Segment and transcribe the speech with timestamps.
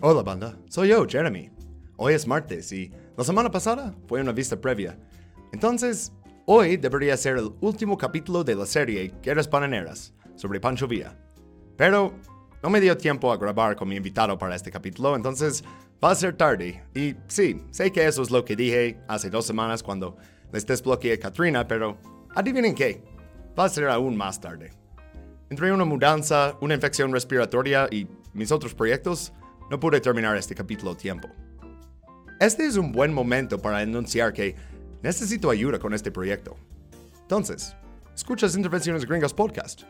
[0.00, 1.50] Hola banda, soy yo, Jeremy.
[1.96, 4.96] Hoy es martes y la semana pasada fue una vista previa.
[5.52, 6.12] Entonces,
[6.46, 11.18] hoy debería ser el último capítulo de la serie Guerras Bananeras sobre Pancho Villa.
[11.76, 12.14] Pero
[12.62, 15.64] no me dio tiempo a grabar con mi invitado para este capítulo, entonces
[16.02, 16.80] va a ser tarde.
[16.94, 20.16] Y sí, sé que eso es lo que dije hace dos semanas cuando
[20.52, 21.98] les desbloqueé a Katrina, pero
[22.36, 23.02] adivinen qué,
[23.58, 24.70] va a ser aún más tarde.
[25.50, 29.32] Entre una mudanza, una infección respiratoria y mis otros proyectos,
[29.70, 31.28] no pude terminar este capítulo a tiempo.
[32.40, 34.56] Este es un buen momento para anunciar que
[35.02, 36.56] necesito ayuda con este proyecto.
[37.22, 37.74] Entonces,
[38.14, 39.82] ¿escuchas Intervenciones Gringas Podcast?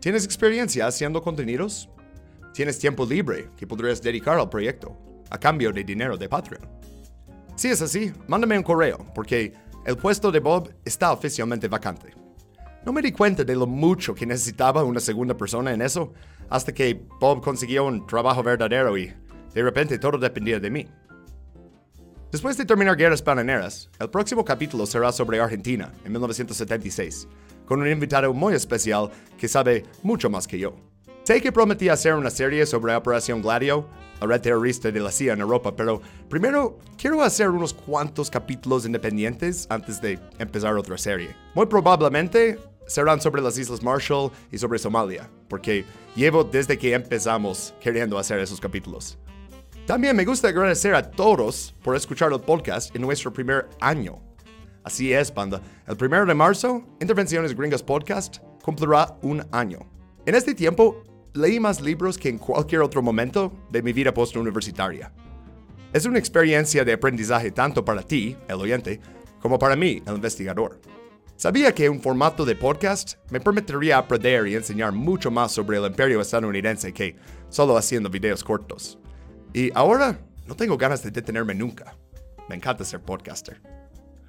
[0.00, 1.88] ¿Tienes experiencia haciendo contenidos?
[2.52, 4.98] ¿Tienes tiempo libre que podrías dedicar al proyecto
[5.30, 6.68] a cambio de dinero de Patreon?
[7.54, 9.54] Si es así, mándame un correo porque
[9.86, 12.14] el puesto de Bob está oficialmente vacante.
[12.84, 16.12] No me di cuenta de lo mucho que necesitaba una segunda persona en eso
[16.48, 19.12] hasta que Bob consiguió un trabajo verdadero y
[19.54, 20.88] de repente todo dependía de mí.
[22.30, 27.28] Después de terminar Guerras Bananeras, el próximo capítulo será sobre Argentina en 1976,
[27.66, 30.74] con un invitado muy especial que sabe mucho más que yo.
[31.24, 33.86] Sé que prometí hacer una serie sobre Operación Gladio,
[34.20, 38.86] la red terrorista de la CIA en Europa, pero primero quiero hacer unos cuantos capítulos
[38.86, 41.36] independientes antes de empezar otra serie.
[41.54, 47.74] Muy probablemente serán sobre las Islas Marshall y sobre Somalia, porque llevo desde que empezamos
[47.80, 49.18] queriendo hacer esos capítulos.
[49.86, 54.22] También me gusta agradecer a todos por escuchar el podcast en nuestro primer año.
[54.84, 55.60] Así es, banda.
[55.86, 59.80] El primero de marzo, Intervenciones Gringas Podcast cumplirá un año.
[60.24, 61.02] En este tiempo,
[61.34, 65.12] leí más libros que en cualquier otro momento de mi vida postuniversitaria.
[65.92, 69.00] Es una experiencia de aprendizaje tanto para ti, el oyente,
[69.40, 70.80] como para mí, el investigador.
[71.42, 75.84] Sabía que un formato de podcast me permitiría aprender y enseñar mucho más sobre el
[75.86, 77.16] imperio estadounidense que
[77.48, 78.96] solo haciendo videos cortos.
[79.52, 81.96] Y ahora no tengo ganas de detenerme nunca.
[82.48, 83.60] Me encanta ser podcaster.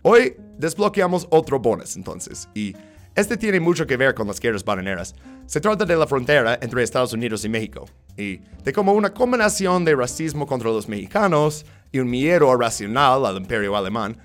[0.01, 2.75] Hoy desbloqueamos otro bonus entonces, y
[3.13, 5.13] este tiene mucho que ver con las guerras bananeras.
[5.45, 7.85] Se trata de la frontera entre Estados Unidos y México,
[8.18, 13.38] y de cómo una combinación de racismo contra los mexicanos y un miedo irracional al
[13.38, 14.18] imperio alemán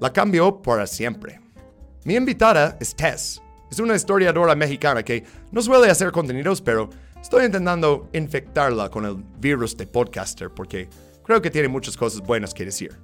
[0.00, 1.38] la cambió para siempre.
[2.04, 3.42] Mi invitada es Tess.
[3.70, 5.22] Es una historiadora mexicana que
[5.52, 6.88] no suele hacer contenidos, pero
[7.20, 10.88] estoy intentando infectarla con el virus de podcaster porque
[11.22, 12.96] creo que tiene muchas cosas buenas que decir.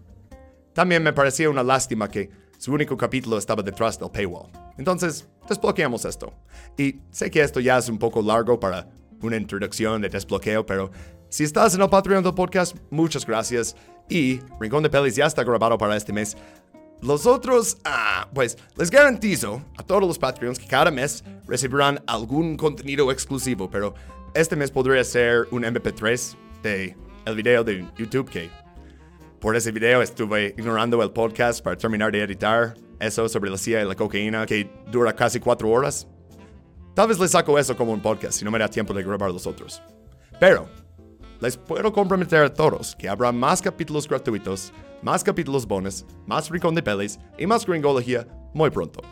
[0.73, 4.51] También me parecía una lástima que su único capítulo estaba detrás del paywall.
[4.79, 6.33] Entonces, desbloqueamos esto.
[6.79, 8.89] Y sé que esto ya es un poco largo para
[9.21, 10.91] una introducción de desbloqueo, pero
[11.29, 13.77] si estás en el Patreon del podcast, muchas gracias.
[14.09, 16.37] Y Rincón de Pelis ya está grabado para este mes.
[17.03, 22.57] Los otros, ah, pues les garantizo a todos los Patreons que cada mes recibirán algún
[22.57, 23.95] contenido exclusivo, pero
[24.35, 26.97] este mes podría ser un MP3 de
[27.27, 28.51] el video de YouTube que
[29.41, 33.83] por ese video estuve ignorando el podcast para terminar de editar eso sobre la CIA
[33.83, 36.07] y la cocaína que dura casi cuatro horas.
[36.95, 39.31] Tal vez les saco eso como un podcast si no me da tiempo de grabar
[39.31, 39.83] los otros.
[40.41, 40.67] Pero
[41.41, 44.73] les puedo comprometer a todos que habrá más capítulos gratuitos
[45.07, 49.03] más capítulos bonus, más rincón de pelis y más gringología muy pronto.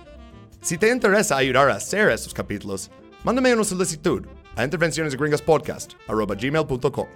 [0.61, 2.91] Si te interesa ayudar a hacer estos capítulos,
[3.23, 7.07] mándame una solicitud a intervencionesgringaspodcast.gmail.com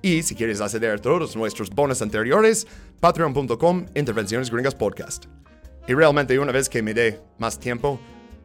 [0.00, 2.66] Y si quieres acceder a todos nuestros bonus anteriores,
[3.00, 5.26] patreon.com Intervenciones Gringas Podcast.
[5.86, 8.00] Y realmente una vez que me dé más tiempo,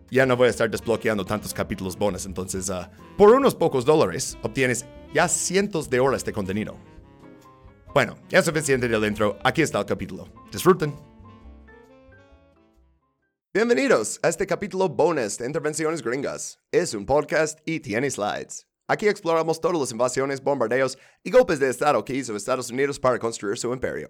[0.09, 4.37] ya no voy a estar desbloqueando tantos capítulos bonus, entonces uh, por unos pocos dólares
[4.41, 6.90] obtienes ya cientos de horas de contenido.
[7.93, 10.25] Bueno, ya es suficiente del intro, aquí está el capítulo.
[10.49, 10.95] Disfruten.
[13.53, 16.57] Bienvenidos a este capítulo bonus de Intervenciones Gringas.
[16.71, 18.65] Es un podcast y tiene slides.
[18.87, 23.19] Aquí exploramos todas las invasiones, bombardeos y golpes de Estado que hizo Estados Unidos para
[23.19, 24.07] construir su imperio.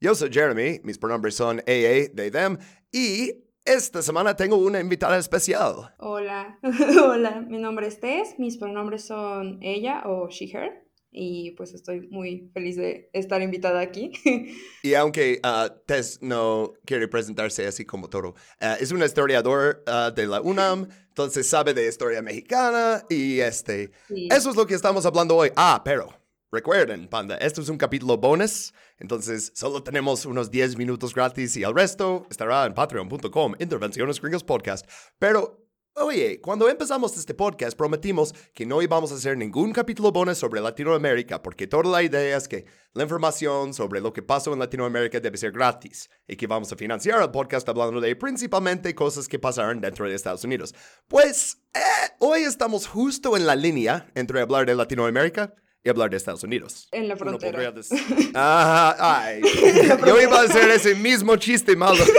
[0.00, 2.58] Yo soy Jeremy, mis pronombres son AA, they, them,
[2.90, 5.94] y esta semana tengo una invitada especial.
[5.98, 6.58] Hola,
[7.00, 10.82] hola, mi nombre es Tess, mis pronombres son ella o she, her
[11.12, 14.12] y pues estoy muy feliz de estar invitada aquí.
[14.82, 18.34] y aunque uh, Tess no quiere presentarse así como todo, uh,
[18.80, 23.90] es un historiador uh, de la UNAM, entonces sabe de historia mexicana y este,
[24.30, 25.50] eso es lo que estamos hablando hoy.
[25.54, 26.08] Ah, pero
[26.50, 31.62] recuerden, panda, esto es un capítulo bonus, entonces solo tenemos unos 10 minutos gratis y
[31.62, 34.88] el resto estará en patreon.com, Intervenciones Gringos Podcast.
[35.18, 35.61] Pero
[35.94, 40.62] Oye, cuando empezamos este podcast prometimos que no íbamos a hacer ningún capítulo bonus sobre
[40.62, 45.20] Latinoamérica porque toda la idea es que la información sobre lo que pasó en Latinoamérica
[45.20, 49.38] debe ser gratis y que vamos a financiar el podcast hablando de principalmente cosas que
[49.38, 50.74] pasaron dentro de Estados Unidos.
[51.08, 51.78] Pues eh,
[52.20, 55.54] hoy estamos justo en la línea entre hablar de Latinoamérica
[55.84, 56.88] y hablar de Estados Unidos.
[56.92, 57.70] En la frontera.
[58.34, 59.42] Ajá, ay.
[60.06, 62.02] Yo iba a hacer ese mismo chiste malo.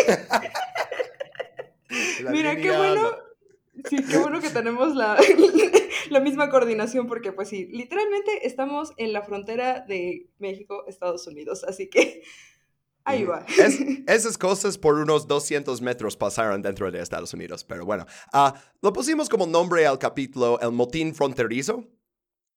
[2.22, 3.23] La Mira, qué bueno.
[3.90, 5.18] Sí, qué bueno que tenemos la,
[6.10, 11.64] la misma coordinación, porque pues sí, literalmente estamos en la frontera de México, Estados Unidos,
[11.64, 12.22] así que
[13.04, 13.46] ahí va.
[13.58, 18.06] Es- esas cosas por unos 200 metros pasaron dentro de Estados Unidos, pero bueno.
[18.32, 21.84] Ah, lo pusimos como nombre al capítulo El motín fronterizo,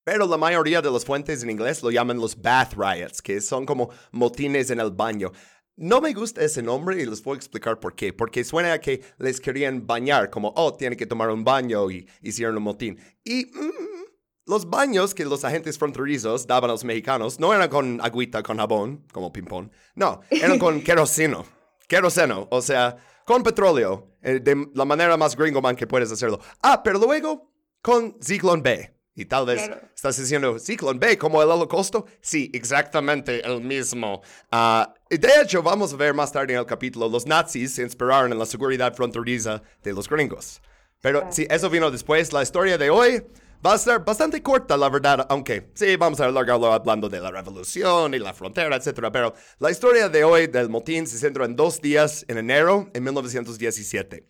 [0.04, 3.64] pero la mayoría de las fuentes en inglés lo llaman los bath riots, que son
[3.66, 5.32] como motines en el baño.
[5.78, 8.12] No me gusta ese nombre y les voy a explicar por qué.
[8.14, 12.08] Porque suena a que les querían bañar, como, oh, tienen que tomar un baño y
[12.22, 12.98] hicieron un motín.
[13.24, 14.06] Y mm,
[14.46, 18.56] los baños que los agentes fronterizos daban a los mexicanos no eran con agüita, con
[18.56, 19.70] jabón, como ping-pong.
[19.94, 21.44] No, eran con queroseno.
[21.86, 22.96] Queroseno, o sea,
[23.26, 26.40] con petróleo, eh, de la manera más gringoman que puedes hacerlo.
[26.62, 27.52] Ah, pero luego
[27.82, 28.95] con Zyklon B.
[29.18, 29.80] Y tal vez Claro.
[29.94, 32.04] estás diciendo, Zyklon B, como el holocausto.
[32.20, 34.20] Sí, exactamente el mismo.
[34.52, 37.82] Ah, y de hecho, vamos a ver más tarde en el capítulo, los nazis se
[37.82, 40.60] inspiraron en la seguridad fronteriza de los gringos.
[41.00, 41.34] Pero Claro.
[41.34, 42.32] sí, eso vino después.
[42.34, 43.22] La historia de hoy
[43.64, 47.30] va a ser bastante corta, la verdad, aunque sí, vamos a alargarlo hablando de la
[47.30, 49.08] revolución y la frontera, etc.
[49.10, 53.02] Pero la historia de hoy del motín se centra en dos días en enero en
[53.02, 54.26] 1917.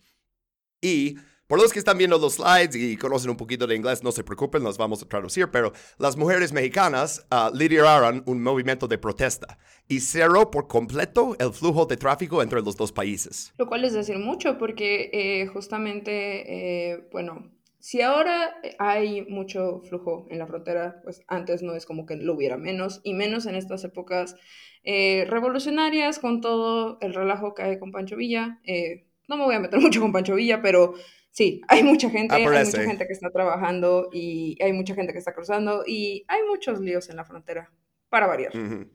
[0.81, 4.11] Y por los que están viendo los slides y conocen un poquito de inglés, no
[4.11, 8.97] se preocupen, los vamos a traducir, pero las mujeres mexicanas ah, lideraron un movimiento de
[8.97, 9.57] protesta
[9.87, 13.53] y cerró por completo el flujo de tráfico entre los dos países.
[13.57, 20.27] Lo cual es decir mucho, porque eh, justamente, eh, bueno, si ahora hay mucho flujo
[20.29, 23.55] en la frontera, pues antes no es como que lo hubiera menos, y menos en
[23.55, 24.35] estas épocas
[24.83, 28.59] eh, revolucionarias, con todo el relajo que hay con Pancho Villa.
[28.65, 30.95] Eh, no me voy a meter mucho con Pancho Villa, pero
[31.37, 35.13] sí, hay mucha gente, Ah, hay mucha gente que está trabajando y hay mucha gente
[35.13, 37.71] que está cruzando y hay muchos líos en la frontera,
[38.09, 38.57] para variar.
[38.57, 38.89] Ujú.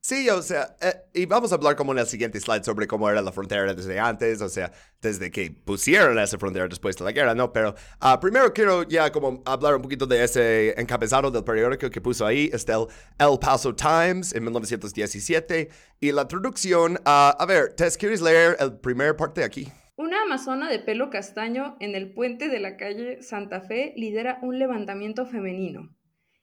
[0.00, 3.08] Sí, o sea, eh, y vamos a hablar como en el siguiente slide sobre cómo
[3.08, 7.12] era la frontera desde antes, o sea, desde que pusieron esa frontera después de la
[7.12, 7.52] guerra, ¿no?
[7.52, 12.00] Pero ah, primero quiero ya como hablar un poquito de ese encabezado del periódico que
[12.00, 12.86] puso ahí, es del
[13.18, 15.68] El Paso Times en 1917,
[16.00, 19.72] y la traducción, ah, a ver, Tess, ¿quieres leer el primer parte aquí?
[19.96, 24.58] Una amazona de pelo castaño en el puente de la calle Santa Fe lidera un
[24.58, 25.94] levantamiento femenino.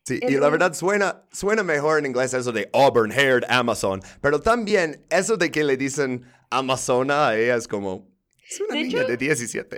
[0.05, 4.01] Sí, El y la verdad suena, suena mejor en inglés eso de auburn haired Amazon,
[4.21, 8.09] pero también eso de que le dicen Amazona a ella es como,
[8.50, 9.77] es una De niña hecho- de 17.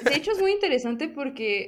[0.00, 1.66] De hecho, es muy interesante porque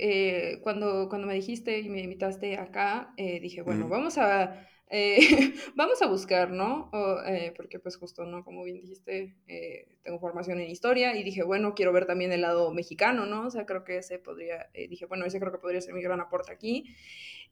[0.55, 3.95] eh, cuando, cuando me dijiste y me invitaste acá, eh, dije, bueno, Ujú.
[3.95, 5.19] vamos a, eh,
[5.75, 6.91] vamos a buscar, ¿no?
[6.93, 8.45] O, eh, porque pues justo, ¿no?
[8.45, 12.43] Como bien dijiste, eh, tengo formación en historia y dije, bueno, quiero ver también el
[12.43, 13.47] lado mexicano, ¿no?
[13.47, 16.21] O sea, creo que ese podría, dije, bueno, ese creo que podría ser mi gran
[16.21, 16.85] aporte aquí.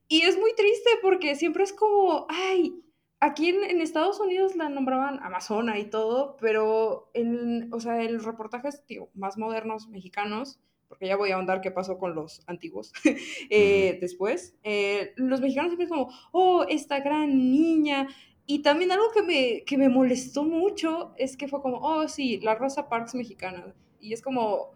[0.08, 2.82] Y es muy triste porque siempre es como, ay,
[3.20, 8.22] aquí en, en Estados Unidos la nombraban Amazona y todo, pero en, o sea, el
[8.22, 10.60] reportajes, digo, más modernos mexicanos,
[10.94, 12.93] porque ya voy a ahondar qué pasó con los antiguos
[13.50, 18.06] eh, después, eh, los mexicanos siempre es como, oh, esta gran niña.
[18.46, 22.38] Y también algo que me, que me molestó mucho es que fue como, oh, sí,
[22.41, 23.75] la Rosa Parks mexicana.
[24.00, 24.70] Y es como,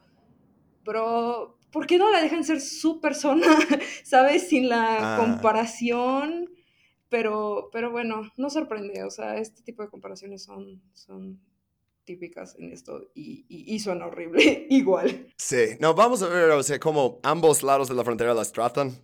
[0.85, 3.47] bro, ¿por qué no la dejan ser su persona?
[4.05, 4.49] ¿Sabes?
[4.49, 5.19] Sin la Ah.
[5.21, 6.51] comparación.
[7.11, 9.05] Pero, pero bueno, no sorprende.
[9.05, 11.39] O sea, este tipo de comparaciones son, son
[12.09, 15.27] típicas en esto y, y, y horrible igual.
[15.37, 18.99] Sí, no, vamos a ver, o sea, cómo ambos lados de la frontera las tratan.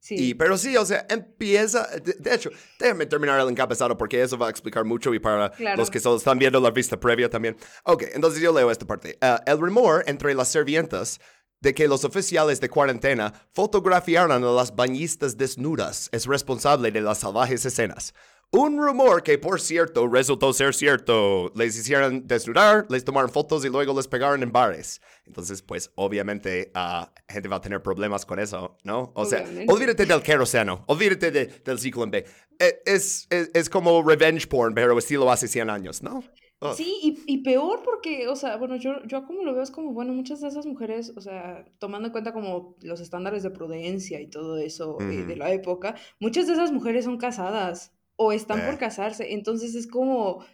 [0.00, 0.16] Sí.
[0.18, 4.36] Y, pero sí, o sea, empieza, de, de hecho, déjame terminar el encabezado porque eso
[4.36, 5.76] va a explicar mucho y para Claro.
[5.76, 7.56] los que solo están viendo la vista previa también.
[7.84, 9.16] Ok, entonces yo leo esta parte.
[9.20, 11.20] Ah, el rumor entre las servientas
[11.60, 17.18] de que los oficiales de cuarentena fotografiaron a las bañistas desnudas es responsable de las
[17.18, 18.12] salvajes escenas.
[18.52, 21.52] Un rumor que, por cierto, resultó ser cierto.
[21.54, 25.00] Les hicieron desnudar, les tomaron fotos y luego les pegaron en bares.
[25.24, 29.12] Entonces, pues, obviamente, ah, gente va a tener problemas con eso, ¿no?
[29.14, 29.72] O sea, Obviamente.
[29.72, 32.24] olvídate del queroseno, olvídate de- del ciclo en B.
[32.58, 36.24] Eh, Es, es, es como revenge porn, pero estilo hace 100 años, ¿no?
[36.62, 36.74] Ugh.
[36.76, 39.92] Sí, y, y peor porque, o sea, bueno, yo, yo como lo veo es como,
[39.92, 44.20] bueno, muchas de esas mujeres, o sea, tomando en cuenta como los estándares de prudencia
[44.20, 47.92] y todo eso eh, de la época, muchas de esas mujeres son casadas
[48.22, 48.78] o están por Eh.
[48.78, 50.44] casarse, entonces es como,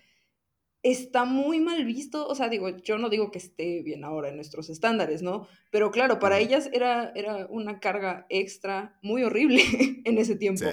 [0.85, 4.37] está muy mal visto, o sea, digo, yo no digo que esté bien ahora en
[4.37, 5.49] nuestros estándares, ¿no?
[5.73, 9.63] Pero claro, para ellas era, era una carga extra muy horrible
[10.05, 10.65] en ese tiempo.
[10.65, 10.71] Sí.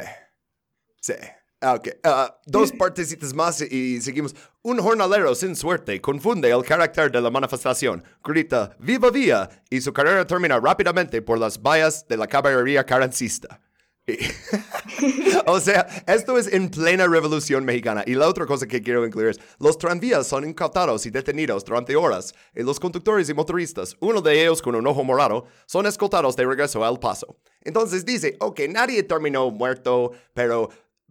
[1.02, 1.14] Sí.
[1.62, 1.88] Ah, ok.
[2.04, 4.36] Ah, dos partecitas más y seguimos.
[4.62, 9.50] Un jornalero sin suerte confunde el carácter de la manifestación, grita ¡Viva Vía!
[9.72, 13.60] y su carrera termina rápidamente por las vallas de la caballería carrancista.
[15.46, 18.04] o sea, esto es en plena revolución mexicana.
[18.06, 21.96] Y la otra cosa que quiero incluir es, los tranvías son incautados y detenidos durante
[21.96, 22.34] horas.
[22.54, 26.46] Y los conductores y motoristas, uno de ellos con un ojo morado, son escoltados de
[26.46, 27.38] regreso al paso.
[27.62, 30.70] Entonces dice, ok, nadie terminó muerto, pero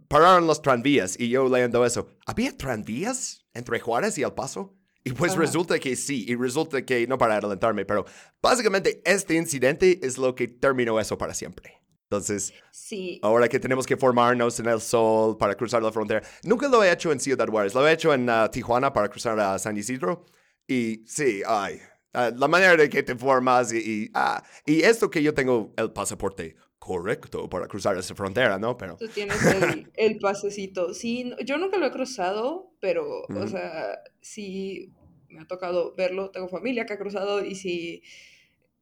[0.08, 1.18] pararon los tranvías.
[1.18, 4.74] Y yo leyendo eso, ¿había tranvías entre Juárez y El Paso?
[5.04, 8.04] Y pues resulta que sí, y resulta que, no para adelantarme, pero
[8.40, 11.81] básicamente este incidente es lo que terminó eso para siempre.
[12.12, 13.18] Entonces, sí.
[13.22, 16.92] ahora que tenemos que formarnos en el sol para cruzar la frontera, nunca lo he
[16.92, 20.26] hecho en Ciudad Juárez, lo he hecho en uh, Tijuana para cruzar a San Isidro.
[20.68, 21.80] Y sí, ay,
[22.12, 25.72] uh, la manera de que te formas y, y, ah, y esto que yo tengo
[25.78, 28.76] el pasaporte correcto para cruzar esa frontera, ¿no?
[28.76, 28.96] Pero...
[28.96, 30.92] Tú tienes el, el pasecito.
[30.92, 34.92] Sí, yo nunca lo he cruzado, pero, o sea, sí
[35.30, 36.30] me ha tocado verlo.
[36.30, 38.02] Tengo familia que ha cruzado y sí.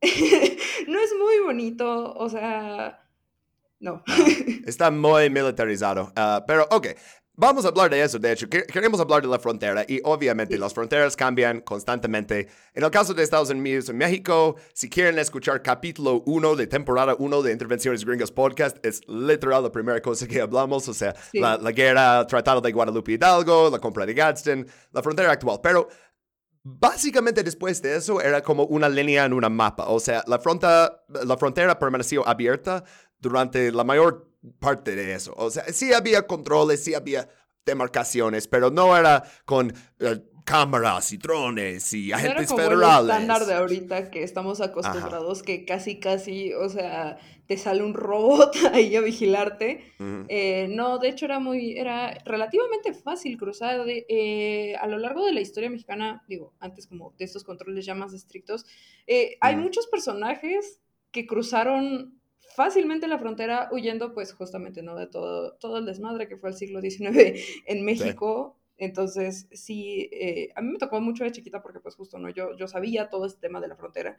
[0.89, 3.07] no es muy bonito, o sea.
[3.81, 4.03] No.
[4.67, 6.13] Está muy militarizado.
[6.17, 6.89] Uh, pero, ok,
[7.41, 8.51] Vamos a hablar de eso, de hecho.
[8.51, 12.49] Queremos hablar de la frontera y obviamente las fronteras cambian constantemente.
[12.75, 17.17] En el caso de Estados Unidos y México, si quieren escuchar capítulo 1 de temporada
[17.19, 21.57] 1 de Intervenciones Gringas Podcast, es literal la primera cosa que hablamos, o sea, la,
[21.57, 25.61] la, guerra, tratado de Guadalupe Hidalgo, la compra de Gadsden, la frontera actual.
[25.63, 25.89] Pero
[26.63, 31.05] básicamente después de eso era como una línea en una mapa, o sea, la, fronta,
[31.09, 32.85] la frontera permaneció abierta
[33.21, 35.35] durante la mayor parte de eso.
[35.37, 37.29] O sea, sí había controles, sí había
[37.65, 43.05] demarcaciones, pero no era con eh, cámaras y drones y agentes no era como federales.
[43.05, 47.95] El estándar de ahorita que estamos acostumbrados, que casi, casi, o sea, te sale un
[47.95, 49.93] robot ahí a vigilarte.
[50.29, 53.85] eh, no, de hecho era muy, era relativamente fácil cruzar.
[53.85, 57.85] De, eh, a lo largo de la historia mexicana, digo, antes como de estos controles
[57.85, 58.67] ya más estrictos,
[59.07, 62.20] eh, hay muchos personajes que cruzaron
[62.61, 66.57] fácilmente la frontera huyendo pues justamente no de todo, todo el desmadre que fue el
[66.57, 68.55] siglo XIX en México.
[68.55, 68.85] Sí.
[68.85, 72.29] Entonces, sí, eh, a mí me tocó mucho de chiquita porque pues justo, ¿no?
[72.29, 74.19] Yo, yo sabía todo este tema de la frontera,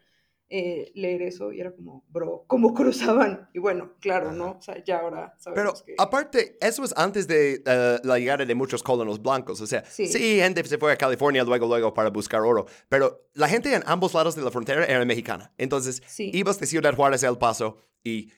[0.53, 3.49] eh, leer eso y era como, bro, ¿cómo cruzaban?
[3.53, 4.57] Y bueno, claro, ¿no?
[4.59, 5.95] O sea, ya ahora sabemos Pero que...
[5.97, 10.07] aparte, eso es antes de uh, la llegada de muchos colonos blancos, o sea, sí.
[10.07, 13.81] sí, gente se fue a California luego, luego para buscar oro, pero la gente en
[13.85, 15.53] ambos lados de la frontera era mexicana.
[15.57, 16.29] Entonces, sí.
[16.33, 18.29] ibas de Ciudad Juárez a El Paso y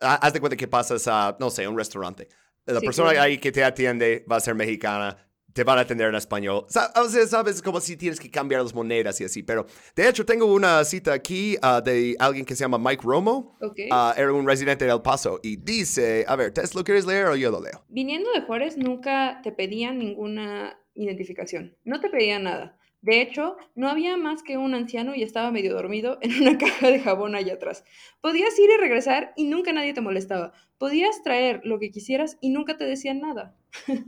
[0.00, 2.28] haz de cuenta que pasas a, no sé, un restaurante.
[2.64, 3.24] La sí, persona claro.
[3.24, 5.16] ahí que te atiende va a ser mexicana,
[5.56, 6.66] te van a atender en español.
[6.68, 6.92] O sea,
[7.26, 9.42] sabes, como si tienes que cambiar las monedas y así.
[9.42, 13.56] Pero, de hecho, tengo una cita aquí uh, de alguien que se llama Mike Romo.
[13.62, 13.88] Okay.
[13.90, 15.40] Uh, era un residente de El Paso.
[15.42, 17.82] Y dice, a ver, ¿te lo quieres leer o yo lo leo?
[17.88, 21.74] Viniendo de Juárez, nunca te pedían ninguna identificación.
[21.84, 22.76] No te pedían nada.
[23.06, 26.88] De hecho, no había más que un anciano y estaba medio dormido en una caja
[26.88, 27.84] de jabón allá atrás.
[28.20, 30.52] Podías ir y regresar y nunca nadie te molestaba.
[30.76, 33.54] Podías traer lo que quisieras y nunca te decían nada.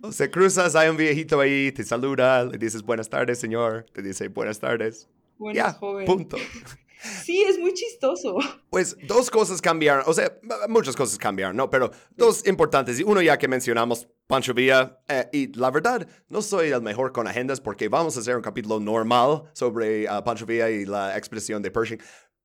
[0.03, 3.87] O sea, cruzas, hay un viejito ahí, te saluda, le dices buenas tardes, señor.
[3.93, 5.09] Te dice buenas tardes.
[5.39, 6.05] Buenas, ya, joven.
[6.05, 6.37] Punto.
[7.01, 8.39] Sí, es muy chistoso.
[8.71, 10.37] Pues dos cosas cambiaron, o sea,
[10.69, 11.71] muchas cosas cambiaron, ¿no?
[11.71, 12.99] Pero dos importantes.
[12.99, 15.01] Y uno ya que mencionamos, Pancho Villa.
[15.09, 18.43] Eh, y la verdad, no soy el mejor con agendas porque vamos a hacer un
[18.43, 21.99] capítulo normal sobre uh, Pancho Villa y la expresión de Pershing.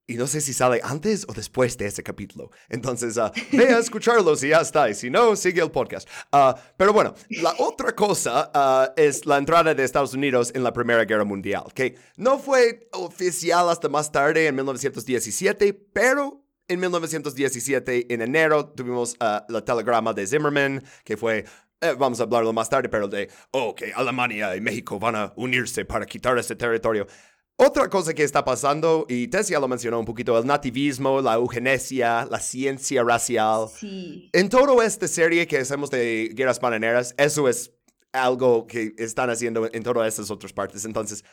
[0.07, 2.51] Y no sé si sale antes o después de ese capítulo.
[2.69, 4.89] Entonces, uh, ve a escucharlos y ya está.
[4.89, 6.07] Y si no, sigue el podcast.
[6.31, 10.71] Uh, pero bueno, la otra cosa uh, es la entrada de Estados Unidos en la
[10.71, 18.13] Primera Guerra Mundial, que no fue oficial hasta más tarde, en 1917, pero en 1917,
[18.13, 21.45] en enero, tuvimos la telegrama de Zimmerman, que fue
[21.83, 25.33] eh, vamos a hablarlo más tarde, pero de, oh, que Alemania y México van a
[25.35, 27.07] unirse para quitar ese territorio.
[27.55, 31.35] Otra cosa que está pasando, y Tess ya lo mencionó un poquito, el nativismo, la
[31.35, 33.67] eugenesia, la ciencia racial.
[33.69, 34.29] Sí.
[34.33, 37.71] En toda esta serie que hacemos de guerras bananeras, eso es
[38.11, 40.85] algo que están haciendo en todas estas otras partes.
[40.85, 41.23] Entonces,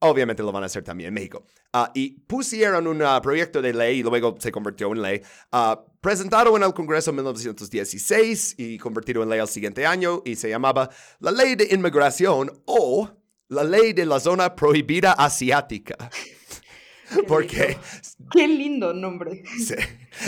[0.00, 1.44] obviamente lo van a hacer también en México.
[1.72, 5.22] Uh, y pusieron un uh, proyecto de ley y luego se convirtió en ley.
[5.52, 10.36] Uh, presentado en el Congreso en 1916 y convertido en ley al siguiente año y
[10.36, 10.90] se llamaba
[11.20, 13.10] la Ley de Inmigración o
[13.48, 15.96] la ley de la zona prohibida asiática.
[17.26, 17.76] Porque...
[18.30, 19.42] Qué lindo nombre.
[19.58, 19.74] Sí.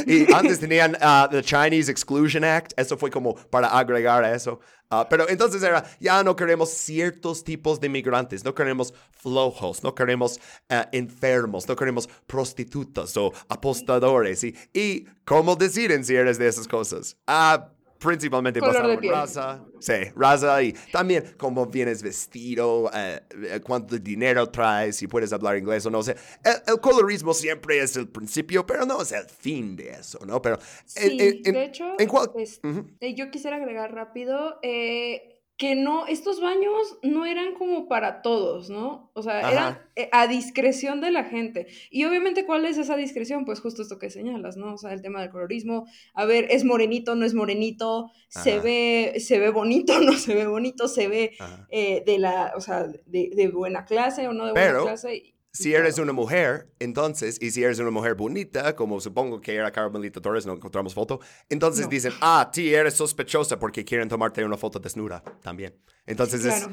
[0.07, 4.61] Y antes tenían uh, the Chinese Exclusion Act, eso fue como para agregar a eso.
[4.93, 9.95] Uh, pero entonces era, ya no queremos ciertos tipos de migrantes, no queremos flojos, no
[9.95, 14.43] queremos uh, enfermos, no queremos prostitutas o apostadores.
[14.43, 17.17] Y, y ¿cómo deciden si eres de esas cosas?
[17.27, 19.64] Ah, principalmente Color basado en raza.
[19.78, 25.57] Sí, raza y también cómo vienes vestido, eh, eh, cuánto dinero traes, si puedes hablar
[25.59, 25.99] inglés o no.
[25.99, 29.90] O sea, el, el colorismo siempre es el principio, pero no es el fin de
[29.90, 30.40] eso, ¿no?
[30.42, 30.57] Pero
[30.97, 32.87] en- Sí, en- en- de hecho, en cual- pues, Ujú.
[33.00, 35.30] eh, yo quisiera agregar rápido eh,
[35.61, 39.11] que no, estos baños no eran como para todos, ¿no?
[39.12, 39.88] O sea, eran Ajá.
[39.95, 41.67] eh, a discreción de la gente.
[41.90, 43.45] Y obviamente, ¿cuál es esa discreción?
[43.45, 44.73] Pues justo esto que señalas, ¿no?
[44.73, 45.85] O sea, el tema del colorismo.
[46.14, 48.11] A ver, ¿es morenito, no es morenito?
[48.29, 50.88] ¿Se ve, se ve bonito, no se ve bonito?
[50.88, 51.33] ¿Se ve
[51.69, 55.35] eh, de la, o sea, de, de buena clase o no de buena Pero, clase?
[55.52, 59.73] Si eres una mujer, entonces, y si eres una mujer bonita, como supongo que era
[59.73, 61.90] Carmelita Torres, no encontramos foto, entonces No.
[61.90, 65.75] dicen, ah, ti eres sospechosa porque quieren tomarte una foto desnuda también.
[66.07, 66.69] Entonces es-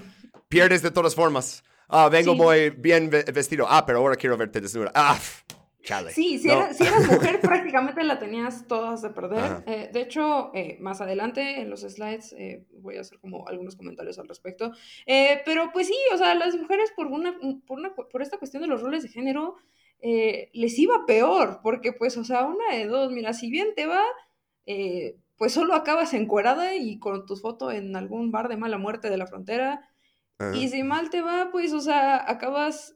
[0.48, 1.64] pierdes de todas formas.
[1.90, 2.38] Ah, vengo Sí.
[2.40, 3.66] muy bien ve- vestido.
[3.68, 4.92] Ah, pero ahora quiero verte desnuda.
[4.94, 5.18] Ah,
[5.88, 6.12] chale.
[6.12, 6.54] Sí, si, No.
[6.56, 9.64] eras, si eras mujer prácticamente la tenías todas de perder.
[9.66, 13.78] Eh, de hecho, eh, más adelante en los slides eh, voy a hacer como algunos
[13.78, 14.72] comentarios al respecto.
[15.06, 18.64] Eh, pero pues sí, o sea, las mujeres por, una, por, una, por esta cuestión
[18.64, 19.56] de los roles de género
[20.02, 23.88] eh, les iba peor, porque pues, o sea, una de dos, mira, si bien te
[23.88, 24.04] va,
[24.66, 29.10] eh, pues solo acabas encuerada y con tu foto en algún bar de mala muerte
[29.10, 29.90] de la frontera.
[30.38, 30.54] Ajá.
[30.56, 32.94] Y si mal te va, pues, o sea, acabas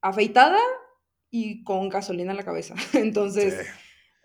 [0.00, 0.60] afeitada
[1.30, 2.74] y con gasolina en la cabeza.
[2.94, 3.66] Entonces, Sí.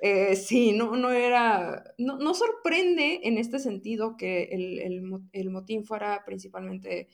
[0.01, 5.49] eh, sí, no, no era, no, no sorprende en este sentido que el, el el
[5.49, 7.07] motín fuera principalmente,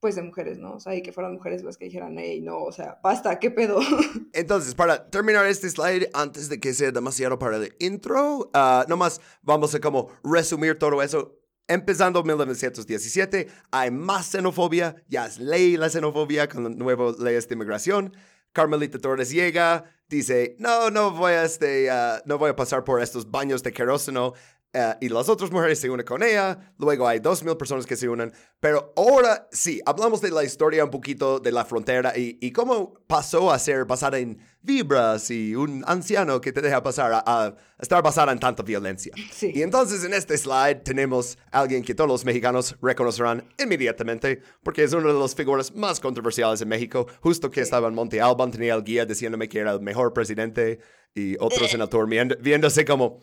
[0.00, 0.74] pues, de mujeres, ¿no?
[0.74, 3.50] O sea, y que fueran mujeres las que dijeran, hey, no, o sea, basta, ¿qué
[3.50, 3.80] pedo?
[4.32, 9.20] Entonces, para terminar este slide, antes de que sea demasiado para el intro, ah, nomás
[9.42, 11.34] vamos a como resumir todo eso.
[11.70, 17.54] Empezando 1917, hay más xenofobia, ya es ley la xenofobia con las nuevas leyes de
[17.54, 18.14] inmigración.
[18.52, 23.02] Carmelita Torres llega, dice, no, no voy a, este, ah, no voy a pasar por
[23.02, 24.34] estos baños de queróseno.
[24.74, 27.96] Ah, y las otras mujeres se unen con ella, luego hay dos mil personas que
[27.96, 32.38] se unen, pero ahora sí, hablamos de la historia un poquito de la frontera y,
[32.40, 37.12] y cómo pasó a ser basada en vibras y un anciano que te deja pasar
[37.12, 39.12] a, a estar basada en tanta violencia.
[39.32, 39.52] Sí.
[39.54, 44.82] Y entonces en este slide tenemos a alguien que todos los mexicanos reconocerán inmediatamente porque
[44.84, 47.06] es una de las figuras más controversiales en México.
[47.20, 47.64] Justo que Sí.
[47.64, 50.80] estaba en Monte Alban tenía el guía diciéndome que era el mejor presidente
[51.18, 53.22] y otro senador viendo- viéndose como,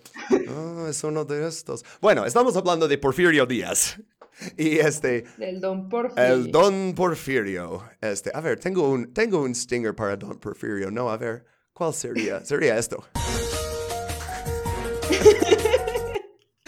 [0.50, 1.84] "Ah, es uno de estos.
[2.02, 3.98] Bueno, estamos hablando de Porfirio Díaz.
[4.58, 6.14] Y este, Del Don Porfi.
[6.18, 7.84] el Don Porfirio.
[8.02, 10.92] Este, a ver, tengo un, tengo un stinger para Don Porfirio.
[10.92, 12.44] No, a ver, ¿cuál sería?
[12.44, 13.02] Sería esto.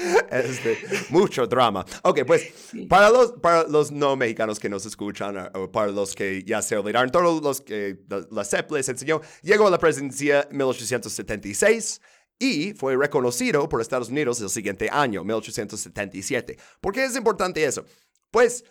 [0.31, 0.77] Este,
[1.09, 1.85] mucho drama.
[2.03, 2.51] Ok, pues
[2.89, 6.61] para los, para los no mexicanos que nos escuchan o, o para los que ya
[6.61, 10.57] se olvidaron, todos los que la, la CEP les enseñó, llegó a la presidencia en
[10.57, 12.01] 1876
[12.39, 16.57] y fue reconocido por Estados Unidos el siguiente año, 1877.
[16.79, 17.85] ¿Por qué es importante eso?
[18.31, 18.63] Pues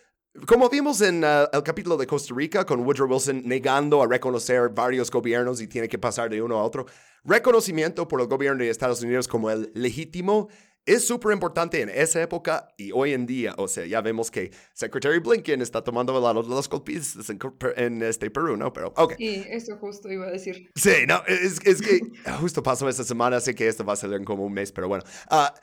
[0.45, 4.69] como vimos en uh, el capítulo de Costa Rica con Woodrow Wilson negando a reconocer
[4.69, 6.85] varios gobiernos y tiene que pasar de uno a otro,
[7.23, 10.47] reconocimiento por el gobierno de Estados Unidos como el legítimo
[10.87, 13.53] es súper importante en esa época y hoy en día.
[13.57, 17.39] O sea, ya vemos que Secretary Blinken está tomando el lado de los golpistas en,
[17.75, 18.71] en este Perú, ¿no?
[18.73, 19.15] Pero, ok.
[19.17, 20.71] Sí, eso justo iba a decir.
[20.75, 21.99] Sí, no, es, es que
[22.39, 24.87] justo pasó esta semana, sé que esto va a salir en como un mes, pero
[24.87, 25.03] bueno.
[25.29, 25.53] Ah,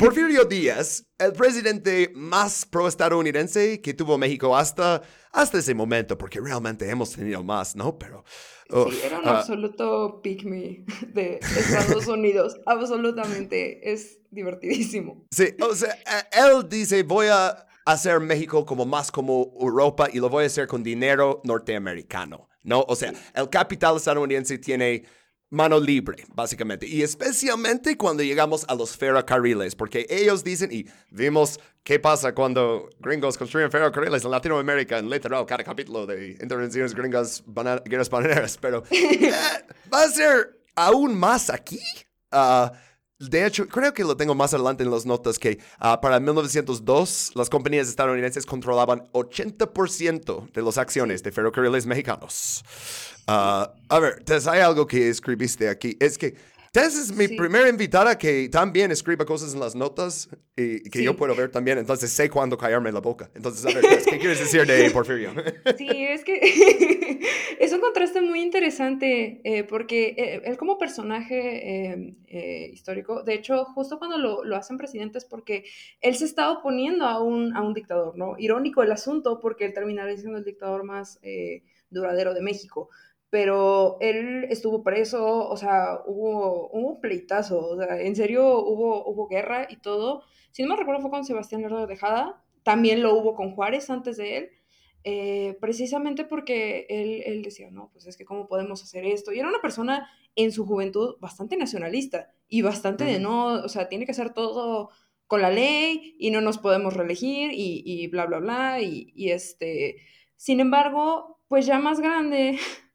[0.00, 5.02] Porfirio Díaz, el presidente más pro-estadounidense que tuvo México hasta,
[5.32, 7.98] hasta ese momento, porque realmente hemos tenido más, ¿no?
[7.98, 8.24] Pero...
[8.68, 12.56] Sí, era un ah, absoluto pick me de Estados Unidos.
[12.66, 13.92] Absolutamente.
[13.92, 15.26] Es divertidísimo.
[15.32, 20.20] Sí, o sea, eh, él dice, voy a hacer México como más como Europa y
[20.20, 22.84] lo voy a hacer con dinero norteamericano, ¿no?
[22.86, 25.04] O sea, el capital estadounidense tiene
[25.50, 31.58] mano libre, básicamente, y especialmente cuando llegamos a los ferrocarriles, porque ellos dicen, y vimos
[31.82, 37.42] qué pasa cuando gringos construyen ferrocarriles en Latinoamérica, en literal, cada capítulo de intervenciones gringas,
[37.46, 39.32] bana- guerras bananeras, pero eh,
[39.92, 41.80] va a ser aún más aquí.
[42.30, 42.72] Ah,
[43.18, 47.32] de hecho, creo que lo tengo más adelante en las notas que ah, para 1902
[47.34, 52.64] las compañías estadounidenses controlaban 80% de las acciones de ferrocarriles mexicanos.
[53.32, 55.96] Ah, a ver, Tess, hay algo que escribiste aquí.
[56.00, 56.34] Es que
[56.72, 57.36] Tess es mi Sí.
[57.36, 61.78] primera invitada que también escribe cosas en las notas y que yo puedo ver también,
[61.78, 63.30] entonces sé cuándo callarme la boca.
[63.34, 65.30] Entonces, a ver, Tess, ¿qué quieres decir de Porfirio?
[65.78, 66.40] Sí, es que
[67.60, 71.38] es un contraste muy interesante eh, porque eh, él como personaje
[71.92, 75.64] eh, eh, histórico, de hecho, justo cuando lo, lo hacen presidente es porque
[76.00, 78.34] él se está oponiendo a un, a un dictador, ¿no?
[78.38, 81.20] Irónico el asunto porque él terminará siendo el dictador más
[81.90, 82.88] duradero de México.
[83.30, 89.28] Pero él estuvo preso, o sea, hubo, un pleitazo, o sea, en serio hubo, hubo
[89.28, 90.24] guerra y todo.
[90.50, 93.88] Si no me recuerdo fue con Sebastián Lerdo de Tejada, también lo hubo con Juárez
[93.88, 94.50] antes de él,
[95.04, 99.32] eh, precisamente porque él, él, decía, no, pues es que cómo podemos hacer esto.
[99.32, 103.88] Y era una persona en su juventud bastante nacionalista y bastante de no, o sea,
[103.88, 104.90] tiene que hacer todo
[105.28, 108.80] con la ley y no nos podemos reelegir y, y bla, bla, bla.
[108.82, 109.98] Y, y este,
[110.34, 112.58] sin embargo, pues ya más grande,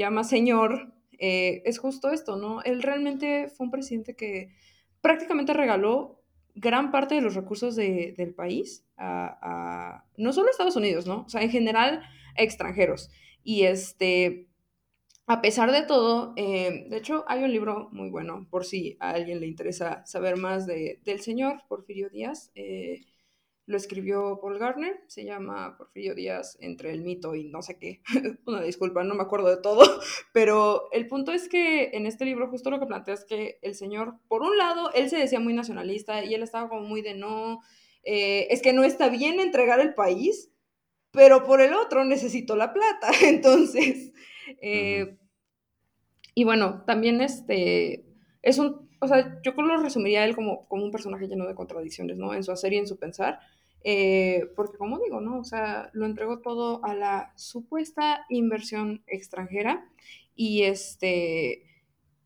[0.00, 2.62] llama señor, eh, es justo esto, ¿no?
[2.62, 4.54] Él realmente fue un presidente que
[5.00, 6.22] prácticamente regaló
[6.54, 11.24] gran parte de los recursos del país a, no solo a Estados Unidos, ¿no?
[11.26, 12.02] O sea, en general
[12.36, 13.10] a extranjeros.
[13.44, 14.48] Y este,
[15.26, 19.10] a pesar de todo, eh, de hecho hay un libro muy bueno, por si a
[19.10, 22.50] alguien le interesa saber más de, del señor Porfirio Díaz.
[22.54, 23.02] Eh,
[23.70, 28.02] lo escribió Paul Garner, se llama Porfirio Díaz entre el mito y no sé qué.
[28.44, 29.82] Una disculpa, no me acuerdo de todo,
[30.32, 33.76] pero el punto es que en este libro justo lo que plantea es que el
[33.76, 37.14] señor, por un lado, él se decía muy nacionalista y él estaba como muy de
[37.14, 37.60] no,
[38.02, 40.50] eh, es que no está bien entregar el país,
[41.12, 44.12] pero por el otro necesito la plata, entonces,
[44.60, 45.16] eh,
[46.34, 48.04] y bueno, también este,
[48.42, 51.54] es un, o sea, yo lo resumiría a él como, como un personaje lleno de
[51.54, 52.34] contradicciones, ¿no?
[52.34, 53.38] En su hacer y en su pensar.
[53.82, 55.38] Eh, porque como digo, ¿no?
[55.38, 59.88] O sea, lo entregó todo a la supuesta inversión extranjera
[60.34, 61.64] y este,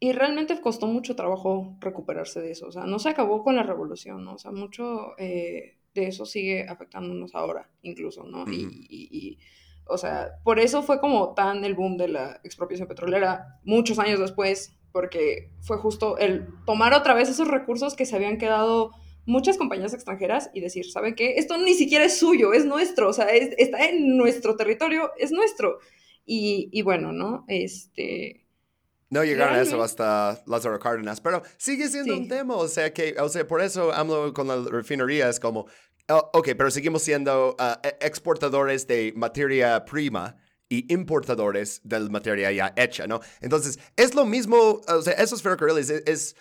[0.01, 3.63] y realmente costó mucho trabajo recuperarse de eso, o sea, no se acabó con la
[3.63, 4.35] revolución, ¿no?
[4.35, 8.45] O sea, mucho eh, de eso sigue afectándonos ahora, incluso, ¿no?
[8.49, 9.39] y,
[9.87, 14.19] o sea, por eso fue como tan el boom de la expropiación petrolera muchos años
[14.19, 18.93] después, porque fue justo el tomar otra vez esos recursos que se habían quedado
[19.27, 21.35] muchas compañías extranjeras y decir, ¿saben qué?
[21.37, 25.79] Esto ni siquiera es suyo, es nuestro, o sea, está en nuestro territorio, es nuestro.
[26.27, 27.45] Y, bueno, ¿no?
[27.49, 28.47] Este...
[29.11, 33.15] No llegaron a eso hasta Lázaro Cárdenas, pero sigue siendo un tema, o sea que,
[33.21, 35.67] o sea, por eso hablo con la refinería, es como,
[36.09, 40.37] oh, ok, pero seguimos siendo e, exportadores de materia prima
[40.69, 43.21] y importadores de la materia ya hecha, ¿no?
[43.41, 46.35] Entonces, es lo mismo, o sea, esos ferrocarriles es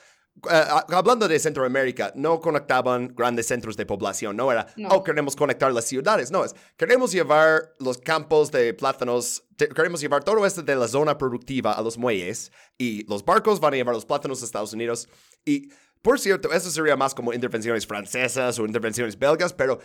[0.50, 5.72] eh, hablando de Centroamérica, no conectaban grandes centros de población, no era, oh, queremos conectar
[5.72, 10.76] las ciudades, no, es, queremos llevar los campos de plátanos, queremos llevar todo esto de
[10.76, 14.46] la zona productiva a los muelles y los barcos van a llevar los plátanos a
[14.46, 15.08] Estados Unidos.
[15.46, 15.70] Y,
[16.02, 19.80] por cierto, eso sería más como intervenciones francesas o intervenciones belgas, pero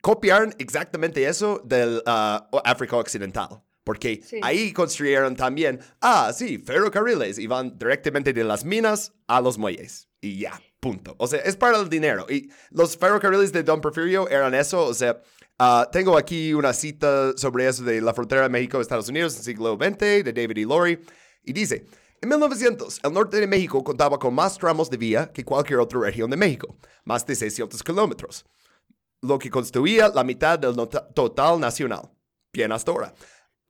[0.00, 7.46] copiaron exactamente eso del uh, África Occidental porque ahí construyeron también, ah, sí, ferrocarriles y
[7.46, 11.14] van directamente de las minas a los muelles y ya, punto.
[11.16, 12.26] O sea, es para el dinero.
[12.28, 15.22] Y los ferrocarriles de Don Porfirio eran eso, o sea,
[15.58, 19.78] ah, tengo aquí una cita sobre eso de la frontera México-Estados Unidos en el siglo
[19.80, 20.66] XX de David E.
[20.66, 21.00] Laurie
[21.42, 21.86] y dice,
[22.20, 26.00] en 1900, el norte de México contaba con más tramos de vía que cualquier otra
[26.00, 28.44] región de México, más de 600 kilómetros,
[29.22, 30.76] lo que constituía la mitad del
[31.14, 32.10] total nacional.
[32.52, 33.14] Bien hasta ahora.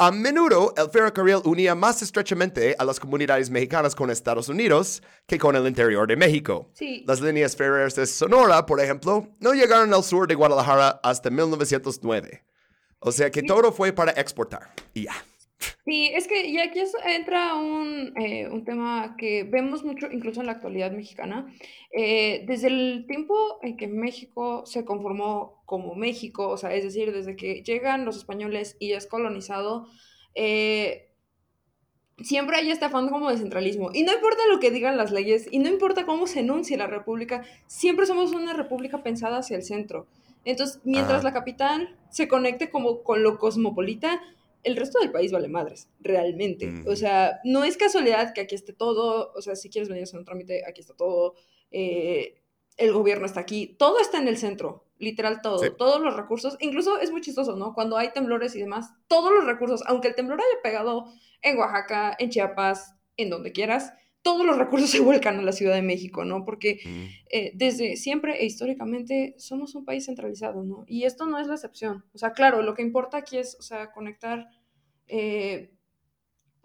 [0.00, 5.40] A menudo, el ferrocarril unía más estrechamente a las comunidades mexicanas con Estados Unidos que
[5.40, 6.70] con el interior de México.
[7.04, 12.44] Las líneas férreas de Sonora, por ejemplo, no llegaron al sur de Guadalajara hasta 1909.
[13.00, 14.70] O sea que todo fue para exportar.
[14.94, 15.14] Y ya.
[15.84, 20.46] Sí, es que ya aquí entra un, eh, un, tema que vemos mucho incluso en
[20.46, 21.52] la actualidad mexicana.
[21.90, 27.12] Eh, desde el tiempo en que México se conformó como México, o sea, es decir,
[27.12, 29.88] desde que llegan los españoles y es colonizado,
[30.34, 31.08] eh,
[32.18, 33.90] siempre hay este afán como de centralismo.
[33.92, 36.86] Y no importa lo que digan las leyes, y no importa cómo se enuncie la
[36.86, 40.06] república, siempre somos una república pensada hacia el centro.
[40.44, 44.20] Entonces, mientras la capital se conecte como con lo cosmopolita,
[44.62, 46.82] el resto del país vale madres, realmente.
[46.86, 50.04] O sea, no es casualidad que aquí esté todo, o sea, si quieres venir a
[50.04, 51.34] hacer un trámite, aquí está todo,
[51.70, 52.42] eh,
[52.76, 56.98] el gobierno está aquí, todo está en el centro, literal todo, todos los recursos, incluso
[57.00, 57.74] es muy chistoso, ¿no?
[57.74, 61.06] Cuando hay temblores y demás, todos los recursos, aunque el temblor haya pegado
[61.42, 63.92] en Oaxaca, en Chiapas, en donde quieras,
[64.28, 66.44] todos los recursos se vuelcan a la Ciudad de México, ¿no?
[66.44, 66.80] Porque
[67.30, 70.84] eh, desde siempre e históricamente somos un país centralizado, ¿no?
[70.86, 72.04] Y esto no es la excepción.
[72.12, 74.46] O sea, claro, lo que importa aquí es, o sea, conectar
[75.06, 75.72] eh,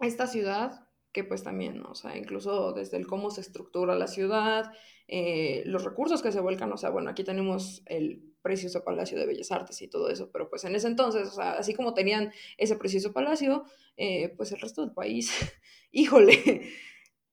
[0.00, 1.92] esta ciudad, que pues también, ¿no?
[1.92, 4.72] o sea, incluso desde el cómo se estructura la ciudad,
[5.06, 9.24] eh, los recursos que se vuelcan, o sea, bueno, aquí tenemos el precioso Palacio de
[9.24, 12.32] Bellas Artes y todo eso, pero pues en ese entonces, o sea, así como tenían
[12.58, 13.64] ese precioso palacio,
[14.36, 15.30] pues el resto del país,
[15.92, 16.68] híjole,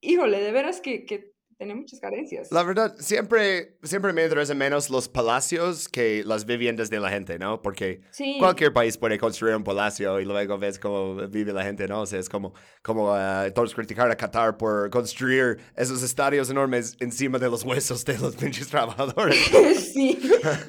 [0.01, 2.51] híjole, de veras que, tenía muchas carencias.
[2.51, 7.37] La verdad, siempre, siempre me interesan menos los palacios que las viviendas de la gente,
[7.37, 7.61] ¿no?
[7.61, 8.37] Porque Sí.
[8.39, 12.01] cualquier país puede construir un palacio y luego ves cómo vive la gente, ¿no?
[12.01, 16.97] O sea, es como, como eh, todos criticar a Qatar por construir esos estadios enormes
[16.99, 19.37] encima de los huesos de los pinches trabajadores.
[19.91, 20.17] Sí.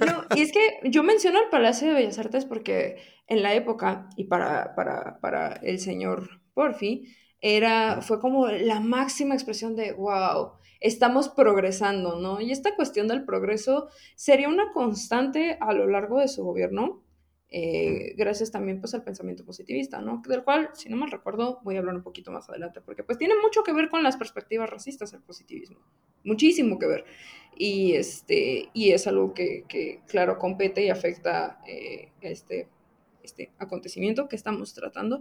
[0.07, 2.97] No, y es que yo menciono el Palacio de Bellas Artes porque
[3.29, 7.07] en la época, y para, para, para el señor Porfi,
[7.43, 12.41] era, fue como la máxima expresión de, wow, estamos progresando, ¿no?
[12.41, 17.03] Y esta cuestión del progreso sería una constante a lo largo de su gobierno,
[17.55, 20.23] eh, gracias también pues al pensamiento positivista, ¿no?
[20.27, 23.19] Del cual, si no mal recuerdo, voy a hablar un poquito más adelante, porque pues
[23.19, 25.79] tiene mucho que ver con las perspectivas racistas el positivismo,
[26.25, 27.05] muchísimo que ver.
[27.57, 32.69] Y, este, y es algo que, que, claro, compete y afecta eh, este,
[33.23, 35.21] este acontecimiento que estamos tratando.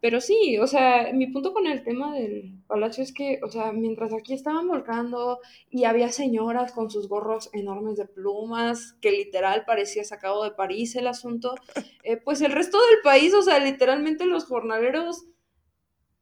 [0.00, 3.72] Pero sí, o sea, mi punto con el tema del palacio es que, o sea,
[3.72, 9.64] mientras aquí estaban volcando y había señoras con sus gorros enormes de plumas, que literal
[9.66, 11.54] parecía sacado de París el asunto,
[12.02, 15.26] eh, pues el resto del país, o sea, literalmente los jornaleros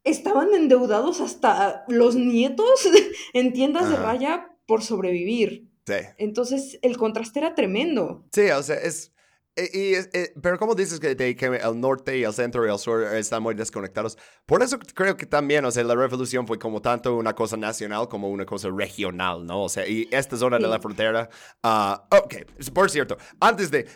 [0.02, 2.88] estaban endeudados hasta los nietos
[3.32, 5.68] en tiendas de raya por sobrevivir.
[5.86, 5.94] Sí.
[6.18, 8.26] Entonces, el contraste era tremendo.
[8.32, 9.12] Sí, o sea, es...
[9.58, 12.70] eh, Y, eh, pero como dices que, de que el norte y el centro y
[12.72, 14.16] el sur están muy desconectados,
[14.46, 18.08] por eso creo que también, o sea, la revolución fue como tanto una cosa nacional
[18.08, 19.64] como una cosa regional, ¿no?
[19.64, 21.28] O sea, y esta zona de la frontera,
[21.62, 22.34] ah, ok,
[22.72, 23.86] por cierto, antes de,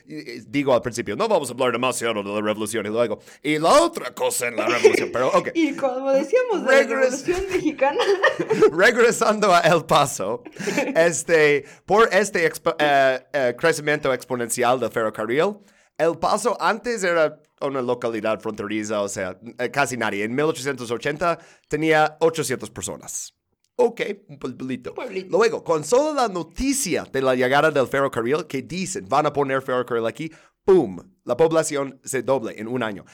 [0.49, 3.71] digo al principio, no vamos a hablar demasiado de la revolución y luego, y la
[3.83, 8.01] otra cosa en la revolución, pero ok, Y como decíamos de la Revolución Mexicana,
[8.73, 10.43] regresando a El Paso,
[10.97, 15.52] este, por este expo- eh, eh, crecimiento exponencial del ferrocarril,
[15.99, 20.25] El Paso antes era una localidad fronteriza, o sea, eh, casi nadie.
[20.25, 21.39] En 1880
[21.69, 23.35] tenía 800 personas.
[23.77, 24.95] Ok, un pueblito.
[24.95, 25.37] Pueblito.
[25.37, 29.63] Luego, con solo la noticia de la llegada del ferrocarril, que dicen van a poner
[29.63, 30.31] ferrocarril aquí,
[30.67, 31.17] ¡boom!
[31.25, 33.05] La población se doble en un año.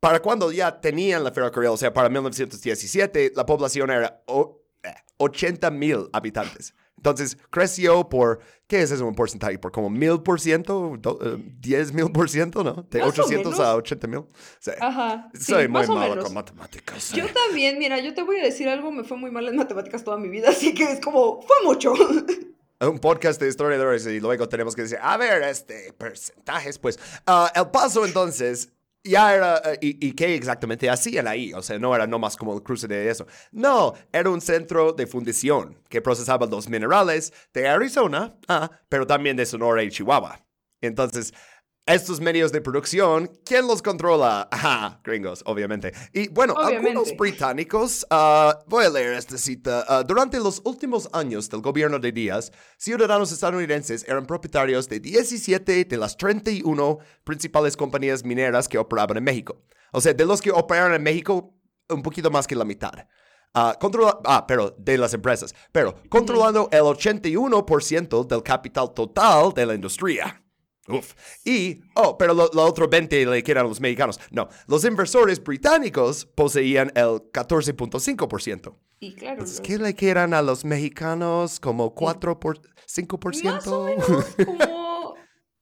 [0.00, 4.94] Para cuando ya tenían la ferrocarril, o sea, para 1917, la población era o- eh,
[5.18, 6.74] 80 mil habitantes.
[6.98, 9.56] Entonces, creció por, ¿qué es eso un porcentaje?
[9.58, 12.86] Por como mil por ciento, eh, 10 mil por ciento, ¿no?
[12.90, 13.74] De Más o 800 a menos.
[13.76, 14.24] 80 mil.
[14.58, 14.72] Sí.
[14.80, 15.30] ajá.
[15.32, 17.02] sí, Soy muy malo con matemáticas.
[17.04, 17.16] sí.
[17.16, 20.02] Yo también, mira, yo te voy a decir algo, me fue muy mal en matemáticas
[20.02, 21.94] toda mi vida, así que es como, fue mucho.
[22.80, 27.50] un podcast de historiadores y luego tenemos que decir, a ver, este, porcentajes, pues, ah,
[27.54, 28.72] El Paso entonces
[29.04, 31.52] ya era, eh, y, qué exactamente hacían ahí?
[31.52, 33.26] O sea, no era nomás como el cruce de eso.
[33.52, 39.36] No, era un centro de fundición que procesaba los minerales de Arizona, ah, pero también
[39.36, 40.44] de Sonora y Chihuahua.
[40.80, 41.34] Entonces,
[41.94, 44.48] estos medios de producción, ¿quién los controla?
[44.50, 45.92] Ajá, gringos, obviamente.
[46.12, 49.84] Y bueno, algunos británicos, ah, voy a leer esta cita.
[49.88, 55.84] ah, durante los últimos años del gobierno de Díaz, ciudadanos estadounidenses eran propietarios de 17
[55.84, 59.62] de las 31 principales compañías mineras que operaban en México.
[59.92, 61.54] O sea, de los que operaban en México,
[61.88, 62.92] un poquito más que la mitad.
[63.54, 69.64] Ah, controla- ah, pero de las empresas, pero controlando el 81% del capital total de
[69.66, 70.42] la industria.
[70.88, 71.14] Uf.
[71.44, 74.18] Y, oh, pero lo, lo otro 20 le quedan los mexicanos.
[74.30, 78.74] No, los inversores británicos poseían el 14.5%.
[79.00, 81.60] Y claro, Entonces, ¿qué le quedan a los mexicanos?
[81.60, 83.44] ¿Como 4 por 5%?
[83.44, 85.14] Más o menos como,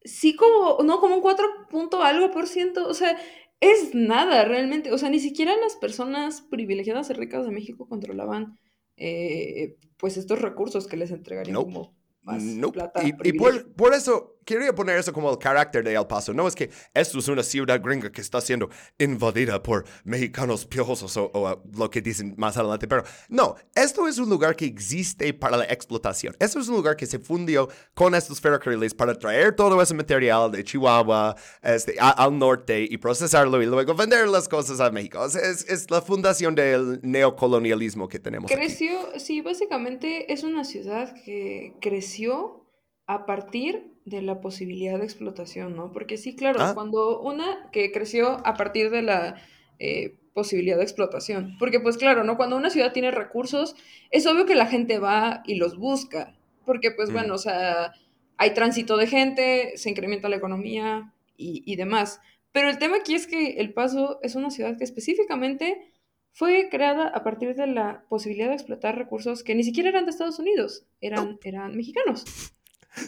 [0.05, 3.19] sí, como, no, como un 4 punto algo por ciento, o sea,
[3.61, 8.59] es nada realmente, o sea, ni siquiera las personas privilegiadas y ricas de México controlaban,
[8.97, 11.73] eh, pues, estos recursos que les entregarían Nope.
[11.73, 12.73] como más Nope.
[12.75, 13.03] plata.
[13.05, 13.65] Y, y privilegio.
[13.65, 16.33] por, por eso quería poner eso como el carácter de El Paso.
[16.33, 21.15] No es que esto es una ciudad gringa que está siendo invadida por mexicanos piojosos
[21.19, 24.65] o, o, uh, lo que dicen más adelante, pero no, esto es un lugar que
[24.65, 26.35] existe para la explotación.
[26.39, 30.51] Esto es un lugar que se fundió con estos ferrocarriles para traer todo ese material
[30.53, 35.21] de Chihuahua este, a- al norte y procesarlo y luego vender las cosas a México.
[35.21, 38.51] O sea, es, es la fundación del neocolonialismo que tenemos.
[38.51, 38.61] aquí.
[38.61, 42.63] Creció, sí, básicamente es una ciudad que creció
[43.09, 45.93] a partir de la posibilidad de explotación, ¿no?
[45.93, 46.73] Porque sí, claro, Ah.
[46.75, 49.37] cuando una que creció a partir de la
[49.79, 52.39] eh, posibilidad de explotación, porque pues claro, ¿no?
[52.39, 53.75] Cuando una ciudad tiene recursos,
[54.11, 57.13] es obvio que la gente va y los busca, porque pues Mm.
[57.13, 57.93] bueno, o sea,
[58.39, 62.21] hay tránsito de gente, se incrementa la economía y, y demás.
[62.53, 65.93] Pero el tema aquí es que El Paso es una ciudad que específicamente
[66.33, 70.11] fue creada a partir de la posibilidad de explotar recursos que ni siquiera eran de
[70.13, 72.25] Estados Unidos, eran, eran mexicanos.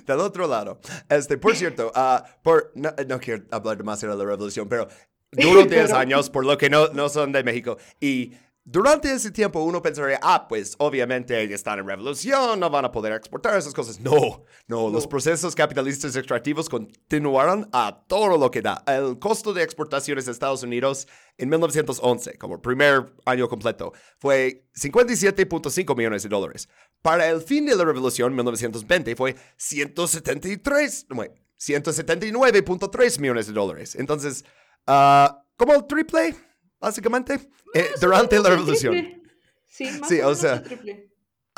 [0.06, 4.30] Del otro lado, este, por cierto, ah, por, no, no quiero hablar demasiado de la
[4.30, 4.88] revolución, pero
[5.32, 7.76] duró 10 Pero- años, por lo que no, no son de México.
[8.00, 8.32] Y
[8.70, 13.14] durante ese tiempo uno pensaría, ah, pues obviamente están en revolución, no van a poder
[13.14, 13.98] exportar esas cosas.
[13.98, 18.82] No, no, los procesos capitalistas extractivos continuaron a todo lo que da.
[18.86, 25.96] El costo de exportaciones a Estados Unidos en 1911, como primer año completo, fue 57.5
[25.96, 26.68] millones de dólares.
[27.02, 33.94] Para el fin de la revolución, 1920, fue 173, 179.3 millones de dólares.
[33.94, 34.44] Entonces,
[34.86, 36.34] uh, como el triple
[36.80, 37.38] básicamente,
[37.74, 39.22] eh, durante la revolución.
[39.66, 40.62] Sí, más sí o, sea,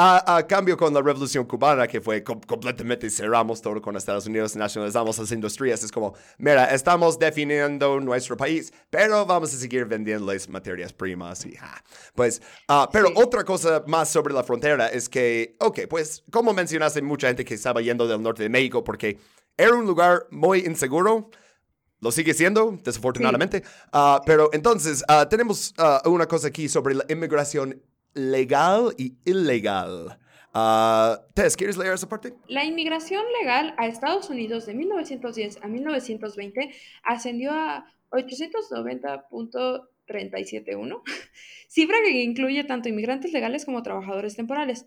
[0.03, 5.19] a, cambio con la revolución cubana, que fue completamente cerramos todo con Estados Unidos, nacionalizamos
[5.19, 10.49] las industrias, es como, mira, estamos definiendo nuestro país, pero vamos a seguir vendiendo las
[10.49, 11.55] materias primas y,
[12.15, 17.03] pues, ah, pero otra cosa más sobre la frontera es que, ok, pues, como mencionaste,
[17.03, 19.19] mucha gente que estaba yendo del norte de México porque
[19.59, 21.29] era un lugar muy inseguro,
[22.01, 23.63] lo sigue siendo, desafortunadamente.
[23.93, 27.83] Ah, pero entonces, uh, tenemos uh, una cosa aquí sobre la inmigración
[28.15, 30.19] legal y ilegal.
[31.35, 32.35] Tess, ¿quieres leer esa parte?
[32.49, 41.03] La inmigración legal a Estados Unidos de 1910 a 1920 ascendió a 890.371,
[41.69, 44.87] cifra que incluye tanto inmigrantes legales como trabajadores temporales.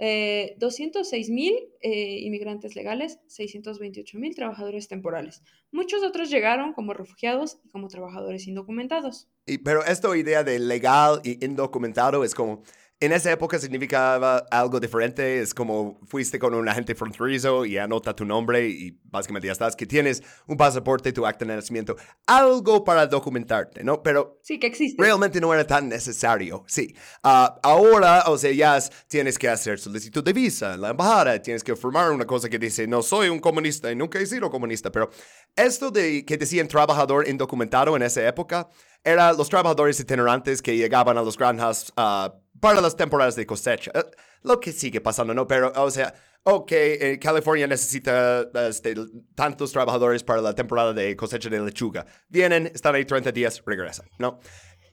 [0.00, 5.42] 206 eh, mil eh, inmigrantes legales, 628 mil trabajadores temporales.
[5.72, 9.28] Muchos otros llegaron como refugiados y como trabajadores indocumentados.
[9.62, 12.62] Pero esta idea de legal y indocumentado es como
[13.00, 15.40] en esa época significaba algo diferente.
[15.40, 19.74] Es como fuiste con un agente fronterizo y anota tu nombre y básicamente ya estás,
[19.74, 24.02] que tienes un pasaporte, tu acta de nacimiento, algo para documentarte, ¿no?
[24.02, 25.02] Pero sí, que existe.
[25.02, 26.94] Realmente no era tan necesario, sí.
[27.22, 31.64] Ah, ahora, o sea, ya tienes que hacer solicitud de visa en la embajada, tienes
[31.64, 34.92] que firmar una cosa que dice, no soy un comunista y nunca he sido comunista,
[34.92, 35.10] pero
[35.56, 38.68] esto de que decían trabajador indocumentado en esa época,
[39.02, 43.90] eran los trabajadores itinerantes que llegaban a los granjas uh, para las temporadas de cosecha.
[43.94, 44.04] Eh,
[44.42, 45.46] lo que sigue pasando, ¿no?
[45.46, 48.94] Pero, o sea, ok, eh, California necesita este,
[49.34, 52.06] tantos trabajadores para la temporada de cosecha de lechuga.
[52.28, 54.40] Vienen, están ahí 30 días, regresan, ¿no?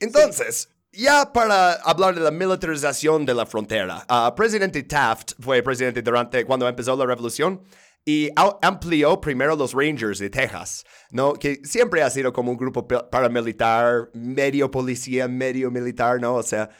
[0.00, 6.02] Entonces, ya para hablar de la militarización de la frontera, uh, presidente Taft fue presidente
[6.02, 7.62] durante cuando empezó la revolución
[8.04, 8.30] y
[8.62, 11.34] amplió primero los Rangers de Texas, ¿no?
[11.34, 16.36] Que siempre ha sido como un grupo paramilitar, medio policía, medio militar, ¿no?
[16.36, 16.70] O sea,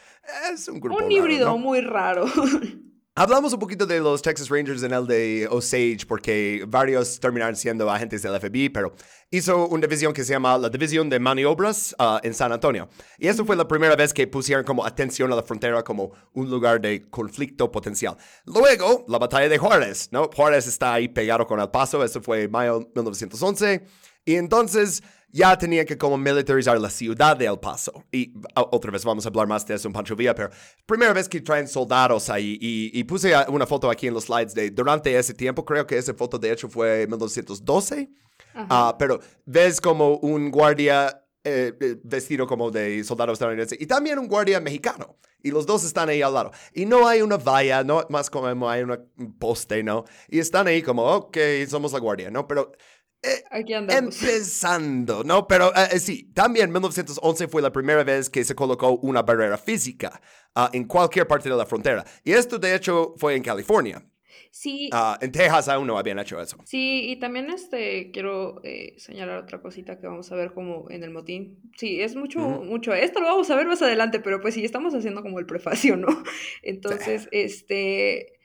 [0.51, 1.03] es un grupo.
[1.03, 2.25] Un híbrido muy raro.
[3.19, 7.91] Hablamos un poquito de los Texas Rangers en el de Osage porque varios terminaron siendo
[7.91, 8.93] agentes del FBI, pero
[9.29, 12.87] hizo una división que se llama la División de Maniobras uh, en San Antonio.
[13.17, 16.49] Y eso fue la primera vez que pusieron como atención a la frontera como un
[16.49, 18.15] lugar de conflicto potencial.
[18.45, 20.29] Luego, la batalla de Juárez, ¿no?
[20.33, 23.85] Juárez está ahí pegado con El Paso, eso fue mayo de 1911.
[24.23, 28.03] Y entonces ya tenía que como militarizar la ciudad de El Paso.
[28.11, 30.49] Y otra vez vamos a hablar más de eso en Pancho Villa, pero
[30.85, 34.69] primera vez que traen soldados ahí y, puse una foto aquí en los slides de
[34.71, 38.09] durante ese tiempo, creo que esa foto de hecho fue en 1912,
[38.55, 44.19] ah, pero ves como un guardia eh, eh, vestido como de soldado estadounidense y también
[44.19, 45.17] un guardia mexicano.
[45.41, 46.51] Y los dos están ahí al lado.
[46.73, 50.03] Y no hay una valla, no más como hay un poste, ¿no?
[50.27, 52.45] Y están ahí como, ok, somos la guardia, ¿no?
[52.45, 52.73] Pero
[53.21, 54.21] eh, Aquí andamos.
[54.21, 55.47] Empezando, ¿no?
[55.47, 59.57] Pero eh, eh, sí, también 1911 fue la primera vez que se colocó una barrera
[59.57, 60.21] física
[60.55, 62.05] ah, en cualquier parte de la frontera.
[62.23, 64.05] Y esto, de hecho, fue en California.
[64.51, 64.89] Sí.
[64.93, 66.57] Ah, en Texas aún no habían hecho eso.
[66.65, 68.61] Sí, y también este, quiero
[68.97, 71.71] señalar otra cosita que vamos a ver como en el motín.
[71.77, 72.93] Sí, es mucho, mucho.
[72.93, 75.97] Esto lo vamos a ver más adelante, pero pues sí, estamos haciendo como el prefacio,
[75.97, 76.07] ¿no?
[76.63, 78.38] Entonces, este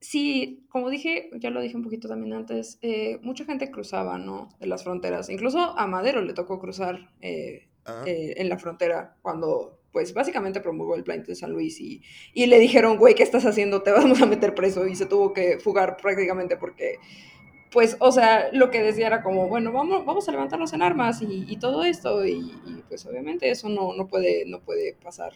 [0.00, 4.48] sí, como dije, ya lo dije un poquito también antes, eh, mucha gente cruzaba, ¿no?
[4.58, 5.28] De las fronteras.
[5.28, 8.04] Incluso a Madero le tocó cruzar eh, ah.
[8.06, 12.02] eh, en la frontera cuando, pues, básicamente promulgó el plan de San Luis y,
[12.34, 13.82] y le dijeron, güey, ¿qué estás haciendo?
[13.82, 16.98] Te vamos a meter preso y se tuvo que fugar prácticamente porque
[17.70, 21.22] pues, o sea, lo que decía era como, bueno, vamos, vamos a levantarnos en armas
[21.22, 22.52] y, todo esto, y,
[22.88, 25.34] pues obviamente eso no, no, puede, no puede pasar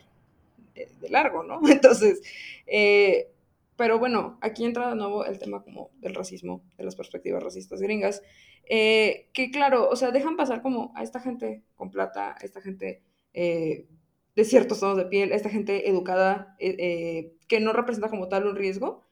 [0.74, 1.60] de, largo, ¿no?
[1.68, 2.22] Entonces,
[2.66, 3.28] eh,
[3.76, 7.80] pero bueno, aquí entra de nuevo el tema como del racismo, de las perspectivas racistas
[7.80, 8.22] gringas,
[8.68, 12.60] eh, que claro, o sea, dejan pasar como a esta gente con plata, a esta
[12.60, 13.88] gente eh,
[14.36, 18.46] de ciertos tonos de piel, a esta gente educada, eh, que no representa como tal
[18.46, 19.04] un riesgo,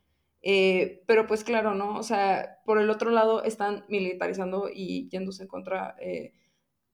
[1.07, 1.97] pero pues claro, ¿no?
[1.99, 5.97] O sea, por el otro lado están militarizando y yéndose en contra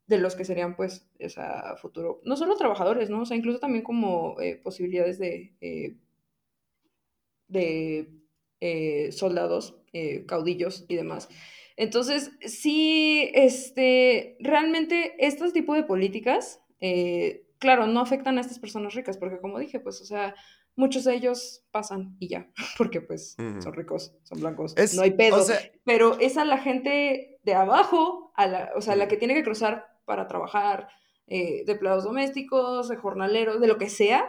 [0.07, 3.23] de los que serían pues, esa futuro, no solo trabajadores, ¿no?
[3.23, 5.55] O sea, incluso también como posibilidades de
[7.49, 8.09] de
[8.61, 11.29] eh, soldados, eh, caudillos y demás.
[11.77, 18.95] Entonces, sí, este, realmente este tipo de políticas, eh, claro, no afectan a estas personas
[18.95, 20.35] ricas, porque como dije, pues, o sea,
[20.75, 25.45] muchos de ellos pasan y ya, porque pues son ricos, son blancos, no hay pedo.
[25.85, 29.45] pero es a la gente de abajo, a la, o sea, la que tiene que
[29.45, 30.89] cruzar para trabajar,
[31.31, 34.25] eh, de empleados domésticos, de jornaleros, de lo que sea,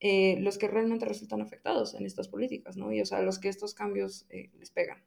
[0.00, 2.92] eh, los que realmente resultan afectados en estas políticas, ¿no?
[2.92, 5.02] Y o sea, los que estos cambios eh, les pegan.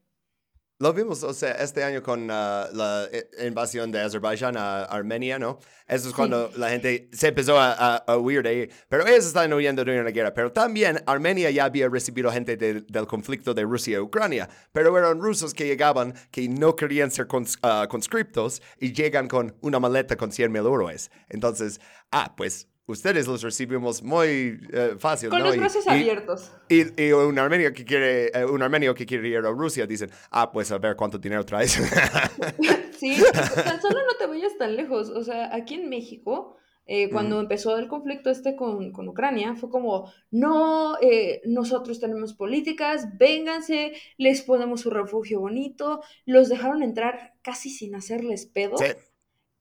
[0.80, 5.40] Lo vimos, o sea, este año con ah, la eh, invasión de Azerbaiyán a Armenia,
[5.40, 5.60] ¿no?
[5.88, 8.70] Eso es cuando la gente se empezó a, huir de ahí.
[8.90, 10.34] Pero ellos están huyendo de una guerra.
[10.34, 14.50] Pero también Armenia ya había recibido gente del conflicto de Rusia y Ucrania.
[14.74, 17.28] Pero eran rusos que llegaban que no querían ser
[17.62, 21.12] ah, conscriptos y llegan con una maleta con 100 mil euros.
[21.30, 21.80] Entonces,
[22.12, 25.30] ah, pues ustedes los recibimos muy eh, fácil.
[25.30, 26.52] Con los brazos abiertos.
[26.70, 30.52] Y, un, armenio que quiere, eh, un armenio que quiere ir a Rusia dicen, ah,
[30.52, 31.72] pues a ver cuánto dinero traes.
[33.00, 35.10] sí, tan solo no te vayas tan lejos.
[35.10, 39.70] O sea, aquí en México, eh, cuando empezó el conflicto este con, con Ucrania, fue
[39.70, 40.98] como, no,
[41.46, 48.46] nosotros tenemos políticas, vénganse, les ponemos su refugio bonito, los dejaron entrar casi sin hacerles
[48.46, 48.76] pedo.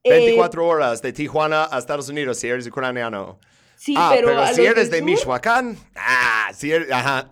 [0.05, 3.39] 24 eh, horas de Tijuana a Estados Unidos si eres ucraniano.
[3.77, 7.29] Sí, ah, pero, si eres de Michoacán, ah, si eres, ajá.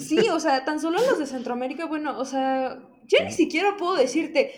[0.00, 3.96] Sí, o sea, tan solo los de Centroamérica, bueno, o sea, ya ni siquiera puedo
[3.96, 4.52] decirte,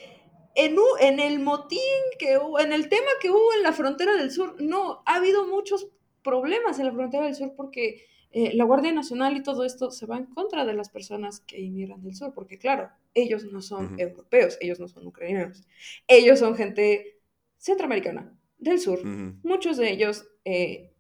[0.55, 1.81] en, en el motín
[2.21, 5.47] que hubo, en el tema que hubo en la frontera del sur, no, ha habido
[5.47, 5.89] muchos
[6.23, 10.07] problemas en la frontera del sur porque eh, la Guardia Nacional y todo esto se
[10.07, 13.99] va en contra de las personas que inmigran del sur, porque claro, ellos no son
[13.99, 15.63] europeos, ellos no son ucranianos,
[16.09, 17.21] ellos son gente
[17.65, 19.03] centroamericana, del sur.
[19.05, 20.93] Muchos de ellos eh,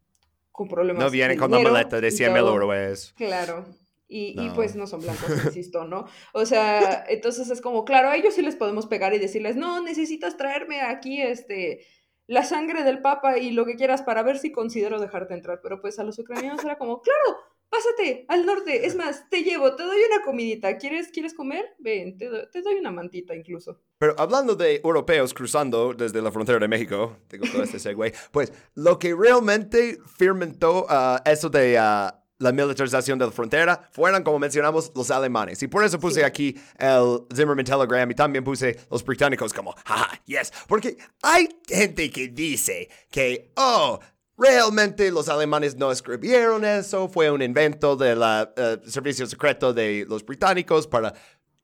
[0.50, 1.04] con problemas.
[1.04, 3.12] No vienen con la maleta de 100 mil euros.
[3.16, 3.66] Claro.
[4.06, 6.06] Y, y, pues no son blancos, insisto, ¿no?
[6.32, 9.82] O sea, entonces es como, claro, a ellos sí les podemos pegar y decirles, no,
[9.82, 11.84] necesitas traerme aquí este
[12.26, 15.60] la sangre del papa y lo que quieras para ver si considero dejarte entrar.
[15.62, 19.74] Pero pues a los ucranianos era como, claro, pásate al norte, es más, te llevo,
[19.74, 21.74] te doy una comidita, ¿quieres, ¿quieres comer?
[21.78, 23.80] Ven, te, doy una mantita incluso.
[23.98, 28.52] Pero hablando de europeos cruzando desde la frontera de México, tengo todo este segue, pues
[28.74, 31.78] lo que realmente firmentó uh, eso de...
[31.78, 35.62] Uh, la militarización de la frontera fueran, como mencionamos, los alemanes.
[35.62, 40.20] Y por eso puse aquí el Zimmerman Telegram y también puse los británicos como, jaja,
[40.26, 40.52] yes.
[40.66, 44.00] Porque hay gente que dice que, oh,
[44.36, 48.20] Realmente los alemanes no escribieron eso, fue un invento del
[48.56, 51.14] eh, servicio secreto de los británicos para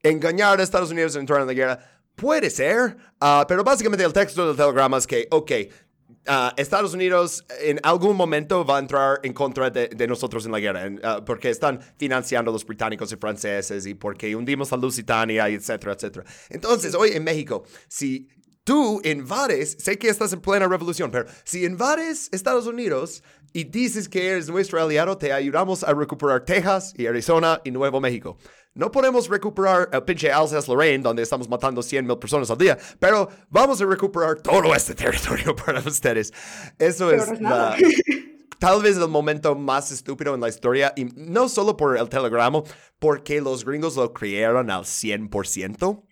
[0.01, 1.79] engañar a Estados Unidos en entrar en la guerra.
[2.15, 5.51] Puede ser, ah, pero básicamente el texto del telegrama es que, ok,
[6.27, 10.59] ah, Estados Unidos en algún momento va a entrar en contra de, nosotros en la
[10.59, 15.47] guerra, ah, porque están financiando a los británicos y franceses y porque hundimos a Lusitania,
[15.47, 16.25] etcétera, etcétera.
[16.49, 18.29] Entonces, hoy en México, si
[18.63, 24.07] tú invades, sé que estás en plena revolución, pero si invades Estados Unidos y dices
[24.07, 28.37] que eres nuestro aliado, te ayudamos a recuperar Texas y Arizona y Nuevo México.
[28.73, 33.27] No podemos recuperar el pinche Alsace-Lorraine, donde estamos matando 100 mil personas al día, pero
[33.49, 36.33] vamos a recuperar todo este territorio para ustedes.
[36.79, 37.25] Eso es
[38.59, 42.63] tal vez el momento más estúpido en la historia, y no solo por el telegrama,
[42.99, 46.03] porque los gringos lo creyeron al 100%.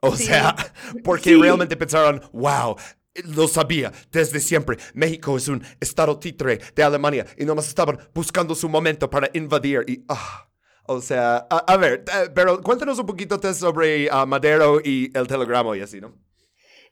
[0.00, 0.56] O sea,
[1.04, 2.76] porque realmente pensaron, wow,
[3.24, 4.76] lo sabía desde siempre.
[4.94, 9.84] México es un estado títere de Alemania y nomás estaban buscando su momento para invadir
[9.86, 10.04] y...
[10.08, 10.47] Ah,
[10.88, 15.76] o sea, a, ver, eh, pero cuéntanos un poquito sobre uh, Madero y el telegrama
[15.76, 16.14] y así, ¿no?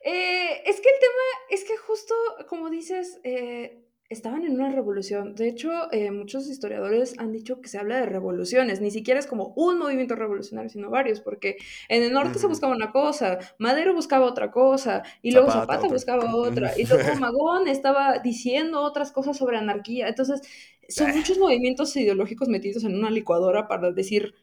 [0.01, 2.14] Eh, es que el tema es que justo,
[2.49, 5.34] como dices, eh, estaban en una revolución.
[5.34, 8.80] De hecho, eh, muchos historiadores han dicho que se habla de revoluciones.
[8.80, 11.57] Ni siquiera es como un movimiento revolucionario, sino varios, porque
[11.88, 16.34] en el norte se buscaba una cosa, Madero buscaba otra cosa, y luego Zapata, buscaba
[16.36, 20.09] otra, y luego Magón estaba diciendo otras cosas sobre anarquía.
[20.09, 20.40] Entonces,
[20.89, 24.34] son muchos movimientos ideológicos metidos en una licuadora para decir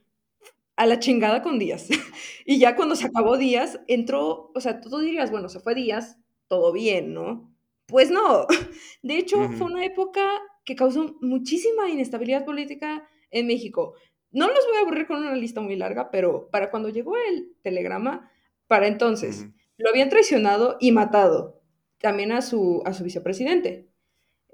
[0.76, 1.90] a la chingada con Díaz.
[2.46, 6.18] y ya cuando se acabó Díaz, entró, o sea, tú dirías, bueno, se fue Díaz,
[6.48, 7.54] todo bien, ¿no?
[7.86, 8.48] Pues no.
[9.02, 10.28] De hecho, fue una época
[10.66, 13.96] que causó muchísima inestabilidad política en México.
[14.32, 17.54] No los voy a aburrir con una lista muy larga, pero para cuando llegó el
[17.62, 18.32] telegrama,
[18.68, 21.62] para entonces, lo habían traicionado y matado
[22.00, 23.88] también a su, a su vicepresidente.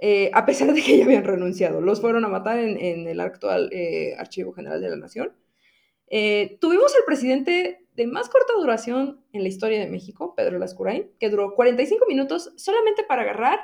[0.02, 3.70] Eh, a pesar de que ya habían renunciado, los fueron a matar en, el actual
[3.74, 5.34] eh, Archivo General de la Nación.
[6.08, 11.12] Eh, tuvimos al presidente de más corta duración en la historia de México, Pedro Lascurain,
[11.20, 13.60] que duró 45 minutos solamente para agarrar,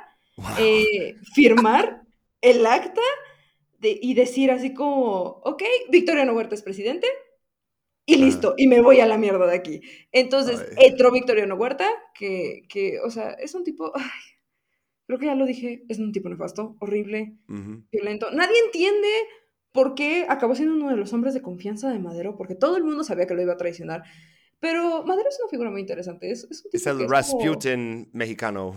[1.34, 2.02] firmar
[2.42, 3.00] el acta
[3.80, 7.06] y decir así como, ok, Victoriano Huerta es presidente,
[8.04, 9.80] y listo, y me voy a la mierda de aquí.
[10.12, 13.92] Entonces, entró Victoriano Huerta, que, que, o sea, es un tipo,
[15.06, 17.36] creo que ya lo dije, es un tipo nefasto, horrible,
[17.90, 18.30] violento.
[18.32, 19.08] Nadie entiende
[19.72, 22.84] por qué acabó siendo uno de los hombres de confianza de Madero, porque todo el
[22.84, 24.02] mundo sabía que lo iba a traicionar.
[24.58, 26.30] Pero Madero es una figura muy interesante.
[26.30, 28.74] Es, es, el Rasputin mexicano.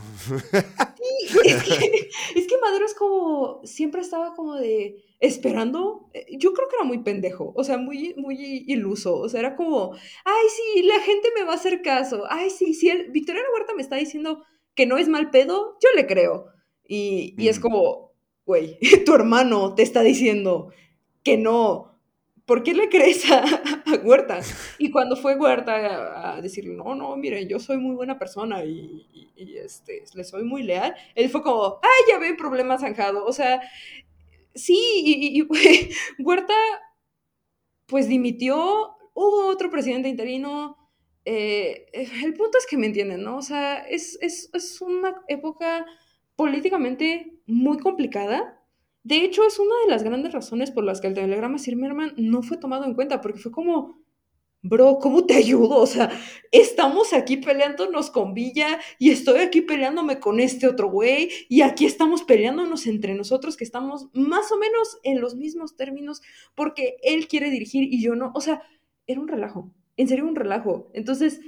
[0.99, 1.73] Sí, es que,
[2.35, 6.09] es que Madero es como, siempre estaba como de esperando.
[6.13, 9.17] Eh, yo creo que era muy pendejo, o sea, muy, muy iluso.
[9.17, 9.93] O sea, era como,
[10.25, 12.25] ay, sí, la gente me va a hacer caso.
[12.29, 14.43] Ay, sí, si el, Victoriano Huerta me está diciendo
[14.79, 16.53] que no es mal pedo, yo le creo.
[16.87, 17.61] Y, y es mm.
[17.61, 18.13] como,
[18.45, 20.71] güey, tu hermano te está diciendo
[21.21, 21.89] que no
[22.45, 23.43] ¿por qué le crees a,
[24.03, 24.39] Huerta?
[24.77, 29.05] Y cuando fue Huerta a, decirle, no, no, miren, yo soy muy buena persona y,
[29.37, 33.23] este, le soy muy leal, él fue como, ay, ya ve, problema zanjado.
[33.25, 33.61] O sea,
[34.55, 35.41] sí, y,
[36.23, 36.55] Huerta,
[37.85, 40.75] pues dimitió, hubo otro presidente interino.
[41.25, 41.87] Eh,
[42.23, 43.37] el punto es que me entienden, ¿no?
[43.37, 45.85] O sea, es, es, es una época
[46.35, 48.59] políticamente muy complicada
[49.03, 52.43] de hecho, es una de las grandes razones por las que el telegrama Zimmerman no
[52.43, 53.97] fue tomado en cuenta, porque fue como,
[54.61, 55.77] bro, ¿cómo te ayudo?
[55.77, 56.11] O sea,
[56.51, 61.85] estamos aquí peleándonos con Villa y estoy aquí peleándome con este otro güey y aquí
[61.85, 66.21] estamos peleándonos entre nosotros que estamos más o menos en los mismos términos
[66.53, 68.31] porque él quiere dirigir y yo no.
[68.35, 68.61] O sea,
[69.07, 70.89] era un relajo, en serio un relajo.
[70.93, 71.41] Entonces,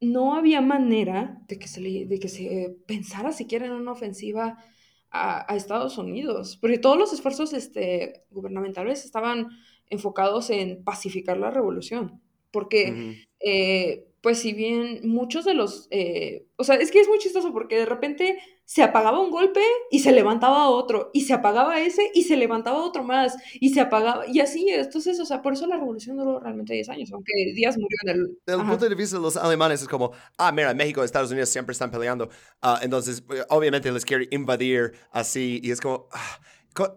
[0.00, 4.64] no había manera de que se, de que se pensara siquiera en una ofensiva
[5.10, 9.48] a, Estados Unidos, porque todos los esfuerzos este, gubernamentales estaban
[9.90, 12.22] enfocados en pacificar la revolución,
[12.52, 17.18] porque, eh, pues si bien muchos de los, eh, o sea, es que es muy
[17.18, 19.60] chistoso porque de repente se apagaba un golpe
[19.90, 23.80] y se levantaba otro, y se apagaba ese y se levantaba otro más, y se
[23.80, 27.32] apagaba, y así, entonces, o sea, por eso la revolución duró realmente 10 años, aunque
[27.54, 28.38] Díaz murió en el...
[28.46, 31.30] Desde el punto de vista de los alemanes es como, ah, mira, México y Estados
[31.30, 32.30] Unidos siempre están peleando,
[32.62, 36.08] uh, entonces, obviamente les quiere invadir así, y es como...
[36.12, 36.40] Ah,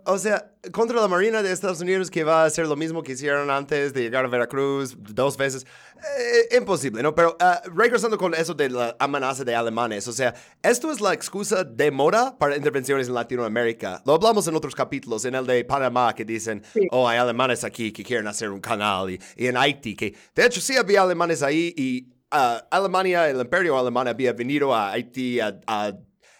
[0.05, 3.11] o sea, contra la Marina de Estados Unidos que va a hacer lo mismo que
[3.11, 5.65] hicieron antes de llegar a Veracruz dos veces.
[6.17, 7.13] Eh, imposible, ¿no?
[7.13, 11.13] Pero uh, regresando con eso de la amenaza de alemanes, o sea, esto es la
[11.13, 14.01] excusa de moda para intervenciones en Latinoamérica.
[14.05, 17.91] Lo hablamos en otros capítulos, en el de Panamá, que dicen, oh, hay alemanes aquí
[17.91, 21.73] que quieren hacer un canal, y, en Haití, que de hecho sí había alemanes ahí
[21.75, 25.93] y uh, Alemania, el imperio alemán había venido a Haití a, a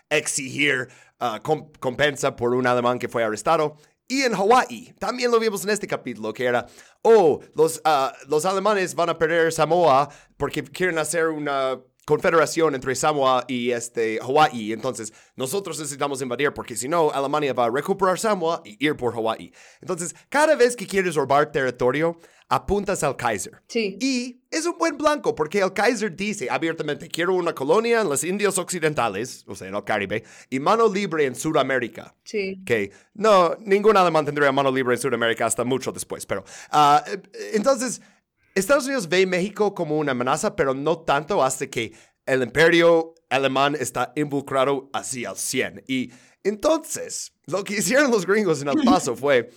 [0.10, 0.88] exigir
[1.22, 1.40] uh,
[1.80, 3.78] compensa por un alemán que fue arrestado.
[4.08, 6.68] Y en Hawái, también lo vimos en este capítulo, que era,
[7.02, 12.96] oh, los, uh, los alemanes van a perder Samoa porque quieren hacer una confederación entre
[12.96, 14.72] Samoa y este, Hawái.
[14.72, 19.14] Entonces, nosotros necesitamos invadir porque si no, Alemania va a recuperar Samoa y ir por
[19.14, 19.52] Hawái.
[19.82, 23.62] Entonces, cada vez que quieres robar territorio, apuntas al Kaiser.
[23.68, 23.98] Sí.
[24.00, 28.24] Y es un buen blanco porque el Kaiser dice abiertamente, quiero una colonia en las
[28.24, 32.16] Indias Occidentales, o sea, en el Caribe, y mano libre en Sudamérica.
[32.24, 32.62] Sí.
[32.66, 36.44] Que no, ningún alemán tendría mano libre en Sudamérica hasta mucho después, pero...
[36.72, 37.00] Uh,
[37.54, 38.02] entonces,
[38.56, 41.92] Estados Unidos ve México como una amenaza, pero no tanto hasta que
[42.26, 45.84] el imperio alemán está involucrado así al 100.
[45.88, 46.12] Y
[46.44, 49.52] entonces, lo que hicieron los gringos en El Paso fue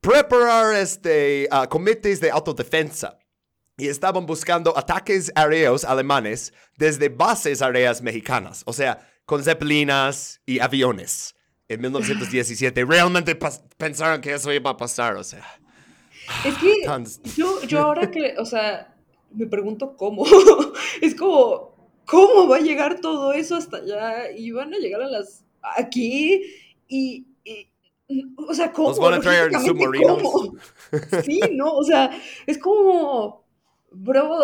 [0.00, 3.18] preparar este, uh, comités de autodefensa
[3.76, 10.58] y estaban buscando ataques aéreos alemanes desde bases aéreas mexicanas, o sea, con zeppelinas y
[10.58, 11.34] aviones.
[11.68, 13.38] En 1917 realmente
[13.76, 15.44] pensaron que eso iba a pasar, o sea.
[16.44, 18.94] Es que yo, yo ahora que, o sea,
[19.32, 20.24] me pregunto cómo.
[21.02, 21.74] es como,
[22.06, 24.30] ¿cómo va a llegar todo eso hasta allá?
[24.30, 25.44] Y van a llegar a las,
[25.76, 26.42] aquí
[26.88, 27.26] y
[28.36, 28.88] o sea, ¿cómo?
[28.88, 30.22] Nos van a traer submarinos.
[31.24, 32.10] Sí, no, o sea,
[32.46, 33.44] es como,
[33.90, 34.38] bro,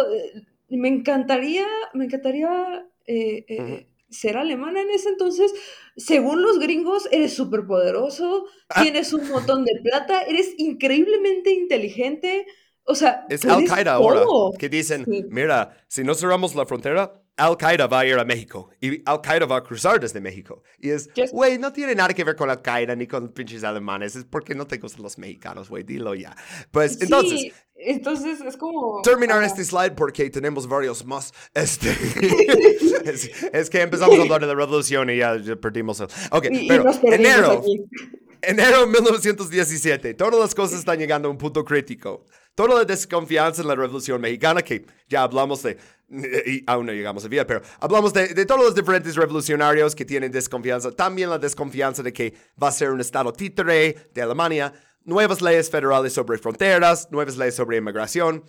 [0.68, 5.52] me encantaría, me encantaría eh, eh, ser alemana en ese entonces.
[5.96, 8.82] Según los gringos, eres súper poderoso, ah.
[8.82, 12.46] tienes un montón de plata, eres increíblemente inteligente.
[12.84, 14.22] O sea, es Al Qaeda ahora
[14.58, 18.70] que dicen, mira, si no cerramos la frontera, Al Qaeda va a ir a México
[18.80, 20.62] y Al Qaeda va a cruzar desde México.
[20.78, 24.14] Y es, güey, no tiene nada que ver con Al Qaeda ni con pinches alemanes,
[24.14, 26.36] es porque no te gustan los mexicanos, güey, dilo ya.
[26.70, 27.52] Pues entonces.
[27.76, 29.02] Entonces es como.
[29.02, 31.32] Terminar este slide porque tenemos varios más.
[31.52, 31.90] Este,
[33.52, 36.00] es, que empezamos a hablar de la revolución y ya, perdimos.
[36.00, 37.62] El, ok, pero enero.
[38.42, 40.14] Enero de 1917.
[40.14, 42.26] Todas las cosas están llegando a un punto crítico.
[42.54, 45.76] Toda la desconfianza en la Revolución Mexicana, que ya hablamos de,
[46.46, 50.04] y aún no llegamos a vida, pero hablamos de, de, todos los diferentes revolucionarios que
[50.04, 50.92] tienen desconfianza.
[50.92, 54.72] También la desconfianza de que va a ser un estado títere de Alemania.
[55.04, 58.44] Nuevas leyes federales sobre fronteras, nuevas leyes sobre inmigración.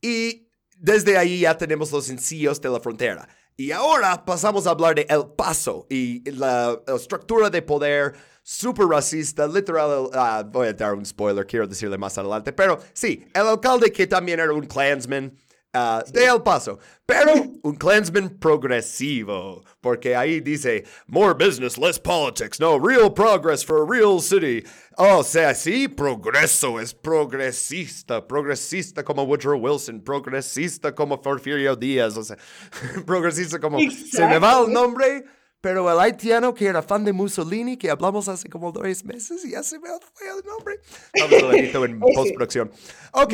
[0.00, 3.28] Y desde ahí ya tenemos los sencillos de la frontera.
[3.56, 8.14] Y ahora pasamos a hablar de El Paso y la, estructura de poder
[8.48, 13.26] super racista, literal, ah, voy a dar un spoiler, quiero decirle más adelante, pero sí,
[13.34, 15.36] el alcalde que también era un clansman,
[15.78, 22.58] Ah, de El Paso, pero un Klansman progresivo, porque ahí dice more business, less politics,
[22.58, 24.64] no, real progress for a real city.
[24.96, 32.16] Oh, o sea, sí, progreso es progresista, progresista como Woodrow Wilson, progresista como Porfirio Díaz,
[32.16, 32.38] o sea,
[33.04, 35.26] progresista como se me va el nombre,
[35.66, 39.50] pero el haitiano que era fan de Mussolini, que hablamos hace como dos meses, y
[39.50, 40.78] ya se me fue el nombre.
[41.18, 42.70] Vamos a verlo en postproducción.
[43.10, 43.30] Ok,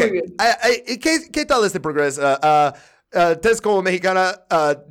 [0.98, 2.22] ¿qué, ¿qué, tal este progreso?
[2.22, 2.72] Uh,
[3.18, 4.46] uh, como mexicana,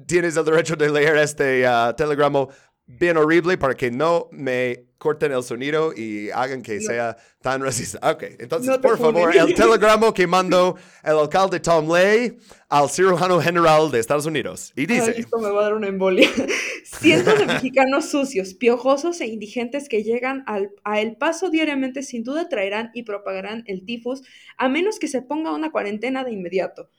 [0.05, 1.65] tienes el derecho de leer este
[1.97, 2.47] telegrama
[2.85, 7.97] bien horrible para que no me corten el sonido y hagan que sea tan racista.
[8.11, 12.37] Ok, entonces, por favor, el telegrama que mandó el alcalde Tom Lay
[12.69, 14.71] al cirujano general de Estados Unidos.
[14.75, 15.15] Y dice...
[15.17, 16.29] esto me va a dar una embolia.
[16.85, 22.23] Cientos de mexicanos sucios, piojosos e indigentes que llegan al, a El Paso diariamente sin
[22.23, 24.21] duda traerán y propagarán el tifus,
[24.55, 26.91] a menos que se ponga una cuarentena de inmediato.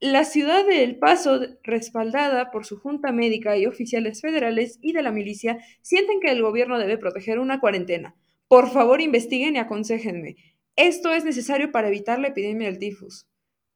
[0.00, 5.02] La ciudad de El Paso, respaldada por su junta médica y oficiales federales y de
[5.02, 8.16] la milicia, sienten que el gobierno debe proteger una cuarentena.
[8.48, 10.36] Por favor, investiguen y aconsejenme.
[10.74, 13.26] Esto es necesario para evitar la epidemia del tifus.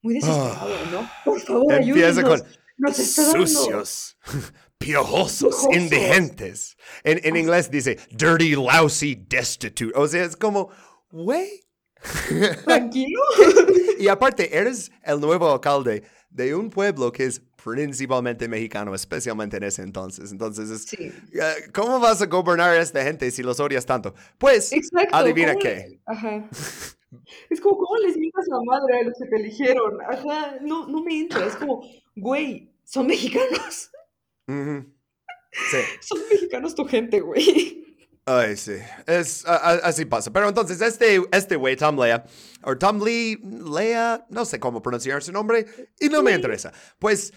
[0.00, 1.00] Muy desesperado, ¿no?
[1.00, 2.44] Ah, por favor, ayúdenos.
[2.76, 4.18] Nos sucios,
[4.78, 6.76] piojosos, indigentes.
[7.04, 9.92] En, en inglés dice dirty, lousy, destitute.
[9.94, 10.70] O sea, es como,
[11.10, 11.64] güey,
[12.64, 13.20] Tranquilo.
[14.04, 19.62] y aparte, eres el nuevo alcalde de un pueblo que es principalmente mexicano, especialmente en
[19.62, 20.30] ese entonces.
[20.30, 24.14] Entonces, eh, ¿cómo vas a gobernar a esta gente si los odias tanto?
[24.36, 24.72] Pues,
[25.10, 26.00] adivina qué.
[26.06, 26.44] Ajá.
[27.48, 30.00] Es como, ¿cómo les mientas la madre a los que te eligieron?
[30.02, 31.46] Ajá, no, no me entra.
[31.46, 33.90] Es como, güey, son mexicanos.
[35.70, 35.78] Sí.
[36.00, 37.83] Son mexicanos tu gente, güey.
[38.26, 38.72] Ay, sí,
[39.06, 40.32] es, así pasa.
[40.32, 42.24] Pero entonces, este, este güey, Tom Lea,
[42.62, 43.38] o Tom Lee,
[43.70, 45.66] Lea, no sé cómo pronunciar su nombre,
[46.00, 46.72] y no me interesa.
[46.98, 47.34] Pues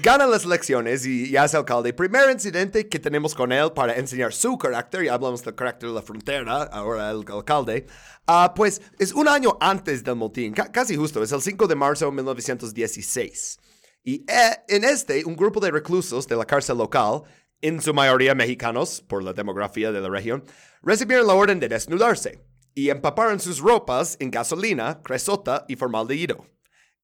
[0.00, 1.92] gana las elecciones y ya es alcalde.
[1.92, 5.96] Primer incidente que tenemos con él para enseñar su carácter, y hablamos del carácter de
[5.96, 7.86] la frontera, ahora el alcalde,
[8.28, 12.04] uh, pues es un año antes del motín, casi justo, es el 5 de marzo
[12.04, 13.58] de 1916.
[14.04, 17.24] Y eh, en este, un grupo de reclusos de la cárcel local
[17.60, 20.44] en su mayoría mexicanos, por la demografía de la región,
[20.82, 22.44] recibieron la orden de desnudarse
[22.74, 26.46] y empaparon sus ropas en gasolina, cresota y formaldehído.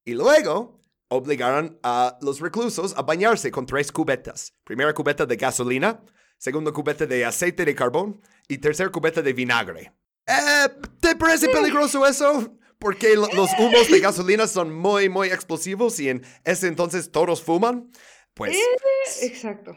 [0.04, 4.52] Y luego obligaron a los reclusos a bañarse con tres cubetas.
[4.64, 6.00] Primera cubeta de gasolina,
[6.38, 9.92] segunda cubeta de aceite de carbón y tercera cubeta de vinagre.
[10.26, 10.68] Eh,
[11.00, 12.56] ¿Te parece peligroso eso?
[12.78, 17.90] Porque los humos de gasolina son muy, muy explosivos y en ese entonces todos fuman.
[18.34, 18.56] Pues.
[18.56, 19.76] Eh, exacto.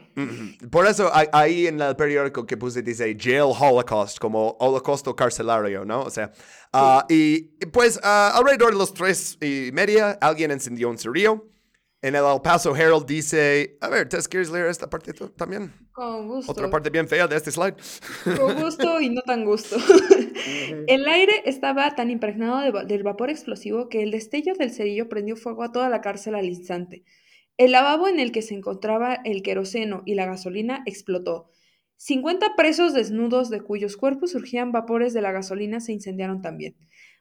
[0.70, 6.02] Por eso ahí en el periódico que puse dice Jail Holocaust, como holocausto carcelario, ¿no?
[6.02, 6.32] O sea,
[6.72, 7.42] ah, y
[7.72, 11.46] pues ah, alrededor de los tres y media alguien encendió un cerillo.
[12.00, 15.72] En el El Paso Herald dice, a ver, ¿te quieres leer esta parte también?
[15.90, 16.52] Con gusto.
[16.52, 17.74] Otra parte bien fea de este slide.
[18.36, 19.76] Con gusto y no tan gusto.
[20.86, 25.64] el aire estaba tan impregnado del vapor explosivo que el destello del cerillo prendió fuego
[25.64, 27.04] a toda la cárcel al instante.
[27.58, 31.50] El lavabo en el que se encontraba el queroseno y la gasolina explotó.
[31.96, 36.76] Cincuenta presos desnudos de cuyos cuerpos surgían vapores de la gasolina se incendiaron también.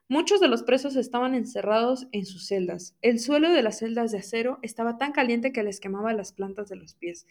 [0.08, 2.96] Muchos de los presos estaban encerrados en sus celdas.
[3.02, 6.70] El suelo de las celdas de acero estaba tan caliente que les quemaba las plantas
[6.70, 7.26] de los pies.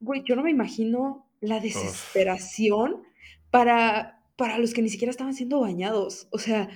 [0.00, 3.04] Güey, yo no me imagino la desesperación
[3.52, 6.26] para, para los que ni siquiera estaban siendo bañados.
[6.32, 6.68] O sea,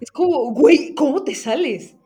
[0.00, 1.96] es como, güey, ¿cómo te sales?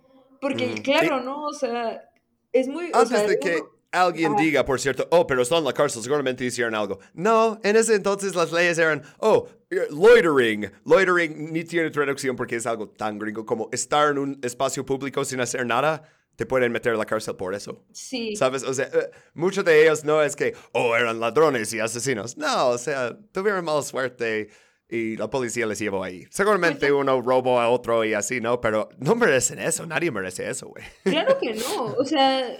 [0.40, 1.44] Porque, claro, ¿no?
[1.44, 2.07] O sea,
[2.52, 2.90] es muy...
[2.92, 6.74] Antes de que alguien diga, por cierto, oh, pero están en la cárcel, seguramente hicieron
[6.74, 6.98] algo.
[7.14, 9.48] No, en ese entonces las leyes eran, oh,
[9.90, 10.70] loitering.
[10.84, 15.24] Loitering ni tiene traducción porque es algo tan gringo como estar en un espacio público
[15.24, 16.02] sin hacer nada.
[16.36, 17.84] Te pueden meter a la cárcel por eso.
[17.92, 18.36] Sí.
[18.36, 18.62] ¿Sabes?
[18.62, 22.36] O sea, eh, muchos de ellos no es que, oh, eran ladrones y asesinos.
[22.36, 24.48] No, o sea, tuvieron mala suerte
[24.88, 26.24] y la policía les llevó ahí.
[26.30, 28.60] Seguramente uno robó a otro y así, ¿no?
[28.60, 30.84] Pero no merecen eso, nadie merece eso, güey.
[31.04, 32.56] Claro que no, o sea,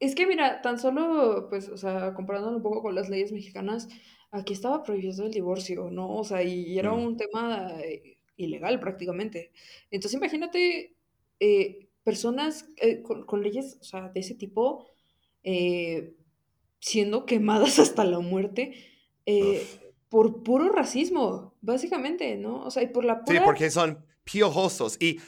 [0.00, 3.88] es que mira, tan solo, pues, o sea, comparándolo un poco con las leyes mexicanas,
[4.30, 6.16] aquí estaba prohibido el divorcio, ¿no?
[6.16, 7.04] O sea, y era mm.
[7.04, 9.52] un tema eh, ilegal prácticamente.
[9.90, 10.96] Entonces, imagínate
[11.40, 14.86] eh, personas eh, con, leyes, o sea, de ese tipo,
[16.80, 18.74] siendo quemadas hasta la muerte
[20.08, 22.62] por puro racismo, básicamente, ¿no?
[22.64, 23.38] O sea, y por la pura...
[23.38, 24.96] Sí, porque son piojosos.
[25.00, 25.20] ¿Y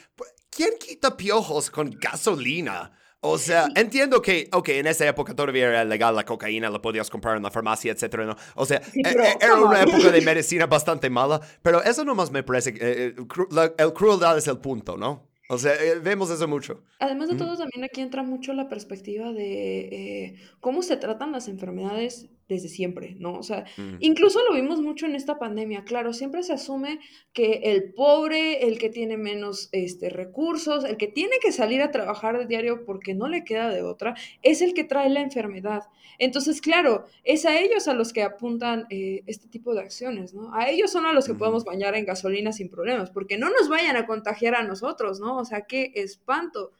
[0.49, 2.91] quién quita piojos con gasolina?
[3.23, 7.07] O sea, entiendo que, ok, en esa época todavía era legal la cocaína, la podías
[7.11, 8.35] comprar en la farmacia, etcétera, ¿no?
[8.55, 12.03] O sea, Sí, e- pero, e- era una época de medicina bastante mala, pero eso
[12.03, 15.29] nomás me parece, que, eh, cru- la- el crueldad es el punto, ¿no?
[15.49, 16.83] O sea, eh, vemos eso mucho.
[16.99, 17.43] Además de Ujú.
[17.43, 19.79] todo, también aquí entra mucho la perspectiva de
[20.25, 23.33] eh, cómo se tratan las enfermedades desde siempre, ¿no?
[23.39, 23.95] O sea, Mm.
[24.01, 25.83] incluso lo vimos mucho en esta pandemia.
[25.85, 26.99] Claro, siempre se asume
[27.33, 31.91] que el pobre, el que tiene menos este, recursos, el que tiene que salir a
[31.91, 35.83] trabajar de diario porque no le queda de otra, es el que trae la enfermedad.
[36.19, 40.53] Entonces, claro, es a ellos a los que apuntan eh, este tipo de acciones, ¿no?
[40.53, 43.69] A ellos son a los que podemos bañar en gasolina sin problemas, porque no nos
[43.69, 45.37] vayan a contagiar a nosotros, ¿no?
[45.37, 46.73] O sea, qué espanto.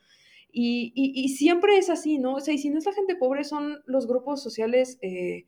[0.53, 2.33] Y, y- y siempre es así, ¿no?
[2.35, 5.45] O sea, y si no es la gente pobre, son los grupos sociales, eh,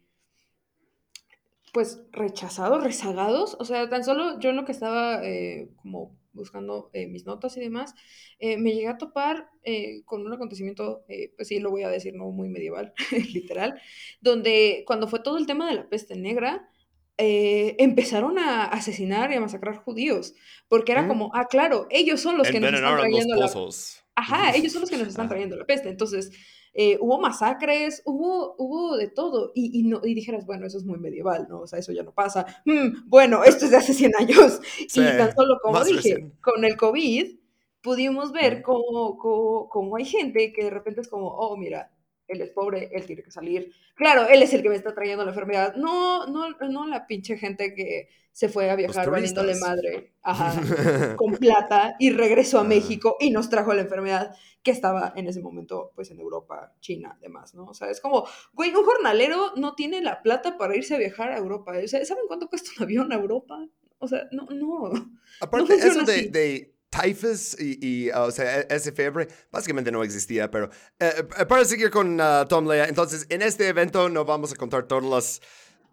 [1.74, 3.58] pues, rechazados, rezagados.
[3.60, 7.58] O sea, tan solo yo en lo que estaba eh, como buscando eh, mis notas
[7.58, 7.94] y demás,
[8.40, 11.90] eh, me llegué a topar eh, con un acontecimiento, eh, pues sí, lo voy a
[11.90, 12.94] decir, no muy medieval,
[13.34, 13.80] literal,
[14.20, 16.70] donde cuando fue todo el tema de la peste negra,
[17.20, 20.34] eh, empezaron a asesinar y a masacrar judíos,
[20.68, 23.46] porque era como, ah, claro, ellos son los que nos están Envenenaron los trayendo la
[23.46, 24.04] pozos.
[24.16, 25.90] Ajá, ellos son los que nos están trayendo la peste.
[25.90, 26.32] Entonces,
[26.74, 29.52] eh, hubo masacres, hubo, hubo de todo.
[29.54, 31.62] Y, y, no, y dijeras, bueno, eso es muy medieval, ¿no?
[31.62, 32.46] O sea, eso ya no pasa.
[32.66, 34.60] Mm, bueno, esto es de hace 100 años.
[34.88, 36.34] Sí, y tan solo, como dije, recién.
[36.42, 37.36] con el COVID,
[37.82, 41.92] pudimos ver cómo, cómo, cómo hay gente que de repente es como, oh, mira,
[42.28, 43.72] él es pobre, él tiene que salir.
[43.96, 45.76] Claro, él es el que me está trayendo la enfermedad.
[45.76, 50.12] No, no, no la pinche gente que se fue a viajar valiéndole madre.
[50.24, 50.54] Ajá
[51.18, 52.66] con plata y regresó a Ah.
[52.66, 57.18] México y nos trajo la enfermedad que estaba en ese momento pues en Europa, China,
[57.22, 57.66] demás, ¿no?
[57.66, 61.32] O sea, es como, güey, un jornalero no tiene la plata para irse a viajar
[61.32, 61.74] a Europa.
[61.84, 63.68] O sea, ¿saben cuánto cuesta un avión a Europa?
[64.00, 64.92] O sea, no, no.
[65.40, 69.92] Aparte, funciona eso de, de typhus y, y, uh, o sea, e- ese fiebre, básicamente
[69.92, 70.70] no existía, pero
[71.00, 74.84] eh, para seguir con uh, Tom Lea, entonces, en este evento no vamos a contar
[74.88, 75.42] todos los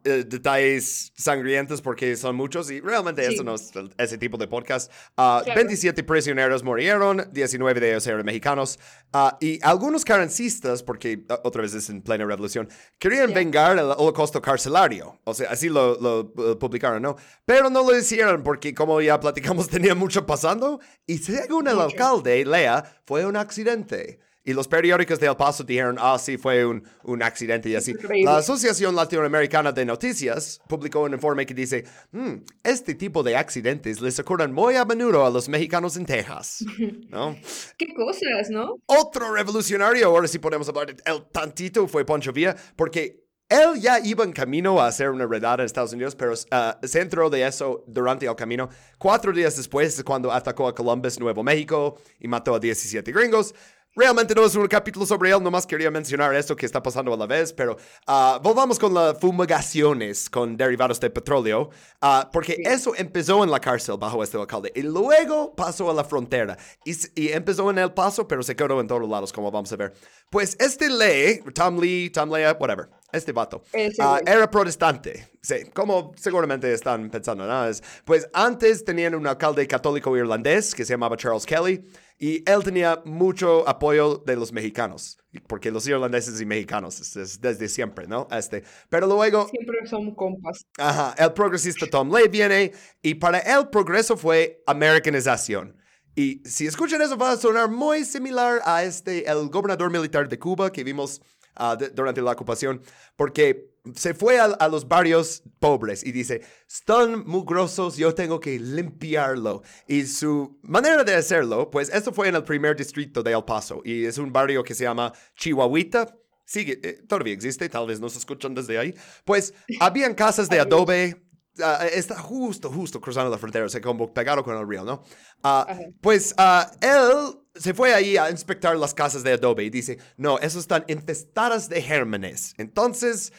[0.05, 3.35] eh, detalles sangrientos porque son muchos y realmente Sí.
[3.35, 4.91] eso no es ese tipo de podcast.
[5.17, 5.55] Uh, Claro.
[5.55, 8.79] 27 prisioneros murieron, 19 de ellos eran mexicanos
[9.15, 13.85] uh, y algunos carancistas, porque uh, otra vez es en plena revolución, querían vengar el
[13.97, 15.21] holocausto carcelario.
[15.25, 17.17] O sea, así lo, lo, uh, publicaron, ¿no?
[17.45, 22.45] Pero no lo hicieron porque, como ya platicamos, tenía mucho pasando y según el alcalde,
[22.45, 24.21] Lea, fue un accidente.
[24.51, 27.95] Y los periódicos de El Paso dijeron, ah, sí, fue un, un accidente y así.
[28.25, 34.01] La Asociación Latinoamericana de Noticias publicó un informe que dice, "Mm, este tipo de accidentes
[34.01, 36.65] les ocurren muy a menudo a los mexicanos en Texas.
[37.11, 37.37] ¿No?
[37.79, 38.75] Qué cosas, ¿no?
[38.87, 43.21] Otro revolucionario, ahora sí podemos hablar de él tantito, fue Poncho Villa, porque
[43.51, 47.01] él ya iba en camino a hacer una redada en Estados Unidos, pero ah, se
[47.01, 48.69] enteró de eso durante el camino.
[48.97, 53.53] Cuatro días después es cuando atacó a Columbus, Nuevo México, y mató a 17 gringos.
[53.97, 57.17] Realmente no es un capítulo sobre él, nomás quería mencionar esto que está pasando a
[57.17, 57.77] la vez, pero
[58.07, 61.71] ah, volvamos con las fumigaciones con derivados de petróleo,
[62.01, 62.63] ah, porque Sí.
[62.67, 67.33] eso empezó en la cárcel bajo este alcalde y luego pasó a la frontera y,
[67.33, 69.93] empezó en El Paso, pero se quedó en todos lados, como vamos a ver.
[70.31, 73.61] Pues este Lee, Tom Lee, Tom Lea, whatever, este vato,
[73.99, 75.33] ah, era protestante.
[75.43, 77.67] Sí, como seguramente están pensando, ¿no?
[77.67, 81.83] Es- pues antes tenían un alcalde católico irlandés que se llamaba Charles Kelly
[82.23, 85.19] y él tenía mucho apoyo de los mexicanos,
[85.49, 88.29] porque los irlandeses y mexicanos es, es desde siempre, ¿no?
[88.31, 90.67] Este, pero luego Siempre son compas.
[90.79, 95.77] Ajá, el progresista Tom Lay viene y para él progreso fue americanización.
[96.15, 100.39] Y si escuchan eso va a sonar muy similar a este, el gobernador militar de
[100.39, 101.23] Cuba que vimos
[101.55, 102.83] ah, de- durante la ocupación,
[103.17, 108.59] porque se fue a, a los barrios pobres y dice, están mugrosos, yo tengo que
[108.59, 109.63] limpiarlo.
[109.87, 113.81] Y su manera de hacerlo, pues esto fue en el primer distrito de El Paso
[113.85, 116.17] y es un barrio que se llama Chihuahuita.
[116.45, 118.95] Sigue, eh, todavía existe, tal vez nos escuchan desde ahí.
[119.25, 121.23] Pues habían casas de adobe,
[121.63, 125.05] ah, está justo, justo cruzando la frontera, o sea, como pegado con el río, ¿no?
[125.45, 125.67] Ah,
[126.01, 130.39] pues ah, él se fue ahí a inspectar las casas de adobe y dice, no,
[130.39, 132.55] esas están infestadas de gérmenes.
[132.59, 133.33] Entonces,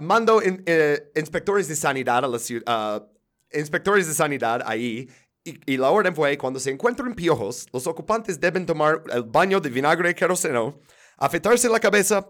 [0.00, 3.06] mandó in- eh, inspectores de sanidad a la ciudad,
[3.52, 5.08] inspectores de sanidad ahí.
[5.46, 9.60] Y, y la orden fue, cuando se encuentren piojos, los ocupantes deben tomar el baño
[9.60, 10.80] de vinagre y queroseno,
[11.18, 12.28] afeitarse la cabeza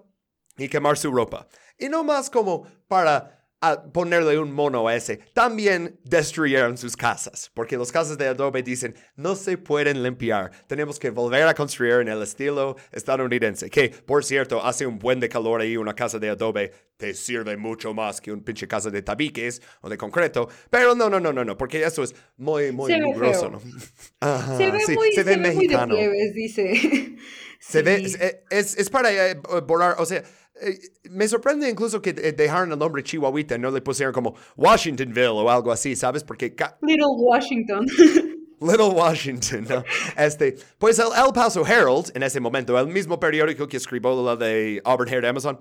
[0.57, 1.47] y quemar su ropa.
[1.79, 7.51] Y no más como para a ponerle un mono a ese, también destruyeron sus casas,
[7.55, 11.95] porque las casas de adobe dicen, no se pueden limpiar, tenemos que volver a construir
[12.01, 16.19] en el estilo estadounidense, que por cierto, hace un buen de calor ahí, una casa
[16.19, 20.49] de adobe te sirve mucho más que un pinche casa de tabiques o de concreto,
[20.71, 23.51] pero no, no, no, no, no, porque eso es muy, muy Se ve mugroso.
[23.51, 23.61] ¿no?
[24.21, 25.95] Ajá, se ve sí, muy, se ve muy de mexicano.
[25.95, 27.17] plebes, dice.
[27.61, 28.17] Se ve, Sí.
[28.21, 30.23] es, es, es para eh, borrar, o sea,
[30.61, 30.79] eh,
[31.11, 35.51] me sorprende incluso que eh, dejaron el nombre Chihuahuita, no le pusieron como Washingtonville o
[35.51, 36.23] algo así, ¿sabes?
[36.23, 37.87] Porque Little Washington.
[38.61, 39.85] Little Washington, ¿no?
[40.17, 44.37] Este, pues el El Paso Herald, en ese momento, el mismo periódico que escribió la
[44.37, 45.59] de Auburn Hair de Amazon,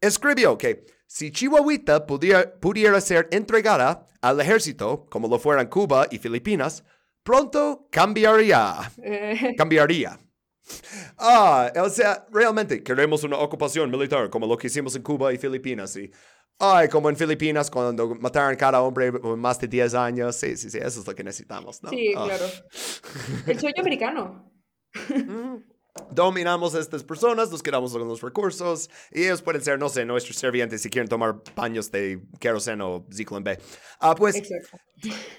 [0.00, 6.18] escribió que si Chihuahuita pudiera, pudiera ser entregada al ejército, como lo fueran Cuba y
[6.18, 6.84] Filipinas,
[7.22, 8.92] pronto cambiaría.
[9.02, 10.18] Eh, Cambiaría.
[11.18, 15.38] Ah, o sea, realmente queremos una ocupación militar como lo que hicimos en Cuba y
[15.38, 15.96] Filipinas.
[15.96, 16.10] Y,
[16.58, 20.36] ay, como en Filipinas cuando mataron cada hombre por más de 10 años.
[20.36, 21.90] Sí, sí, sí, eso es lo que necesitamos, ¿no?
[21.90, 22.24] sí, Ah.
[22.26, 22.44] claro.
[23.46, 24.50] El sueño americano.
[26.10, 30.04] Dominamos a estas personas, nos quedamos con los recursos y ellos pueden ser, no sé,
[30.04, 33.56] nuestros servientes si quieren tomar baños de queroseno o Zyklon B.
[34.00, 34.76] Ah, pues Exacto.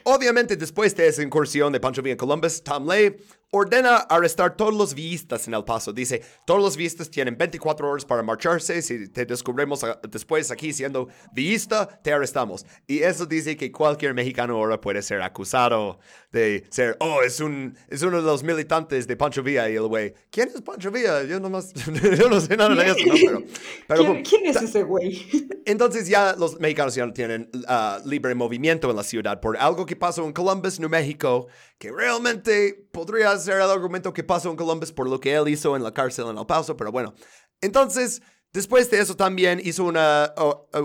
[0.03, 3.15] Obviamente, después de esa incursión de Pancho Villa en Columbus, Tom Lay
[3.51, 5.93] ordena arrestar todos los villistas en El Paso.
[5.93, 8.81] Dice, todos los villistas tienen 24 horas para marcharse.
[8.81, 12.65] Si te descubrimos ah, después aquí siendo villista, te arrestamos.
[12.87, 15.99] Y eso dice que cualquier mexicano ahora puede ser acusado
[16.31, 19.69] de ser, oh, es, un, es uno de los militantes de Pancho Villa.
[19.69, 21.23] Y el güey, ¿quién es Pancho Villa?
[21.23, 21.73] Yo, nomás,
[22.17, 23.13] yo no sé nada de eso, ¿no?
[23.13, 23.43] Pero,
[23.87, 25.25] pero ¿Quién, quién es ese güey?
[25.65, 29.85] entonces ya los mexicanos ya no tienen ah, libre movimiento en la ciudad por algo
[29.85, 31.47] que pasó en Columbus, New México,
[31.77, 35.75] que realmente podría ser el argumento que pasó en Columbus por lo que él hizo
[35.75, 37.13] en la cárcel en El Paso, pero bueno.
[37.61, 38.21] Entonces,
[38.53, 40.33] después de eso también hizo una,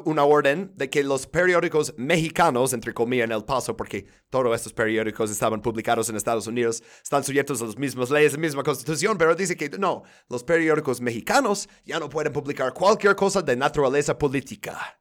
[0.04, 4.72] una orden de que los periódicos mexicanos, entre comillas, en El Paso, porque todos estos
[4.72, 9.16] periódicos estaban publicados en Estados Unidos, están sujetos a las mismas leyes, la misma constitución,
[9.18, 14.18] pero dice que no, los periódicos mexicanos ya no pueden publicar cualquier cosa de naturaleza
[14.18, 15.00] política.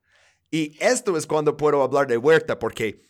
[0.51, 3.08] Y esto es cuando puedo hablar de Huerta, porque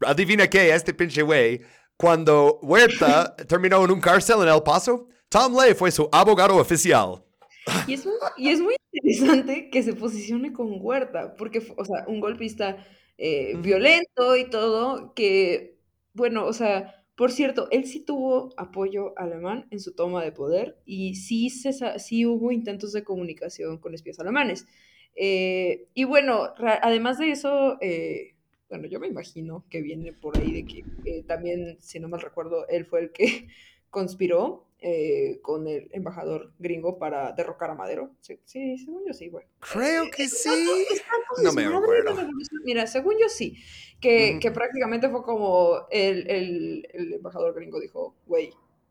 [0.00, 1.60] adivina qué, este pinche güey,
[1.96, 7.22] cuando Huerta terminó en un cárcel en El Paso, Tom Lay fue su abogado oficial.
[7.86, 12.04] Y es, muy, y es muy interesante que se posicione con Huerta, porque, o sea,
[12.06, 12.76] un golpista
[13.18, 15.80] eh, violento y todo, que,
[16.12, 20.78] bueno, o sea, por cierto, él sí tuvo apoyo alemán en su toma de poder
[20.84, 24.66] y sí, se, sí hubo intentos de comunicación con espías alemanes.
[25.16, 28.35] Eh, y bueno, además de eso, eh,
[28.68, 32.20] bueno, yo me imagino que viene por ahí de que eh, también, si no mal
[32.20, 33.48] recuerdo, él fue el que
[33.90, 38.10] conspiró eh, con el embajador gringo para derrocar a Madero.
[38.20, 39.46] Sí, sí según yo sí, güey.
[39.60, 40.50] Creo que sí.
[40.90, 41.12] Está
[41.42, 42.28] No me desmadre acuerdo.
[42.64, 43.56] Mira, según yo sí,
[44.00, 48.50] que, que prácticamente fue como el, el- el embajador gringo dijo, güey,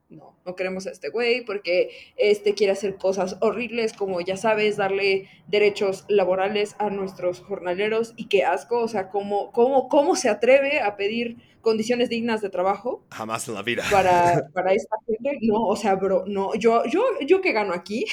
[0.10, 4.78] no, no queremos a este güey porque este quiere hacer cosas horribles como, ya sabes,
[4.78, 10.30] darle derechos laborales a nuestros jornaleros y qué asco, o sea, cómo, cómo, cómo se
[10.30, 13.84] atreve a pedir condiciones dignas de trabajo Jamás en la vida.
[13.92, 15.40] para, para esta gente.
[15.42, 18.06] No, o sea, bro, no, yo, yo, yo que gano aquí.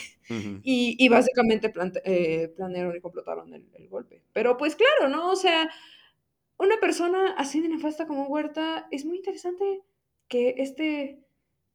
[0.63, 4.23] Y, y básicamente plante- eh, planearon y complotaron el, el golpe.
[4.33, 5.31] Pero pues claro, ¿no?
[5.31, 5.69] O sea,
[6.57, 9.83] una persona así de nefasta como Huerta, es muy interesante
[10.29, 11.19] que este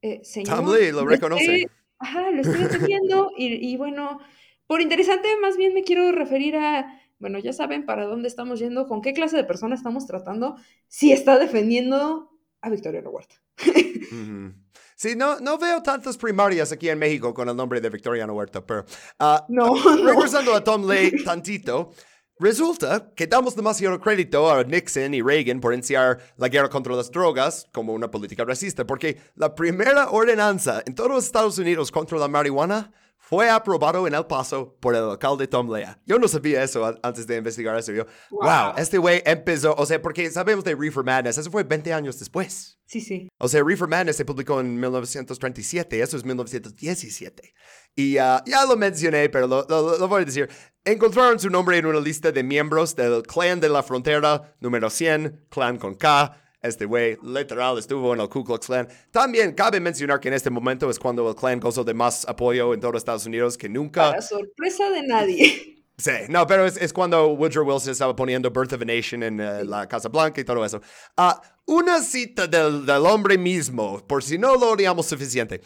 [0.02, 0.56] eh, señor...
[0.56, 1.66] Tom Lee lo reconoce.
[1.98, 4.20] ajá, lo estoy defendiendo y, y bueno,
[4.66, 8.86] por interesante más bien me quiero referir a, bueno, ya saben para dónde estamos yendo,
[8.86, 12.30] con qué clase de persona estamos tratando, si está defendiendo
[12.60, 13.36] a Victoriano Huerta.
[14.98, 18.66] Sí, no, no veo tantas primarias aquí en México con el nombre de Victoriano Huerta,
[18.66, 18.84] pero
[19.20, 19.72] ah, No,
[20.04, 21.92] regresando a Tom Lay tantito,
[22.40, 27.10] resulta que damos demasiado crédito a Nixon y Reagan por iniciar la guerra contra las
[27.10, 32.18] drogas como una política racista, porque la primera ordenanza en todos los Estados Unidos contra
[32.18, 32.92] la marihuana
[33.28, 36.00] fue aprobado en El Paso por el alcalde Tom Lea.
[36.06, 37.92] Yo no sabía eso antes de investigar eso.
[37.92, 38.72] Yo, wow, Wow.
[38.78, 42.78] este güey empezó, o sea, porque sabemos de Reefer Madness, eso fue 20 años después.
[42.86, 43.28] Sí, sí.
[43.38, 47.54] O sea, Reefer Madness se publicó en 1937, eso es 1917.
[47.94, 50.48] Y ah, ya lo mencioné, pero lo, lo- lo voy a decir.
[50.84, 55.46] Encontraron su nombre en una lista de miembros del Clan de la Frontera número 100,
[55.50, 56.40] Clan con K.
[56.60, 58.88] Este güey literal estuvo en el Ku Klux Klan.
[59.10, 62.74] También cabe mencionar que en este momento es cuando el Klan gozó de más apoyo
[62.74, 64.10] en todo Estados Unidos que nunca.
[64.10, 65.74] Para sorpresa de nadie.
[66.00, 69.40] Sí, no, pero es, es cuando Woodrow Wilson estaba poniendo Birth of a Nation en
[69.40, 70.80] eh, la Casa Blanca y todo eso.
[71.16, 75.60] Ah, una cita del, del hombre mismo, por si no lo odiamos suficiente.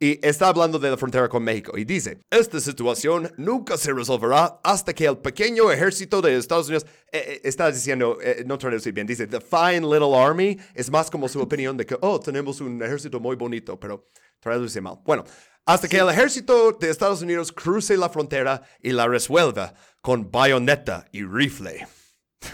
[0.00, 4.60] Y está hablando de la frontera con México y dice, esta situación nunca se resolverá
[4.62, 8.92] hasta que el pequeño ejército de Estados Unidos, eh, eh, está diciendo, eh, no traduce
[8.92, 12.60] bien, dice, the fine little army, es más como su opinión de que, oh, tenemos
[12.60, 14.06] un ejército muy bonito, pero
[14.38, 15.00] traduce mal.
[15.04, 15.24] Bueno,
[15.66, 21.06] hasta que el ejército de Estados Unidos cruce la frontera y la resuelva con bayoneta
[21.10, 21.88] y rifle.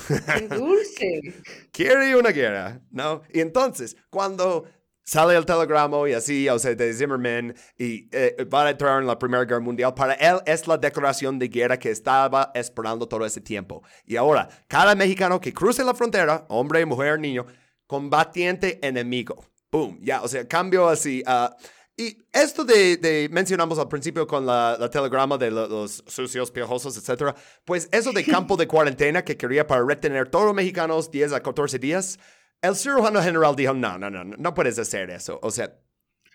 [0.09, 1.43] ¡Qué dulce!
[1.73, 3.21] Quiere una guerra, ¿no?
[3.31, 4.65] Y entonces, cuando
[5.05, 9.07] sale el telegrama y así, o sea, de Zimmerman, y eh, va a entrar en
[9.07, 13.25] la Primera Guerra Mundial, para él es la declaración de guerra que estaba esperando todo
[13.25, 13.83] ese tiempo.
[14.07, 17.47] Y ahora, cada mexicano que cruce la frontera, hombre, mujer, niño,
[17.87, 19.45] combatiente enemigo.
[19.71, 21.23] Boom, ya, o sea, cambio así.
[21.27, 21.55] Uh,
[21.97, 27.89] y esto de, mencionamos al principio con la, telegrama de los sucios, piojosos, etcétera, pues
[27.93, 31.79] eso de campo de cuarentena que quería para retener todos los mexicanos 10 a 14
[31.79, 32.19] días,
[32.65, 35.39] el cirujano general dijo, no, no, no, no puedes hacer eso.
[35.43, 35.79] O sea,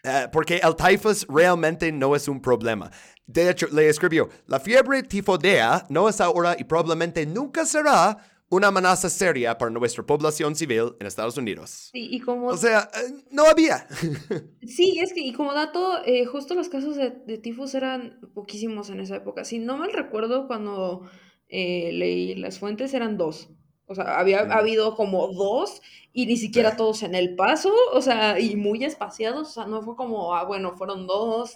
[0.03, 2.91] eh, porque el tifus realmente no es un problema.
[3.25, 8.17] De hecho, le escribió, la fiebre tifodea no es ahora y probablemente nunca será
[8.51, 11.89] una amenaza seria para nuestra población civil en Estados Unidos.
[11.91, 12.47] Sí, y como...
[12.47, 13.87] O sea, eh, no había.
[14.67, 18.99] sí, es que, y como dato, eh, justo los casos de, tifus eran poquísimos en
[18.99, 19.43] esa época.
[19.45, 21.09] Si no mal recuerdo, cuando
[21.49, 23.49] leí las fuentes, eran dos.
[23.89, 25.81] O sea, había habido como dos
[26.19, 29.81] y ni siquiera todos en el paso, o sea, y muy espaciados, o sea, no
[29.81, 31.55] fue como, ah, bueno, fueron dos,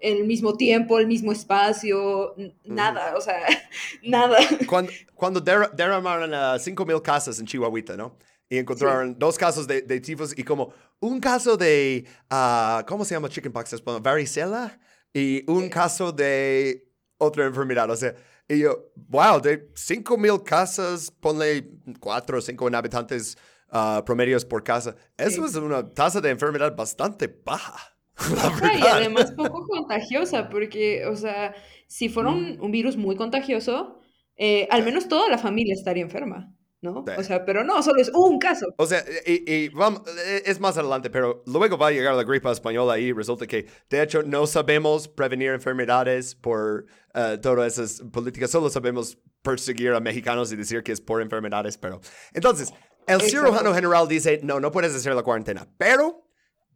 [0.00, 2.34] el mismo tiempo, el mismo espacio,
[2.64, 3.44] nada, o sea,
[4.02, 4.38] nada.
[4.66, 8.16] Cuando, cuando derramaron a 5.000 casas en Chihuahua, ¿no?
[8.48, 13.14] Y encontraron dos casos de, de, tifus y como un caso de, uh, ¿cómo se
[13.14, 13.84] llama chickenpox?
[14.00, 14.80] Varicela
[15.12, 16.88] y un caso de
[17.18, 18.14] otra enfermedad, o sea,
[18.48, 21.70] y yo, wow, de 5 mil casas, ponle
[22.00, 23.36] 4 o 5 habitantes
[23.72, 24.96] uh, promedios por casa.
[25.16, 27.96] Eso es una tasa de enfermedad bastante baja.
[28.78, 31.54] y además poco contagiosa, porque, o sea,
[31.86, 32.70] si fuera un, mm.
[32.70, 34.00] virus muy contagioso,
[34.36, 36.54] eh, al menos toda la familia estaría enferma.
[36.82, 37.04] ¿no?
[37.18, 38.66] O sea, pero no, solo es un caso.
[38.78, 42.50] O sea, y, vamos, e, es más adelante, pero luego va a llegar la gripe
[42.50, 48.50] española y resulta que, de hecho, no sabemos prevenir enfermedades por uh, todas esas políticas,
[48.50, 52.00] solo sabemos perseguir a mexicanos y decir que es por enfermedades, pero...
[52.32, 52.72] Entonces,
[53.10, 56.26] el cirujano general dice, no, no puedes hacer la cuarentena, pero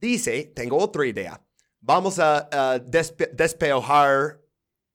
[0.00, 1.40] dice, tengo otra idea,
[1.80, 2.78] vamos a
[3.32, 4.40] despeojar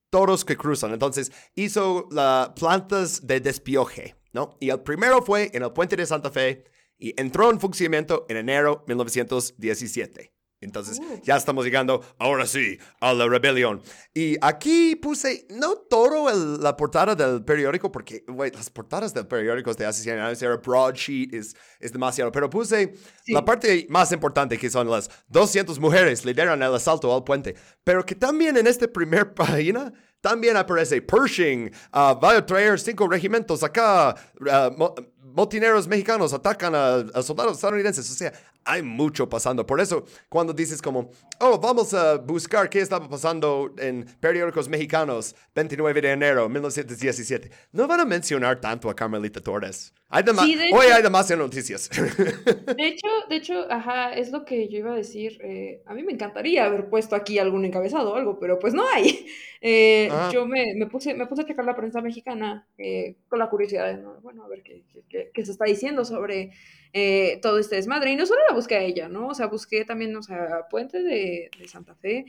[0.09, 0.93] todos que cruzan.
[0.93, 4.15] Entonces, hizo las plantas de despioje.
[4.33, 4.57] ¿no?
[4.59, 6.65] Y el primero fue en el puente de Santa Fe
[6.97, 10.33] y entró en funcionamiento en enero de 1917.
[10.61, 11.21] Entonces, uh.
[11.23, 13.81] ya estamos llegando, ahora sí, a la rebelión.
[14.13, 19.85] Y aquí puse, no todo la portada del periódico, porque las portadas del periódico de
[19.85, 22.93] hace 100 años era broadsheet, es, es demasiado, pero puse
[23.27, 28.05] la parte más importante, que son las 200 mujeres lideran el asalto al puente, pero
[28.05, 33.63] que también en esta primera página también aparece Pershing, uh, va a traer cinco regimientos
[33.63, 34.93] acá, uh,
[35.33, 38.09] motineros mexicanos atacan a, soldados estadounidenses.
[38.09, 38.33] O sea,
[38.69, 39.65] hay mucho pasando.
[39.65, 41.09] Por eso, cuando dices como,
[41.39, 47.49] oh, vamos a buscar qué estaba pasando en periódicos mexicanos 29 de enero de 1917,
[47.71, 49.91] no van a mencionar tanto a Carmelita Torres.
[50.11, 50.23] Hay
[50.71, 51.89] hoy hay demasiadas noticias.
[52.75, 55.39] De hecho, de hecho, ajá, es lo que yo iba a decir.
[55.43, 58.83] Eh, a mí me encantaría haber puesto aquí algún encabezado o algo, pero pues no
[58.87, 59.25] hay.
[59.61, 63.49] Eh, yo me, me, puse, me puse a checar la prensa mexicana eh, con la
[63.49, 66.53] curiosidad de, bueno, a ver qué, qué, qué, se está diciendo sobre
[67.41, 68.11] todo este desmadre.
[68.11, 69.27] Y no solo la busqué a ella, ¿no?
[69.27, 72.25] O sea, busqué también, o sea, Puente de, de Santa Fe.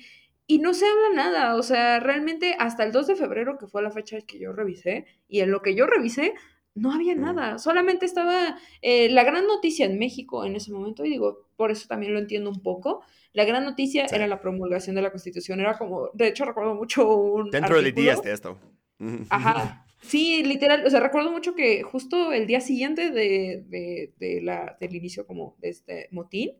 [0.46, 3.82] Y no se habla nada, o sea, realmente hasta el 2 de febrero, que fue
[3.82, 6.34] la fecha que yo revisé, y en lo que yo revisé,
[6.74, 11.10] no había nada, solamente estaba eh, la gran noticia en México en ese momento, y
[11.10, 13.04] digo, por eso también lo entiendo un poco.
[13.32, 17.08] La gran noticia era la promulgación de la Constitución, era como, de hecho recuerdo mucho
[17.16, 17.50] un...
[17.50, 18.58] Dentro de días de esto.
[19.28, 19.86] Ajá.
[20.00, 24.76] Sí, literal, o sea, recuerdo mucho que justo el día siguiente de, de, de la,
[24.80, 26.52] del inicio como de este motín,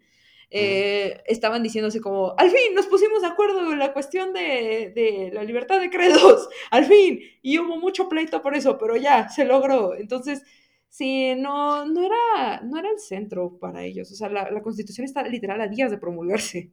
[0.53, 5.31] eh, estaban diciéndose como, al fin nos pusimos de acuerdo en la cuestión de, de,
[5.33, 9.45] la libertad de credos, al fin, y hubo mucho pleito por eso, pero ya, se
[9.45, 9.95] logró.
[9.95, 10.43] Entonces,
[10.89, 15.05] sí, no, no, era, no era el centro para ellos, o sea, la, la constitución
[15.05, 16.73] está literal a días de promulgarse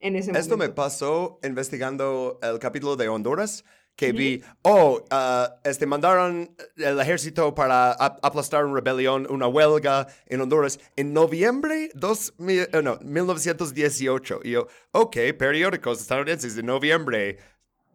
[0.00, 0.40] en ese momento.
[0.40, 3.64] Esto me pasó investigando el capítulo de Honduras
[3.98, 10.40] que vi, oh, uh, este, mandaron el ejército para aplastar una rebelión, una huelga en
[10.40, 14.40] Honduras en noviembre de no, 1918.
[14.44, 17.38] Y yo, ok, periódicos estadounidenses de noviembre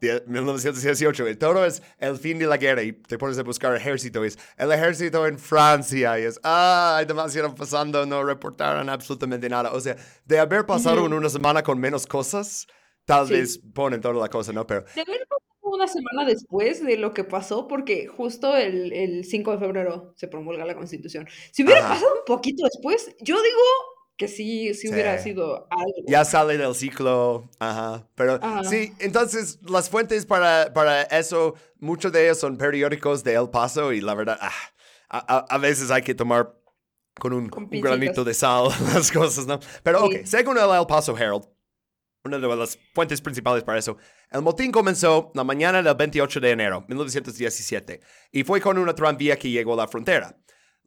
[0.02, 1.30] de 1918.
[1.30, 4.26] Y todo es el fin de la guerra y te pones a buscar ejército.
[4.26, 6.20] Y es el ejército en Francia.
[6.20, 9.72] Y es, ah, hay demasiado pasando, no reportaron absolutamente nada.
[9.72, 9.96] O sea,
[10.26, 12.68] de haber pasado en una semana con menos cosas
[13.06, 14.68] tal vez ponen toda la cosa, ¿no?
[14.68, 14.84] Pero...
[14.96, 15.28] De haber
[15.64, 20.28] una semana después de lo que pasó, porque justo el, el 5 de febrero se
[20.28, 21.28] promulga la Constitución.
[21.52, 23.62] Si hubiera pasado un poquito después, yo digo
[24.18, 25.94] que sí, sí, hubiera sido algo.
[26.08, 28.08] Ya sale del ciclo, ajá.
[28.16, 33.50] Pero sí, entonces las fuentes para, para eso, muchos de ellos son periódicos de El
[33.50, 34.52] Paso y la verdad, ah,
[35.10, 36.54] a, a, veces hay que tomar
[37.20, 39.60] con un, granito de sal las cosas, ¿no?
[39.82, 41.46] Pero ok, según el El Paso Herald,
[42.26, 43.98] una de las fuentes principales para eso.
[44.32, 48.00] El motín comenzó la mañana del 28 de enero 1917
[48.32, 50.38] y fue con una tranvía que llegó a la frontera.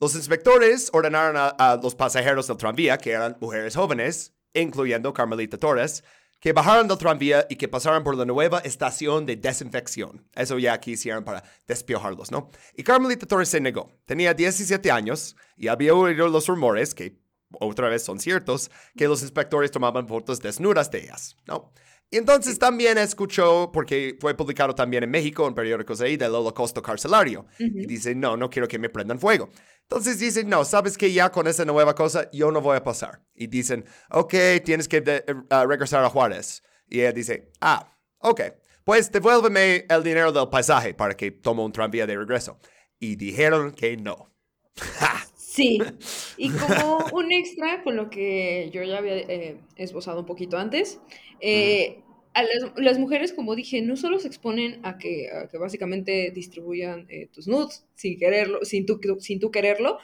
[0.01, 6.05] Los inspectores ordenaron a, los pasajeros del tranvía, que eran mujeres jóvenes, incluyendo Carmelita Torres,
[6.41, 10.27] que bajaran del tranvía y que pasaran por la nueva estación de desinfección.
[10.35, 12.51] Eso ya aquí hicieron para despiojarlos, ¿no?
[12.75, 13.91] Y Carmelita Torres se negó.
[14.05, 17.19] Tenía 17 años y había oído los rumores, que
[17.61, 21.73] otra vez son ciertos, que los inspectores tomaban fotos desnudas de ellas, ¿no?
[22.09, 26.81] Y entonces también escuchó, porque fue publicado también en México, en periódicos ahí, del holocausto
[26.81, 27.47] carcelario.
[27.59, 29.49] Y dice, no, no quiero que me prendan fuego.
[29.83, 33.25] Entonces dicen, no, sabes que ya con esa nueva cosa yo no voy a pasar.
[33.35, 34.35] Y dicen, ok,
[34.65, 35.25] tienes que eh,
[35.67, 36.63] regresar a Juárez.
[36.89, 38.41] Y ella dice, ah, ok,
[38.85, 42.61] pues devuélveme el dinero del pasaje para que tome un tranvía de regreso.
[43.01, 44.33] Y dijeron que no.
[45.57, 45.79] sí,
[46.37, 51.01] y como un extra con lo que yo ya había eh, esbozado un poquito antes,
[51.41, 52.03] eh,
[52.35, 52.45] a
[52.77, 57.49] las, mujeres, como dije, no solo se exponen a que, que básicamente distribuyan eh, tus
[57.49, 59.99] nudes sin quererlo, sin tú, sin tú quererlo,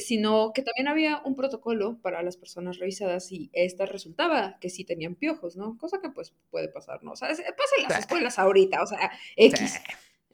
[0.00, 4.84] sino que también había un protocolo para las personas revisadas y esta resultaba que sí
[4.84, 5.78] tenían piojos, ¿no?
[5.78, 7.12] Cosa que pues puede pasar, ¿no?
[7.12, 7.42] O sea, pasa
[7.78, 9.80] en las escuelas ahorita, o sea, X.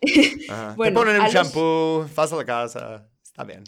[0.77, 3.12] bueno, Te ponen un shampoo, pasa la casa.
[3.33, 3.65] Está bien.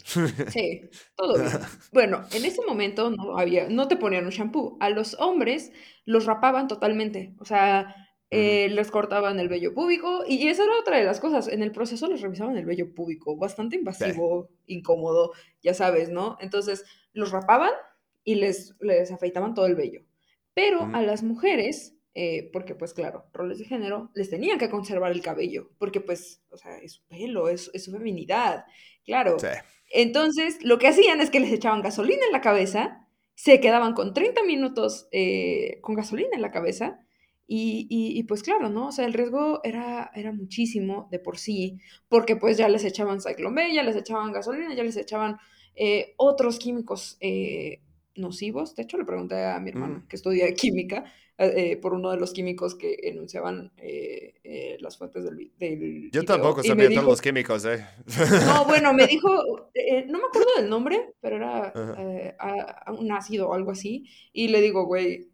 [0.49, 0.81] Sí,
[1.15, 1.49] todo bien.
[1.91, 4.77] Bueno, en ese momento no había, no te ponían un shampoo.
[4.79, 5.71] A los hombres
[6.05, 7.33] los rapaban totalmente.
[7.39, 7.95] O sea,
[8.29, 10.23] eh, les cortaban el vello púbico.
[10.27, 11.47] Y esa era otra de las cosas.
[11.47, 13.37] En el proceso les revisaban el vello púbico.
[13.37, 15.31] Bastante invasivo, incómodo,
[15.63, 16.37] ya sabes, ¿no?
[16.41, 17.71] Entonces, los rapaban
[18.23, 20.01] y les, les afeitaban todo el vello.
[20.53, 25.11] Pero a las mujeres, eh, porque pues claro, roles de género, les tenían que conservar
[25.11, 28.63] el cabello, porque pues, o sea, es su pelo, es, es su feminidad.
[29.03, 29.35] Claro.
[29.91, 33.05] Entonces, lo que hacían es que les echaban gasolina en la cabeza,
[33.35, 37.01] se quedaban con 30 minutos eh, con gasolina en la cabeza.
[37.47, 38.87] Y, y, pues claro, ¿no?
[38.87, 41.77] O sea, el riesgo era, era muchísimo de por sí,
[42.09, 45.37] porque pues ya les echaban ciclomé, ya les echaban gasolina, ya les echaban
[45.75, 47.81] eh, otros químicos eh,
[48.15, 48.75] nocivos.
[48.75, 50.07] De hecho, le pregunté a mi hermano, mm.
[50.07, 51.05] que estudia química,
[51.37, 56.23] eh, eh, por uno de los químicos que enunciaban eh, las fuentes del, del Yo
[56.23, 57.85] tampoco sabía todos los químicos, ¿eh?
[58.45, 61.73] No, bueno, me dijo, no me acuerdo del nombre, pero era
[62.97, 65.27] un ácido o algo así, y le digo, güey,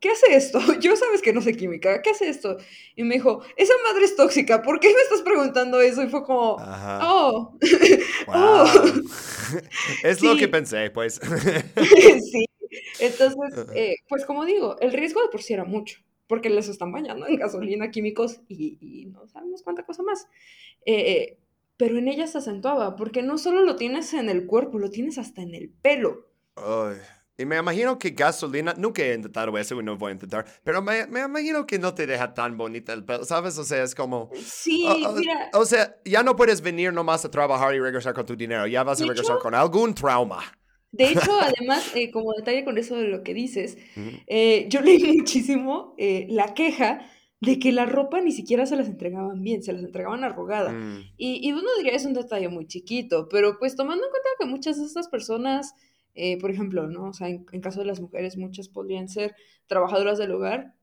[0.00, 0.58] ¿qué hace esto?
[0.80, 2.56] Yo sabes que no sé química, ¿qué hace esto?
[2.94, 6.02] Y me dijo, esa madre es tóxica, ¿por qué me estás preguntando eso?
[6.02, 7.58] Y fue como, oh,
[8.28, 8.66] oh.
[10.02, 11.20] es lo que pensé, pues.
[12.30, 12.46] sí,
[13.00, 16.92] entonces, eh, pues como digo, el riesgo de por sí era mucho, porque les están
[16.92, 20.26] bañando en gasolina, químicos y, no sabemos cuánta cosa más.
[20.84, 21.38] Eh,
[21.76, 25.18] pero en ella se acentuaba, porque no solo lo tienes en el cuerpo, lo tienes
[25.18, 26.26] hasta en el pelo.
[27.38, 30.82] Y me imagino que gasolina, nunca he intentado eso y no voy a intentar, pero
[30.82, 33.58] me, me imagino que no te deja tan bonita el pelo, ¿sabes?
[33.58, 34.30] O sea, es como...
[34.34, 35.50] Sí, mira.
[35.52, 38.82] O sea, ya no puedes venir nomás a trabajar y regresar con tu dinero, ya
[38.82, 40.42] vas a regresar con algún trauma.
[40.92, 43.76] De hecho, además, eh, como detalle con eso de lo que dices,
[44.26, 47.10] eh, yo leí muchísimo eh, la queja
[47.40, 50.72] de que la ropa ni siquiera se las entregaban bien, se las entregaban arrugada.
[50.72, 51.04] Mm.
[51.18, 54.78] Y, uno diría, es un detalle muy chiquito, pero pues tomando en cuenta que muchas
[54.78, 55.74] de estas personas,
[56.40, 57.08] por ejemplo, ¿no?
[57.08, 59.34] O sea, en, caso de las mujeres, muchas podrían ser
[59.66, 60.74] trabajadoras del hogar,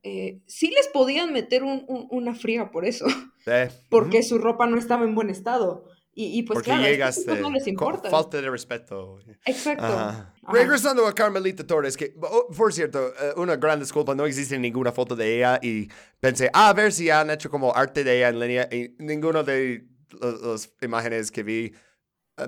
[0.45, 3.05] sí les podían meter una fría por eso,
[3.89, 5.85] porque su ropa no estaba en buen estado.
[6.15, 8.07] Y, pues Porque claro, llegaste no les importa.
[8.07, 9.19] falta de respeto.
[9.45, 10.31] Exacto.
[10.47, 14.91] Regresando a Carmelita Torres, que oh, por cierto, eh, una gran disculpa, no existe ninguna
[14.91, 18.29] foto de ella y pensé, ah, a ver si han hecho como arte de ella
[18.29, 19.87] en línea y ninguno de
[20.21, 21.73] las imágenes que vi eh,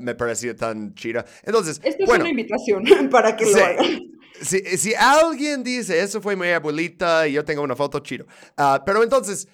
[0.02, 1.26] me parecía tan chida.
[1.44, 4.12] Entonces, esta es bueno, una invitación para que lo hagan.
[4.42, 8.26] Si, si, alguien dice, eso fue mi abuelita y yo tengo una foto chido.
[8.58, 9.48] Ah, pero entonces,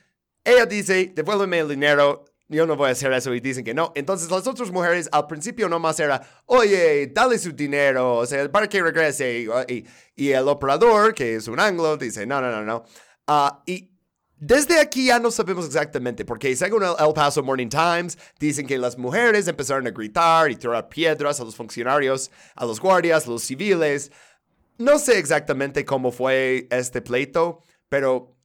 [0.44, 3.92] ella dice, devuélveme el dinero, yo no voy a hacer eso y dicen que no.
[3.96, 8.68] Entonces las otras mujeres al principio nomás era, oye, dale su dinero, o sea, para
[8.68, 9.46] que regrese.
[9.68, 9.86] Y,
[10.16, 12.84] y el operador, que es un anglo, dice, no, no, no, no.
[13.28, 13.91] Uh, y
[14.42, 18.76] desde aquí ya no sabemos exactamente, porque según el El Paso Morning Times, dicen que
[18.80, 23.30] las mujeres empezaron a gritar y tirar piedras a los funcionarios, a los guardias, a
[23.30, 24.12] los civiles.
[24.80, 28.36] No sé exactamente cómo fue este pleito, pero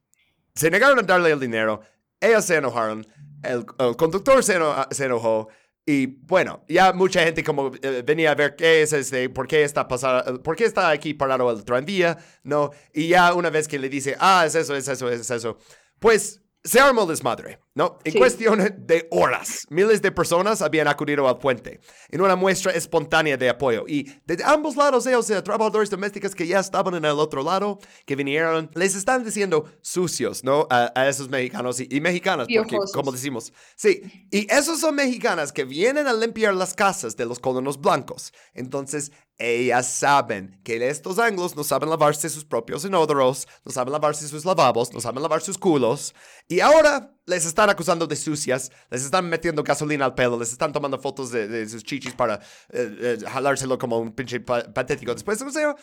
[0.55, 1.81] se negaron a darle el dinero,
[2.21, 3.07] ellos se enojaron,
[3.43, 3.65] el,
[3.97, 4.59] conductor se,
[4.91, 5.49] se, enojó.
[5.87, 9.65] Y bueno, ya mucha gente como eh, venía a ver qué es este, por qué
[9.65, 12.71] está por qué está aquí parado el tranvía, ¿no?
[12.93, 15.59] Y ya una vez que le dice, ah, es eso, es eso, es eso,
[15.99, 17.99] pues se armó desmadre, ¿no?
[18.03, 23.37] En cuestión de horas, miles de personas habían acudido al puente en una muestra espontánea
[23.37, 23.85] de apoyo.
[23.87, 27.79] Y de ambos lados, ellos, sea, trabajadores domésticos que ya estaban en el otro lado,
[28.05, 30.67] que vinieron, les están diciendo sucios, ¿no?
[30.69, 34.03] A, esos mexicanos y, mexicanas, porque, como decimos, sí.
[34.33, 38.33] Y esos son mexicanas que vienen a limpiar las casas de los colonos blancos.
[38.55, 44.27] Entonces, ellas saben que estos anglos no saben lavarse sus propios inodoros, no saben lavarse
[44.29, 46.15] sus lavabos, no saben lavar sus culos.
[46.49, 50.73] Y ahora les están acusando de sucias, les están metiendo gasolina al pelo, les están
[50.73, 52.37] tomando fotos de, sus chichis para
[52.71, 55.13] eh, eh, jalárselo como un pinche patético.
[55.13, 55.77] Después, o sea,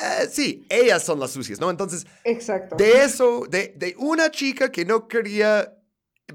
[0.00, 1.68] eh, sí, ellas son las sucias, ¿no?
[1.68, 2.76] Entonces, Exacto.
[2.76, 5.76] de eso, de, de una chica que no quería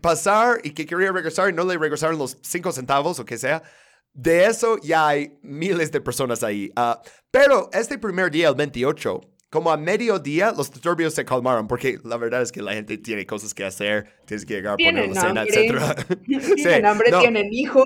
[0.01, 3.63] pasar y que quería regresar y no le regresaron los cinco centavos o que sea,
[4.15, 6.71] de eso ya hay miles de personas ahí.
[6.75, 11.99] Ah, pero este primer día, el 28, como a mediodía, los disturbios se calmaron porque
[12.03, 15.09] la verdad es que la gente tiene cosas que hacer, tienes que llegar a poner
[15.09, 16.15] la cena, etc.
[16.55, 17.85] Tienen hambre, tienen hijos.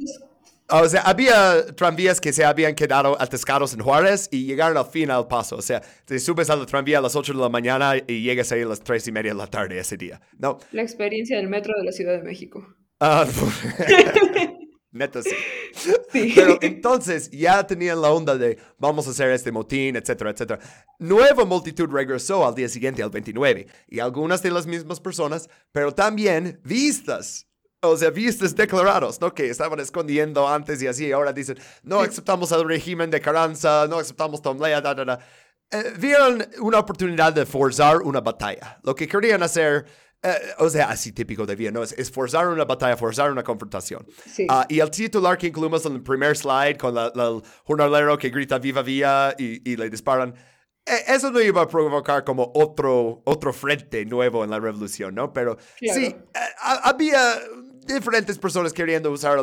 [0.72, 5.10] O sea, había tranvías que se habían quedado atascados en Juárez y llegaron al fin
[5.10, 5.56] al paso.
[5.56, 8.52] O sea, te subes a la tranvía a las 8 de la mañana y llegas
[8.52, 10.22] ahí a las 3 y media de la tarde ese día.
[10.38, 10.60] No.
[10.72, 12.76] La experiencia del metro de la Ciudad de México.
[13.00, 13.26] Ah,
[14.91, 15.30] Neta sí.
[16.11, 20.60] Pero entonces ya tenían la onda de vamos a hacer este motín, etcétera, etcétera.
[20.98, 25.94] Nueva multitud regresó al día siguiente, al 29, y algunas de las mismas personas, pero
[25.94, 27.45] también vistas.
[27.82, 29.34] O sea, vistas declarados, ¿no?
[29.34, 33.99] Que estaban escondiendo antes y así, ahora dicen, no aceptamos el régimen de Carranza, no
[33.99, 35.20] aceptamos Tomlea, da, da, da.
[35.72, 38.80] Eh, vieron una oportunidad de forzar una batalla.
[38.84, 39.86] Lo que querían hacer
[40.22, 41.82] eh, o sea, así típico de vida, ¿no?
[41.82, 44.06] Es, forzar una batalla, forzar una confrontación.
[44.26, 44.46] Sí.
[44.50, 48.60] Ah, y el titular que incluimos en el primer slide con el jornalero que grita
[48.60, 50.36] viva vía y, le disparan,
[50.86, 55.32] eh, eso no iba a provocar como otro, otro frente nuevo en la revolución, ¿no?
[55.32, 56.16] Pero sí, eh,
[56.84, 57.40] había
[57.88, 59.40] diferentes personas queriendo usar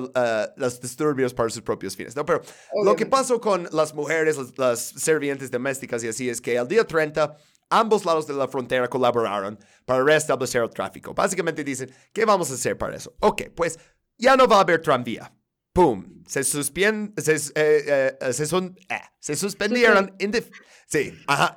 [0.56, 2.26] los disturbios para sus propios fines, ¿no?
[2.26, 2.42] Pero
[2.84, 6.68] lo que pasó con las mujeres, las, las servientes domésticas y así es que el
[6.68, 7.34] día 30
[7.70, 11.14] Ambos lados de la frontera colaboraron para restablecer el tráfico.
[11.14, 13.14] Básicamente dicen, ¿qué vamos a hacer para eso?
[13.20, 13.78] Ok, pues
[14.18, 15.32] ya no va a haber tranvía.
[15.72, 16.22] ¡Pum!
[16.26, 20.16] Se, suspend, se, eh, eh, se, son, eh, se suspendieron
[20.86, 21.56] sí, ajá,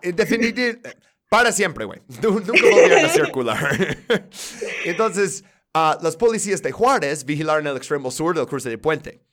[1.29, 2.01] para siempre, güey.
[2.21, 3.97] Nunca volvieron a circular.
[4.85, 5.43] Entonces,
[5.75, 9.23] uh, las policías de Juárez vigilaron el extremo sur del cruce de puente.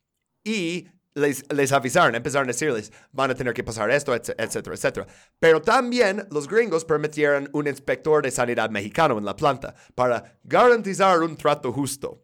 [0.44, 5.06] Y les, avisaron, empezaron a decirles, van a tener que pasar esto, etcétera, etcétera.
[5.40, 11.20] Pero también los gringos permitieron un inspector de sanidad mexicano en la planta para garantizar
[11.22, 12.22] un trato justo.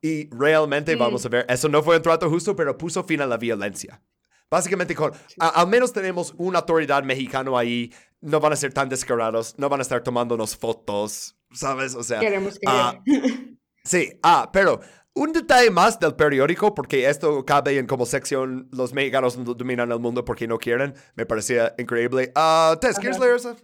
[0.00, 3.26] Y realmente, vamos a ver, eso no fue un trato justo, pero puso fin a
[3.26, 4.02] la violencia.
[4.50, 7.92] Básicamente, con, al menos tenemos una autoridad mexicana ahí,
[8.22, 11.94] no van a ser tan descarados, no van a estar tomándonos fotos, ¿sabes?
[11.94, 12.18] O sea...
[12.20, 12.66] Queremos que...
[12.66, 12.98] Ah,
[13.84, 14.80] sí, ah, pero
[15.14, 19.98] un detalle más del periódico, porque esto cabe en como sección Los mexicanos dominan el
[19.98, 22.32] mundo porque no quieren, me parecía increíble.
[22.36, 23.56] Uh, Tess, ¿quieres leer eso?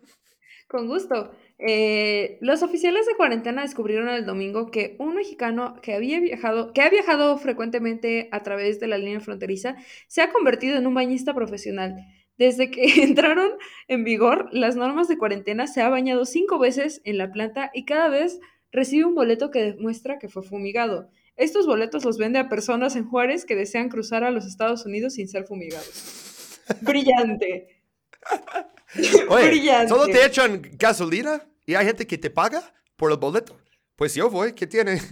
[0.68, 1.30] Con gusto.
[1.58, 6.82] Eh, los oficiales de cuarentena descubrieron el domingo que un mexicano que había viajado, que
[6.82, 11.34] ha viajado frecuentemente a través de la línea fronteriza, se ha convertido en un bañista
[11.34, 11.96] profesional.
[12.36, 13.52] Desde que entraron
[13.88, 17.84] en vigor las normas de cuarentena, se ha bañado cinco veces en la planta y
[17.84, 18.40] cada vez
[18.70, 21.08] recibe un boleto que demuestra que fue fumigado.
[21.36, 25.14] Estos boletos los vende a personas en Juárez que desean cruzar a los Estados Unidos
[25.14, 26.60] sin ser fumigados.
[26.80, 27.82] Brillante.
[28.94, 29.88] Brillante.
[29.88, 32.62] ¿Solo te echan gasolina y hay gente que te paga
[32.96, 33.56] por el boleto?
[33.96, 35.00] Pues yo voy, ¿qué tiene?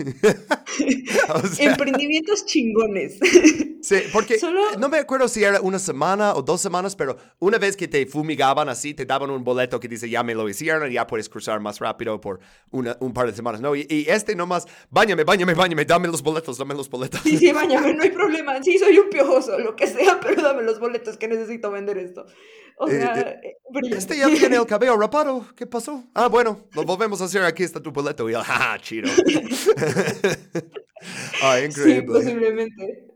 [1.59, 3.19] Emprendimientos chingones.
[3.81, 4.37] sí, porque
[4.79, 8.05] no me acuerdo si era una semana o dos semanas, pero una vez que te
[8.05, 11.31] fumigaban así, te daban un boleto que dice ya me lo hicieron y ya puedes
[11.31, 12.41] cruzar más rápido por
[12.73, 13.75] un par de semanas, ¿no?
[13.75, 17.23] Y, y, este nomás, bañame, bañame, bañame, dame los boletos, dame los boletos.
[17.23, 18.63] Sí, sí, bañame, no hay problema.
[18.63, 22.27] Sí, soy un piojoso, lo que sea, pero dame los boletos que necesito vender esto.
[22.77, 23.57] O eh, sea, eh,
[23.91, 25.47] este ya tiene el cabello rapado.
[25.57, 26.05] ¿Qué pasó?
[26.15, 27.43] Ah, bueno, lo volvemos a hacer.
[27.45, 28.29] Aquí está tu boleto.
[28.29, 29.11] Y ah, chido.
[31.43, 32.03] ah, increíble.
[32.03, 33.09] posiblemente.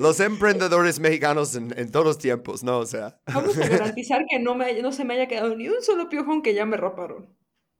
[0.00, 2.78] Los emprendedores mexicanos en, en, todos tiempos, ¿no?
[2.78, 3.18] O sea.
[3.26, 6.42] Vamos a garantizar que no, me, no se me haya quedado ni un solo piojón
[6.42, 7.28] que ya me raparon.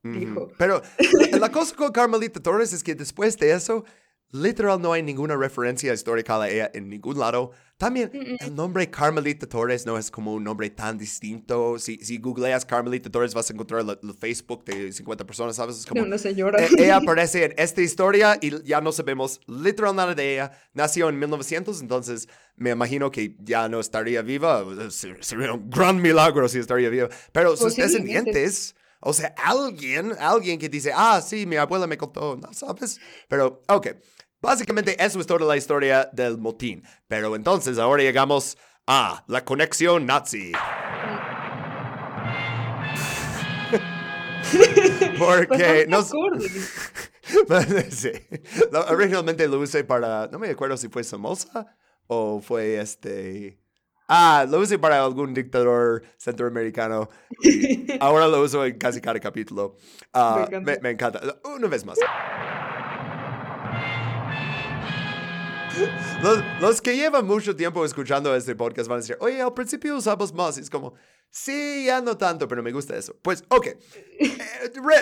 [0.03, 0.53] Dijo.
[0.59, 0.83] Pero
[1.39, 3.87] la cosa con Carmelita Torres es que después de eso
[4.35, 7.53] literal no hay ninguna referencia histórica a ella en ningún lado.
[7.77, 11.79] También el nombre Carmelita Torres no es como un nombre tan distinto.
[11.79, 15.79] Si, si googleas Carmelita Torres vas a encontrar el, Facebook de 50 personas, ¿sabes?
[15.79, 16.65] Es como, una señora.
[16.65, 20.53] E, ella aparece en esta historia y ya no sabemos literal nada de ella.
[20.73, 24.65] Nació en 1900, entonces me imagino que ya no estaría viva.
[24.91, 27.09] Sería un gran milagro si estaría viva.
[27.33, 28.75] Pero sus descendientes...
[29.07, 32.99] O sea, alguien, alguien que dice, ah, sí, mi abuela me contó, ¿no sabes?
[33.29, 33.89] Pero, ok.
[34.45, 36.83] Básicamente eso es toda la historia del motín.
[37.09, 40.53] Pero entonces ahora llegamos a la conexión nazi.
[45.19, 46.03] Porque no
[47.91, 48.13] sí.
[48.91, 51.75] Originalmente lo usé para, no me acuerdo si fue Somoza
[52.07, 53.59] o fue este...
[54.07, 57.09] Ah, lo usé para algún dictador centroamericano.
[58.01, 59.77] ahora lo uso en casi cada capítulo.
[60.13, 60.47] Ah,
[60.83, 61.23] me encanta.
[61.45, 61.97] Una vez más.
[66.61, 70.33] Los, que llevan mucho tiempo escuchando este podcast van a decir, oye, al principio usamos
[70.33, 70.59] más.
[70.59, 70.95] Y es como,
[71.31, 73.17] sí, ya no tanto, pero me gusta eso.
[73.23, 73.67] Pues, ok.
[73.67, 74.41] Eh,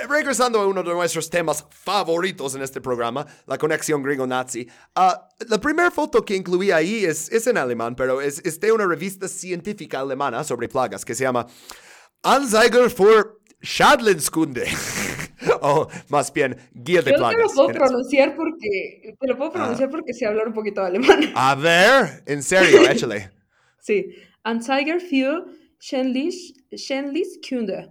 [0.08, 4.68] regresando a uno de nuestros temas favoritos en este programa, la conexión gringo-nazi.
[4.94, 8.72] Ah, la primera foto que incluí ahí es, es en alemán, pero es, es de
[8.72, 11.46] una revista científica alemana sobre plagas que se llama
[12.22, 14.66] Anzeiger für Schadlingskunde.
[15.60, 17.32] o más bien guía de plagas.
[17.32, 20.80] Yo te lo puedo pronunciar porque te lo puedo pronunciar porque sé hablar un poquito
[20.80, 21.32] de alemán.
[21.34, 23.30] A ver, en serio, échale.
[23.78, 25.44] sí, Anzeiger für
[27.48, 27.90] Kunde.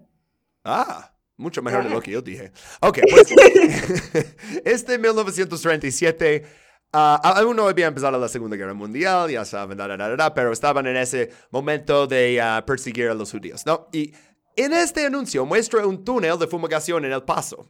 [0.64, 2.52] Ah, mucho mejor de lo que yo dije.
[2.82, 3.28] Ok, pues
[4.66, 6.44] este 1937
[6.94, 9.78] uh, aún no había empezado la Segunda Guerra Mundial, ya saben,
[10.36, 13.88] pero estaban en ese momento de uh, perseguir a los judíos, ¿no?
[13.92, 14.14] Y
[14.56, 17.70] en este anuncio muestra un túnel de fumigación en El Paso,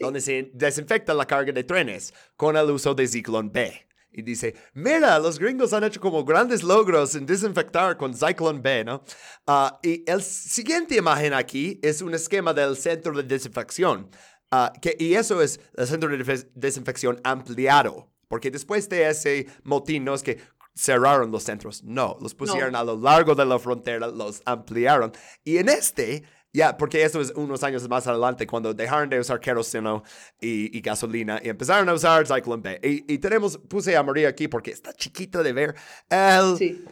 [0.00, 3.86] donde se desinfecta la carga de trenes con el uso de Zyklon B.
[4.12, 8.82] Y dice, mira, los gringos han hecho como grandes logros en desinfectar con Zyklon B,
[8.82, 9.04] ¿no?
[9.46, 14.08] Ah, y el siguiente imagen aquí es un esquema del centro de desinfección.
[14.50, 18.10] Ah, que, y eso es el centro de desinfección ampliado.
[18.28, 20.38] Porque después de ese motín, no es que
[20.76, 25.10] cerraron los centros, no, los pusieron a lo largo de la frontera, los ampliaron.
[25.42, 26.22] Y en este,
[26.52, 30.02] ya, porque esto es unos años más adelante, cuando dejaron de usar queroseno
[30.40, 33.04] y, gasolina y empezaron a usar Cyclone B.
[33.08, 35.74] Y, tenemos, puse a María aquí porque está chiquito de ver,
[36.10, 36.86] el,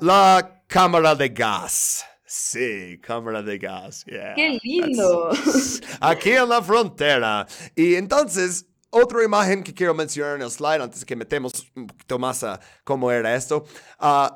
[0.00, 2.04] la cámara de gas.
[2.30, 4.04] Sí, cámara de gas.
[4.04, 5.30] ¡Qué lindo!
[6.00, 7.46] Aquí en la frontera.
[7.74, 12.18] Y entonces, otra imagen que quiero mencionar en el slide antes que metemos un poquito
[12.18, 13.64] más a cómo era esto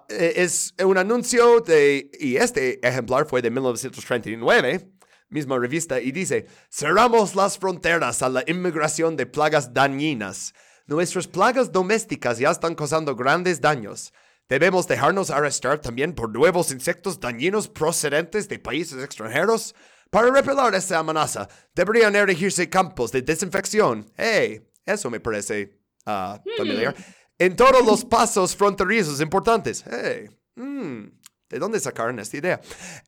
[0.08, 4.90] e, es un anuncio de, y este ejemplar fue de 1939,
[5.28, 10.52] misma revista, y dice, cerramos las fronteras a la inmigración de plagas dañinas.
[10.86, 14.12] Nuestras plagas domésticas ya están causando grandes daños.
[14.48, 19.74] ¿Debemos dejarnos arrestar también por nuevos insectos dañinos procedentes de países extranjeros?
[20.12, 24.12] Para repeler esta amenaza, deberían erigirse campos de desinfección.
[24.14, 24.60] ¡Hey!
[24.84, 26.94] Eso me parece uh, familiar.
[27.38, 29.82] En todos los pasos fronterizos importantes.
[29.90, 30.28] ¡Hey!
[30.56, 31.04] Mm,
[31.48, 32.60] ¿De dónde sacaron esta idea?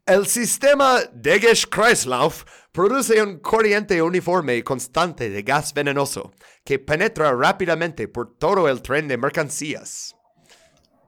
[0.07, 6.33] El sistema Degesch-Kreislauf produce un corriente uniforme y constante de gas venenoso
[6.65, 10.17] que penetra rápidamente por todo el tren de mercancías.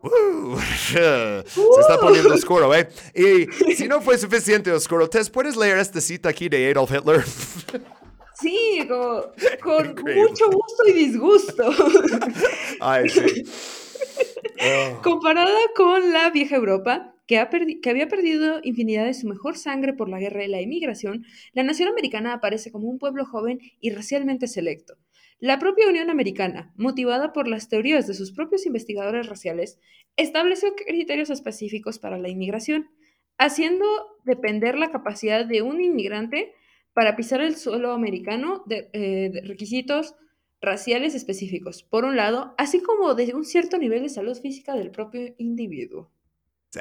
[0.02, 0.59] Uh,
[0.90, 2.89] se está poniendo oscuro, ¿eh?
[3.14, 7.24] Y si no fue suficiente oscuro, ¿te puedes leer esta cita aquí de Adolf Hitler?
[8.39, 11.70] Sí, con, mucho gusto y disgusto.
[12.81, 13.44] Ay, sí.
[14.60, 15.01] Oh.
[15.02, 17.43] Comparada con la vieja Europa, que,
[17.82, 21.24] que, había perdido infinidad de su mejor sangre por la guerra y la inmigración,
[21.55, 24.98] la nación americana aparece como un pueblo joven y racialmente selecto.
[25.39, 29.79] La propia Unión Americana, motivada por las teorías de sus propios investigadores raciales,
[30.17, 32.89] estableció criterios específicos para la inmigración,
[33.37, 33.85] haciendo
[34.25, 36.55] depender la capacidad de un inmigrante
[36.95, 40.15] para pisar el suelo americano de, eh, requisitos
[40.63, 44.91] raciales específicos, por un lado, así como de un cierto nivel de salud física del
[44.91, 46.11] propio individuo.
[46.71, 46.81] Sí.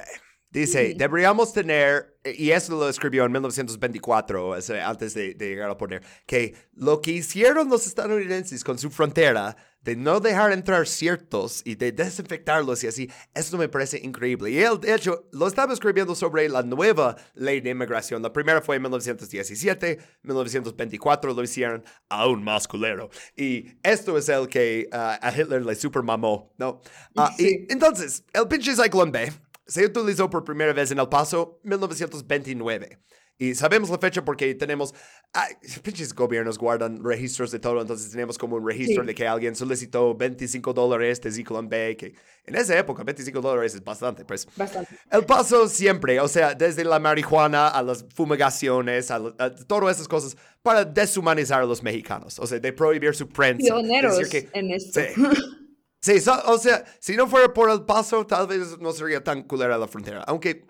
[0.56, 4.54] Dice, deberíamos tener, y eso lo escribió en 1924,
[4.86, 9.98] antes de, llegar al poder, que lo que hicieron los estadounidenses con su frontera, de
[9.98, 14.50] no dejar entrar ciertos y de desinfectarlos y así, eso me parece increíble.
[14.50, 18.24] Y él, de hecho, lo estaba escribiendo sobre la nueva ley de inmigración.
[18.24, 23.10] La primera fue en 1917, 1924 lo hicieron aún más culero.
[23.36, 26.82] Y esto es el que ah, a Hitler le super mamó, ¿no?
[27.16, 29.32] Ah, y entonces, el pinche Cyclone B
[29.68, 33.00] se utilizó por primera vez en El Paso 1929.
[33.38, 34.94] Y sabemos la fecha porque tenemos,
[35.34, 39.08] ay, pinches gobiernos guardan registros de todo, entonces tenemos como un registro Sí.
[39.08, 42.14] de que alguien solicitó 25 dólares de Zyklon B, que
[42.46, 44.48] en esa época 25 dólares es bastante, pues.
[44.56, 44.96] Bastante.
[45.12, 50.08] El paso siempre, o sea, desde la marihuana a las fumigaciones, a, a todas esas
[50.08, 53.66] cosas, para deshumanizar a los mexicanos, o sea, de prohibir su prensa.
[53.66, 55.02] Pioneros decir que- en esto.
[55.02, 55.08] Sí.
[56.06, 59.42] Sí, so- o sea, si no fuera por el paso, tal vez no sería tan
[59.44, 60.24] culera la frontera.
[60.28, 60.66] Aunque,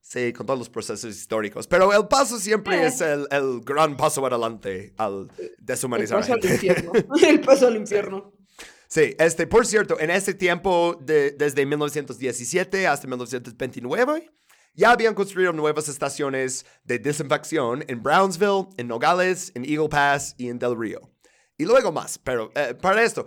[0.00, 1.68] sí, con todos los procesos históricos.
[1.68, 2.86] Pero el paso siempre Eh.
[2.88, 6.92] es el, el gran paso adelante al El deshumanizar a paso al infierno.
[7.22, 8.32] El paso al infierno.
[8.88, 14.30] Sí, este, por cierto, en ese tiempo, de- desde 1917 hasta 1929,
[14.74, 20.48] ya habían construido nuevas estaciones de desinfección en Brownsville, en Nogales, en Eagle Pass y
[20.48, 21.10] en Del Río.
[21.56, 23.26] Y luego más, pero eh, para esto,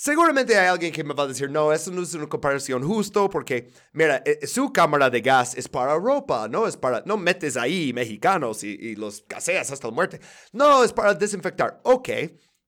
[0.00, 3.28] seguramente hay alguien que me va a decir, no, eso no es una comparación justo
[3.28, 7.56] porque, mira, eh, su cámara de gas es para ropa, no es para, no metes
[7.56, 10.20] ahí mexicanos y, los gaseas hasta la muerte.
[10.52, 11.80] No, es para desinfectar.
[11.84, 12.08] Ok,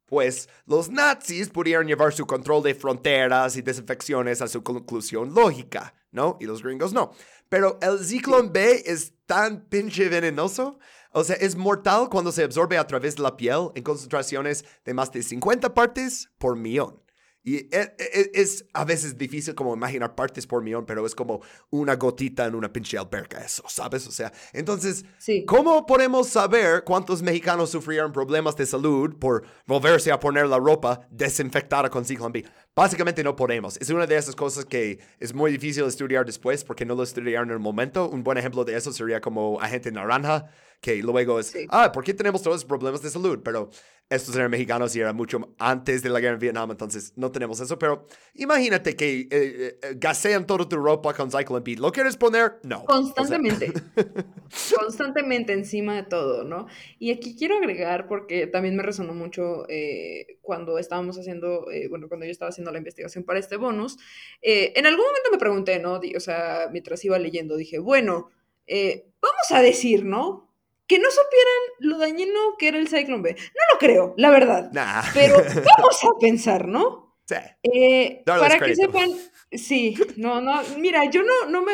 [0.04, 5.94] pues los nazis pudieron llevar su control de fronteras y desinfecciones a su conclusión lógica,
[6.10, 6.36] ¿no?
[6.38, 7.12] Y los gringos no.
[7.48, 10.78] Pero el Zyklon B es tan pinche venenoso.
[11.12, 14.94] O sea, es mortal cuando se absorbe a través de la piel en concentraciones de
[14.94, 17.01] más de 50 partes por millón.
[17.44, 21.40] Y e- e- es, a veces difícil como imaginar partes por millón, pero es como
[21.70, 24.06] una gotita en una pinche alberca, eso, ¿sabes?
[24.06, 25.44] O sea, entonces, Sí.
[25.44, 31.01] ¿cómo podemos saber cuántos mexicanos sufrieron problemas de salud por volverse a poner la ropa
[31.10, 32.44] desinfectada con Zyklon B?
[32.77, 33.77] Básicamente no podemos.
[33.78, 37.48] Es una de esas cosas que es muy difícil estudiar después porque no lo estudiaron
[37.48, 38.09] en el momento.
[38.09, 40.47] Un buen ejemplo de eso sería como Agente Naranja,
[40.81, 41.66] que luego es, Sí.
[41.70, 43.40] ah, ¿por qué tenemos todos los problemas de salud?
[43.44, 43.69] Pero
[44.14, 47.60] estos eran mexicanos y era mucho antes de la guerra en Vietnam, entonces no tenemos
[47.60, 47.78] eso.
[47.78, 51.76] Pero imagínate que eh, eh, eh, gasean toda tu ropa con Zyklon B.
[51.76, 52.59] ¿Lo quieres poner?
[52.62, 52.76] No.
[52.76, 53.72] O sea, Constantemente.
[54.78, 56.66] constantemente encima de todo, ¿no?
[56.98, 62.09] Y aquí quiero agregar, porque también me resonó mucho eh, cuando estábamos haciendo, eh, bueno,
[62.09, 63.97] cuando yo estaba haciendo la investigación para este bonus,
[64.43, 66.01] en algún momento me pregunté, ¿no?
[66.16, 68.30] O sea, mientras iba leyendo, dije, bueno,
[68.68, 70.51] vamos a decir, ¿no?
[70.86, 73.34] Que no supieran lo dañino que era el Cyclone B.
[73.34, 74.70] No lo creo, la verdad.
[74.72, 75.02] nah.
[75.14, 75.36] Pero
[75.78, 77.16] vamos a pensar, ¿no?
[77.26, 77.36] Sí.
[77.62, 79.10] Eh, para que sepan,
[79.52, 81.72] sí, no, no, mira, yo no, no me,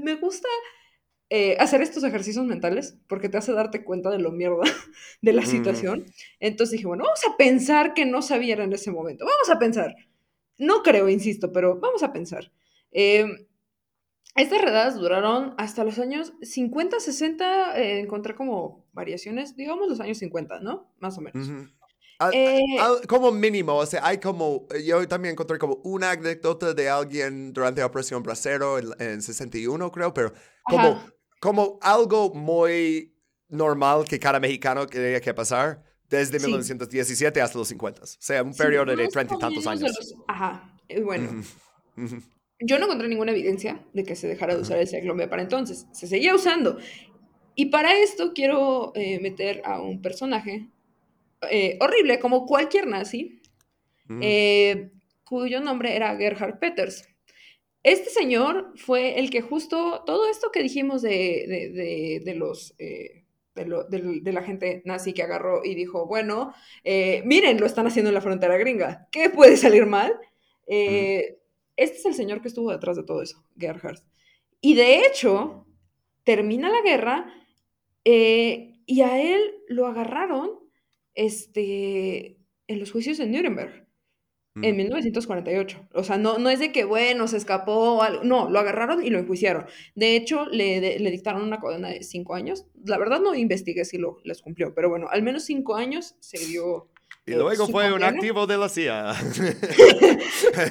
[0.00, 0.48] me gusta
[1.30, 4.62] eh, hacer estos ejercicios mentales porque te hace darte cuenta de lo mierda
[5.22, 6.06] de la situación.
[6.38, 9.94] Entonces dije, bueno, vamos a pensar que no sabían en ese momento, vamos a pensar.
[10.58, 12.52] No creo, insisto, pero vamos a pensar.
[12.92, 13.26] Eh,
[14.36, 20.18] estas redadas duraron hasta los años 50, 60, eh, encontré como variaciones, digamos los años
[20.18, 20.92] 50, ¿no?
[21.00, 21.48] Más o menos.
[22.18, 26.72] Al- Eh, al- como mínimo, o sea, hay como, yo también encontré como una anécdota
[26.72, 30.32] de alguien durante la Operación Bracero en, en 61, creo, pero
[30.64, 31.12] como, Ajá.
[31.40, 33.16] como algo muy
[33.48, 36.46] normal que cada mexicano quería que pasar desde Sí.
[36.46, 38.02] 1917 hasta los 50.
[38.02, 39.82] O sea, un Sí, periodo de más treinta y o tantos años.
[39.82, 41.42] los- ajá, eh, bueno.
[41.96, 42.16] Ujú.
[42.66, 45.42] Yo no encontré ninguna evidencia de que se dejara de usar el Cyclone B para
[45.42, 45.86] entonces.
[45.92, 46.78] Se seguía usando.
[47.54, 50.68] Y para esto quiero eh, meter a un personaje
[51.50, 53.40] eh, horrible, como cualquier nazi,
[54.08, 54.18] Ujú.
[54.22, 54.90] eh,
[55.24, 57.08] cuyo nombre era Gerhard Peters.
[57.82, 62.74] Este señor fue el que justo todo esto que dijimos de, de- de- de los...
[62.78, 67.86] de, lo- de la gente nazi que agarró y dijo, bueno, eh, miren, lo están
[67.86, 70.12] haciendo en la frontera gringa, ¿qué puede salir mal?
[70.66, 71.36] Eh,
[71.76, 74.00] Este es el señor que estuvo detrás de todo eso, Gerhard.
[74.60, 75.66] Y de hecho,
[76.24, 77.32] termina la guerra
[78.04, 80.50] eh, y a él lo agarraron
[81.14, 82.38] este,
[82.68, 83.86] en los juicios en Nuremberg
[84.62, 84.76] en Ujú.
[84.76, 85.88] 1948.
[85.94, 88.24] O sea, no, no es de que, bueno, se escapó o algo.
[88.24, 89.66] No, lo agarraron y lo enjuiciaron.
[89.94, 92.66] De hecho, le, de- le dictaron una condena de cinco años.
[92.84, 96.38] La verdad no investigué si lo les cumplió, pero bueno, al menos cinco años se
[96.46, 96.88] dio.
[97.26, 99.14] Y eh, luego fue un activo de la CIA.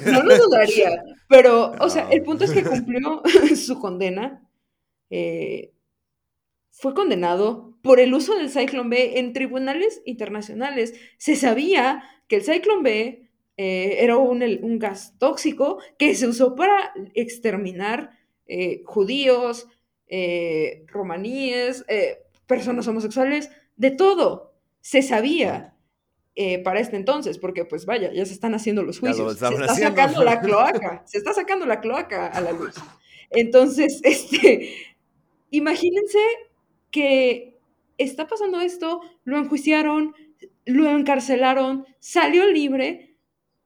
[0.06, 1.02] No lo dudaría.
[1.28, 3.22] Pero, o sea, el punto es que cumplió
[3.56, 4.48] su condena.
[5.10, 5.72] eh,
[6.70, 10.94] fue condenado por el uso del Cyclone B en tribunales internacionales.
[11.18, 16.54] Se sabía que el Cyclone B eh, era un, un gas tóxico que se usó
[16.54, 18.10] para exterminar
[18.84, 19.68] judíos,
[20.88, 21.84] romaníes,
[22.46, 24.54] personas homosexuales, de todo.
[24.80, 25.73] Se sabía
[26.36, 29.28] eh, para este entonces, porque pues vaya, ya se están haciendo los lo juicios.
[29.28, 29.96] Se está haciendo.
[29.96, 32.74] sacando la cloaca, se está sacando la cloaca a la luz.
[33.30, 34.70] Entonces, este,
[35.50, 36.18] imagínense
[36.90, 37.56] que
[37.98, 40.14] está pasando esto, lo enjuiciaron,
[40.64, 43.16] lo encarcelaron, salió libre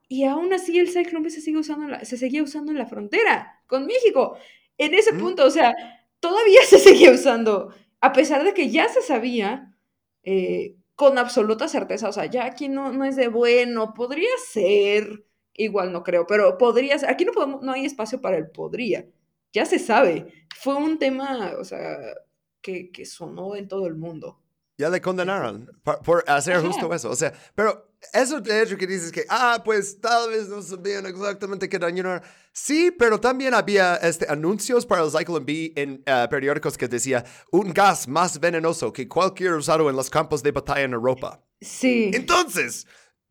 [0.08, 3.60] y aún así el Cyclone se, sigue usando la- se seguía usando en la frontera
[3.66, 4.36] con México.
[4.78, 5.18] En ese Mm.
[5.18, 5.74] punto, o sea,
[6.20, 9.74] todavía se seguía usando a pesar de que ya se sabía
[10.22, 15.24] eh, con absoluta certeza, o sea, ya aquí no, no es de bueno, podría ser,
[15.54, 19.06] igual no creo, pero podría ser, aquí no, podemos, no hay espacio para el podría,
[19.52, 20.26] ya se sabe,
[20.56, 21.96] fue un tema, o sea,
[22.60, 24.40] que, que sonó en todo el mundo.
[24.78, 25.68] Ya le condenaron
[26.04, 27.10] por, hacer justo eso.
[27.10, 31.04] O sea, pero eso de hecho que dices que, ah, pues tal vez no sabían
[31.04, 32.22] exactamente qué daño
[32.52, 37.24] Sí, pero también había este, anuncios para el Cyclone B en uh, periódicos que decía
[37.50, 41.44] un gas más venenoso que cualquier usado en los campos de batalla en Europa.
[41.60, 42.12] Sí.
[42.14, 42.86] Entonces,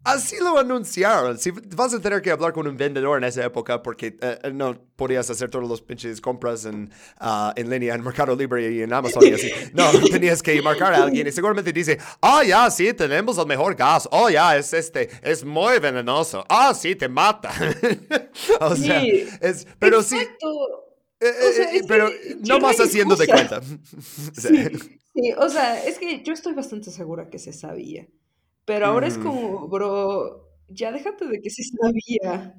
[0.07, 1.37] Así lo anunciaron.
[1.37, 4.51] Si vas a tener que hablar con un vendedor en esa época porque eh, eh,
[4.53, 6.89] no podías hacer todos los pinches compras en,
[7.19, 9.51] uh, en línea en Mercado Libre y en Amazon y así.
[9.73, 13.75] No, tenías que marcar a alguien y seguramente dice, ah, ya, sí, tenemos el mejor
[13.75, 14.07] gas.
[14.09, 16.45] Oh, ya, es este, es muy venenoso.
[16.47, 17.51] Ah, sí, te mata.
[18.61, 20.17] o sea, es, pero sí.
[21.19, 22.09] Eh, pero
[22.47, 23.61] no vas haciendo de cuenta.
[24.33, 24.69] sí,
[25.13, 28.07] sí, o sea, es que yo estoy bastante segura que se sabía.
[28.67, 32.53] Pero ahora es como, bro, ya déjate de que se sabía.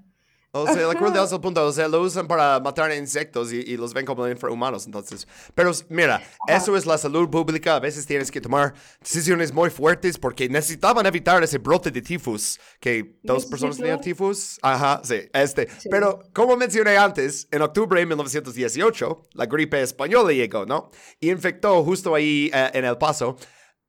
[0.52, 1.66] O sea, la crueldad es el punto.
[1.66, 4.86] O sea, lo usan para matar insectos y, los ven como infrahumanos.
[4.86, 7.76] Entonces, pero mira, eso es la salud pública.
[7.76, 12.58] A veces tienes que tomar decisiones muy fuertes porque necesitaban evitar ese brote de tifus.
[12.80, 14.58] Que dos personas tenían tifus.
[14.62, 15.68] Ajá, sí, este.
[15.90, 20.90] Pero como mencioné antes, en octubre de 1918, la gripe española llegó, ¿no?
[21.20, 23.36] Y infectó justo ahí eh, en El Paso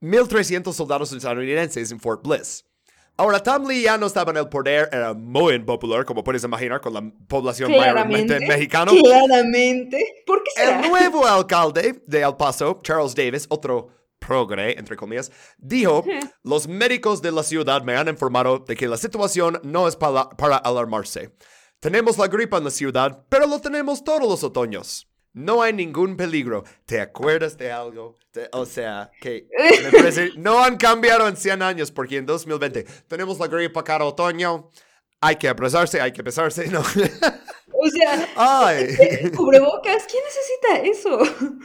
[0.02, 2.66] 1.300 soldados estadounidenses en Fort Bliss.
[3.18, 6.80] Ahora, Tom Lee ya no estaba en el poder, era muy impopular, como puedes imaginar,
[6.80, 8.94] con la población mayormente mexicana.
[8.98, 10.24] Claramente.
[10.26, 13.90] ¿Por qué El nuevo alcalde de El Paso, Charles Davis, otro
[14.20, 16.06] progre, entre comillas, dijo,
[16.44, 20.30] los médicos de la ciudad me han informado de que la situación no es para,
[20.30, 21.36] para alarmarse.
[21.82, 25.09] Tenemos la gripe en la ciudad, pero lo tenemos todos los otoños.
[25.34, 26.64] No hay ningún peligro.
[26.86, 28.18] ¿Te acuerdas de algo?
[28.52, 29.48] o sea, que
[29.84, 34.06] me parece, no han cambiado en 100 años porque en 2020 tenemos la gripe cada
[34.06, 34.70] otoño.
[35.22, 36.80] Hay que apresarse, hay que pesarse, ¿no?
[36.80, 39.32] O sea, Ay.
[39.36, 41.58] cubrebocas, ¿quién necesita eso?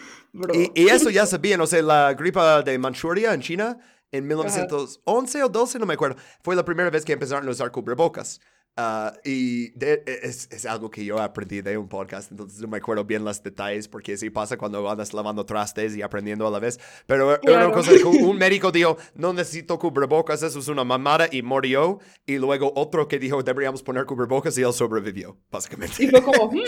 [0.74, 3.78] Y, eso ya sabían, o sea, la gripe de Manchuria en China
[4.10, 7.70] en 1911 o 12, no me acuerdo, fue la primera vez que empezaron a usar
[7.70, 8.40] cubrebocas.
[8.76, 12.78] Uh, y e, es, es, algo que yo aprendí de un podcast, entonces no me
[12.78, 16.58] acuerdo bien los detalles porque así pasa cuando andas lavando trastes y aprendiendo a la
[16.58, 16.80] vez.
[17.06, 22.00] Pero una cosa un médico dijo, no necesito cubrebocas, eso es una mamada y murió.
[22.26, 26.02] Y luego otro que dijo, deberíamos poner cubrebocas y él sobrevivió, básicamente.
[26.02, 26.58] Y fue como, hmm,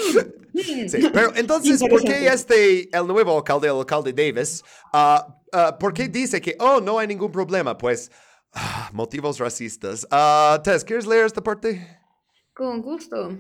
[0.53, 0.89] hmm".
[0.89, 4.63] sí, pero entonces, ¿por qué este, el nuevo alcalde, el alcalde Davis,
[4.95, 5.23] uh,
[5.53, 7.77] uh, por qué dice que, oh, no hay ningún problema?
[7.77, 8.13] Pues
[8.93, 10.07] motivos racistas.
[10.11, 11.96] Uh, Tess, ¿quieres leer esta parte?
[12.57, 13.37] Con gusto.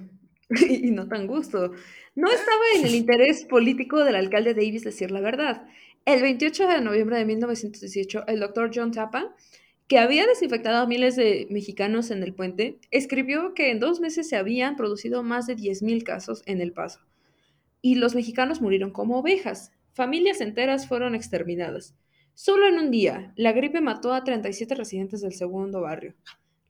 [0.68, 1.72] y no tan gusto.
[2.14, 5.66] No estaba en el interés político del alcalde Davis decir la verdad.
[6.04, 9.34] El 28 de noviembre de 1918, el doctor John Tapa,
[9.88, 14.28] que había desinfectado a miles de mexicanos en el puente, escribió que en dos meses
[14.28, 17.00] se habían producido más de 10.000 casos en El Paso.
[17.80, 19.72] Y los mexicanos murieron como ovejas.
[19.94, 21.94] Familias enteras fueron exterminadas.
[22.34, 26.14] Solo en un día, la gripe mató a 37 residentes del segundo barrio.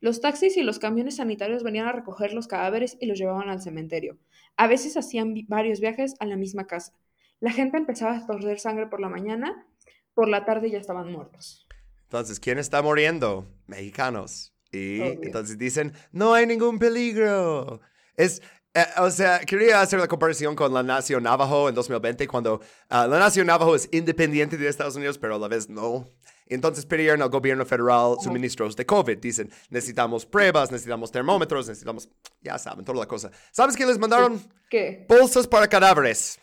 [0.01, 3.63] Los taxis y los camiones sanitarios venían a recoger los cadáveres y los llevaban al
[3.63, 4.19] cementerio.
[4.57, 6.93] A veces hacían varios viajes a la misma casa.
[7.41, 9.67] La gente empezaba a torcer sangre por la mañana,
[10.15, 11.67] por la tarde ya estaban muertos.
[12.05, 13.47] Entonces, ¿quién está muriendo?
[13.67, 14.55] Mexicanos.
[14.73, 17.81] Y entonces dicen, no hay ningún peligro.
[18.17, 18.43] Es,
[18.75, 23.07] eh, o sea, quería hacer la comparación con la nación Navajo en 2020, cuando ah,
[23.07, 26.11] la nación Navajo es independiente de Estados Unidos, pero a la vez no.
[26.47, 29.19] Entonces pidieron al gobierno federal suministros de COVID.
[29.19, 32.09] Dicen, necesitamos pruebas, necesitamos termómetros, necesitamos,
[32.41, 33.31] ya saben, toda la cosa.
[33.53, 34.41] ¿Sabes qué les mandaron?
[34.71, 35.07] ¿Qué?
[35.09, 36.39] Bolsas para cadáveres.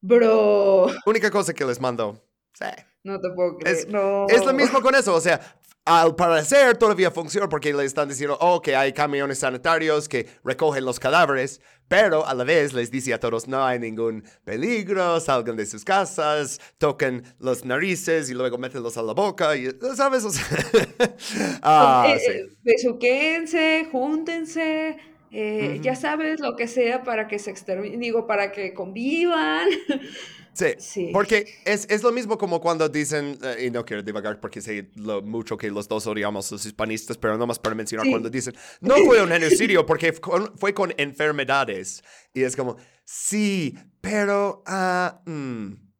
[0.00, 0.86] Bro.
[1.06, 2.20] Única cosa que les mandó.
[2.54, 2.66] Sí.
[3.04, 3.76] No te puedo creer.
[3.76, 4.26] Es, no.
[4.28, 5.14] es lo mismo con eso.
[5.14, 5.40] O sea,
[5.84, 10.84] al parecer todavía funciona porque le están diciendo, oh, que hay camiones sanitarios que recogen
[10.84, 11.60] los cadáveres,
[11.92, 15.84] pero a la vez les dice a todos, no hay ningún peligro, salgan de sus
[15.84, 20.24] casas, toquen los narices y luego mételos a la boca, y, ¿sabes?
[21.62, 22.32] ah, eh, sí.
[22.32, 24.96] Eh, besuquense, júntense,
[25.32, 29.68] eh, ya sabes, lo que sea para que se exterminen, digo, para que convivan.
[30.54, 34.60] Sí, porque es, es, lo mismo como cuando dicen, eh, y no quiero divagar porque
[34.60, 38.54] sé lo mucho que los dos odiamos los hispanistas, pero nomás para mencionar cuando dicen,
[38.80, 40.12] no fue un genocidio porque
[40.56, 42.02] fue con enfermedades.
[42.34, 44.62] Y es como, sí, pero...
[44.66, 45.92] Uh, mm,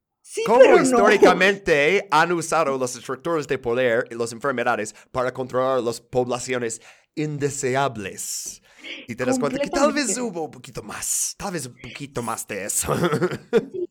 [0.47, 6.81] ¿Cómo históricamente han usado las estructuras de poder y las enfermedades para controlar las poblaciones
[7.15, 8.63] indeseables?
[9.07, 12.23] Y te das cuenta que tal vez hubo un poquito más, tal vez un poquito
[12.23, 12.95] más de eso.
[13.73, 13.82] Sí,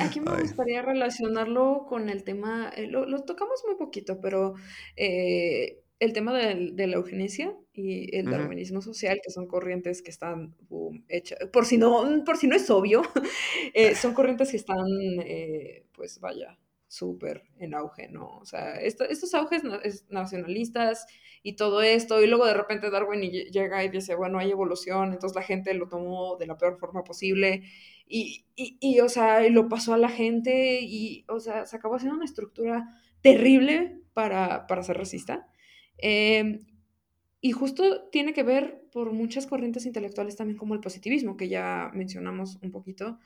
[0.00, 4.54] aquí me gustaría relacionarlo con el tema, eh, lo, lo tocamos muy poquito, pero
[4.96, 10.54] eh, el tema de, la eugenesia y el darwinismo social, que son corrientes que están
[10.68, 13.02] boom, hechas, por si no, por si no es obvio,
[13.74, 14.86] eh, son corrientes que están,
[15.20, 18.38] eh, pues vaya, súper en auge, ¿no?
[18.38, 21.06] O sea, esto- estos auges na- es- nacionalistas
[21.42, 25.36] y todo esto, y luego de repente Darwin llega y dice, bueno, hay evolución, entonces
[25.36, 27.62] la gente lo tomó de la peor forma posible,
[28.10, 31.96] y, y, y, o sea, lo pasó a la gente, y, o sea, se acabó
[31.96, 32.88] haciendo una estructura
[33.22, 35.48] terrible para, para ser racista.
[35.98, 36.60] Eh,
[37.40, 41.90] y justo tiene que ver por muchas corrientes intelectuales también como el positivismo, que ya
[41.94, 43.18] mencionamos un poquito.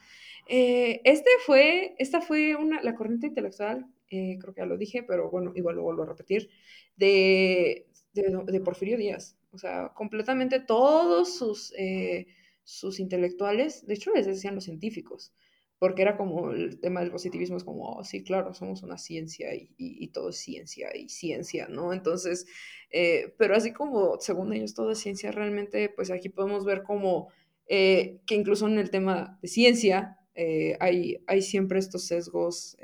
[0.46, 5.02] Eh, este fue, esta fue una, la corriente intelectual, eh, creo que ya lo dije,
[5.02, 6.48] pero bueno, igual lo vuelvo a repetir,
[6.96, 9.36] de, de, de Porfirio Díaz.
[9.52, 12.26] O sea, completamente todos sus, eh,
[12.64, 15.32] sus intelectuales, de hecho les decían los científicos,
[15.78, 19.54] porque era como el tema del positivismo, es como, oh, sí, claro, somos una ciencia
[19.54, 21.92] y, y, y todo es ciencia y ciencia, ¿no?
[21.92, 22.46] Entonces,
[22.90, 27.28] eh, pero así como, según ellos, todo es ciencia, realmente, pues aquí podemos ver como
[27.66, 32.76] eh, que incluso en el tema de ciencia eh, hay, hay siempre estos sesgos,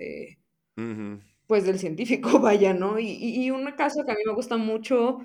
[1.46, 2.98] pues del científico, vaya, ¿no?
[2.98, 5.18] Y, y, y, un caso que a mí me gusta mucho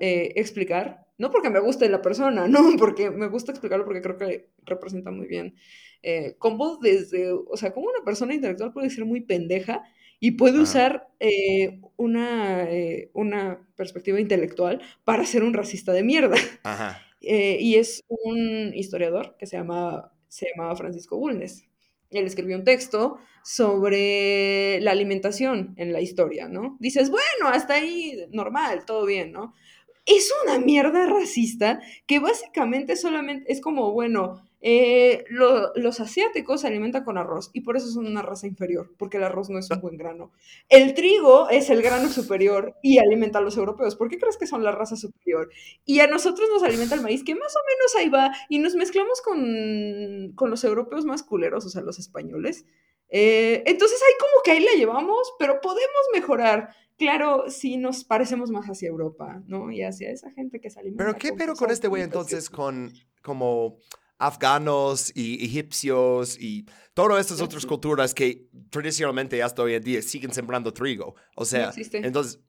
[0.00, 4.18] eh, explicar, no porque me guste la persona, no, porque me gusta explicarlo porque creo
[4.18, 5.54] que representa muy bien
[6.02, 9.82] eh, cómo desde, o sea, cómo una persona intelectual puede ser muy pendeja
[10.24, 16.36] y puede usar eh, una, eh, una perspectiva intelectual para ser un racista de mierda.
[16.62, 17.02] Ajá.
[17.22, 21.64] Eh, y es un historiador que se llama, se llamaba Francisco Bulnes.
[22.10, 26.76] Él escribió un texto sobre la alimentación en la historia, ¿no?
[26.78, 29.54] Dices, bueno, hasta ahí normal, todo bien, ¿no?
[30.04, 36.68] Es una mierda racista que básicamente solamente es como, bueno, eh, lo, los asiáticos se
[36.68, 39.70] alimentan con arroz y por eso son una raza inferior, porque el arroz no es
[39.70, 40.32] un buen grano.
[40.68, 43.96] El trigo es el grano superior y alimenta a los europeos.
[43.96, 45.50] ¿Por qué crees que son la raza superior?
[45.84, 48.74] Y a nosotros nos alimenta el maíz, que más o menos ahí va, y nos
[48.74, 52.64] mezclamos con, con los europeos más culeros, o sea, los españoles.
[53.08, 56.70] Eh, entonces ahí como que ahí la llevamos, pero podemos mejorar.
[57.02, 59.72] Claro, sí nos parecemos más hacia Europa, ¿no?
[59.72, 61.04] Y hacia esa gente que se alimenta.
[61.04, 62.92] Pero qué pero con este güey entonces con
[63.22, 63.78] como
[64.18, 66.64] afganos y egipcios y
[66.94, 71.16] todas estas No otras culturas que tradicionalmente hasta hoy en día siguen sembrando trigo.
[71.34, 72.06] O No sea, existe.
[72.06, 72.40] entonces...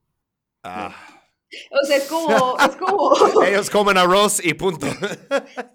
[0.63, 0.93] No.
[1.71, 3.13] O sea, es como, es como,
[3.45, 4.87] ellos comen arroz y punto.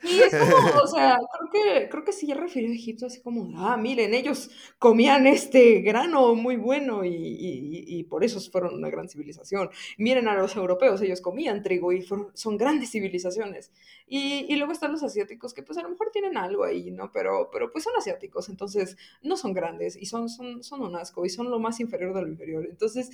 [0.02, 3.20] sí, es como, o sea, creo que, creo que sí ya refirió a Egipto así
[3.20, 8.74] como, ah, miren, ellos comían este grano muy bueno y, y- y por eso fueron
[8.74, 9.70] una gran civilización.
[9.98, 13.70] Miren a los europeos, ellos comían trigo y fueron, son grandes civilizaciones.
[14.06, 17.12] Y, y luego están los asiáticos que pues a lo mejor tienen algo ahí, ¿no?
[17.12, 21.24] Pero, pero pues son asiáticos, entonces no son grandes y son, son, son un asco
[21.24, 22.66] y son lo más inferior de lo inferior.
[22.68, 23.10] Entonces,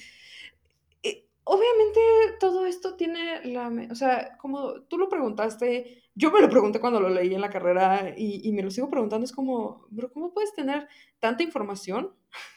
[1.45, 2.01] obviamente
[2.41, 7.01] todo esto tiene la, o sea, como tú lo preguntaste, yo me lo pregunté cuando
[7.01, 10.33] lo leí en la carrera y, y me lo sigo preguntando, es como, pero ¿cómo
[10.33, 10.89] puedes tener
[11.21, 12.15] tanta información?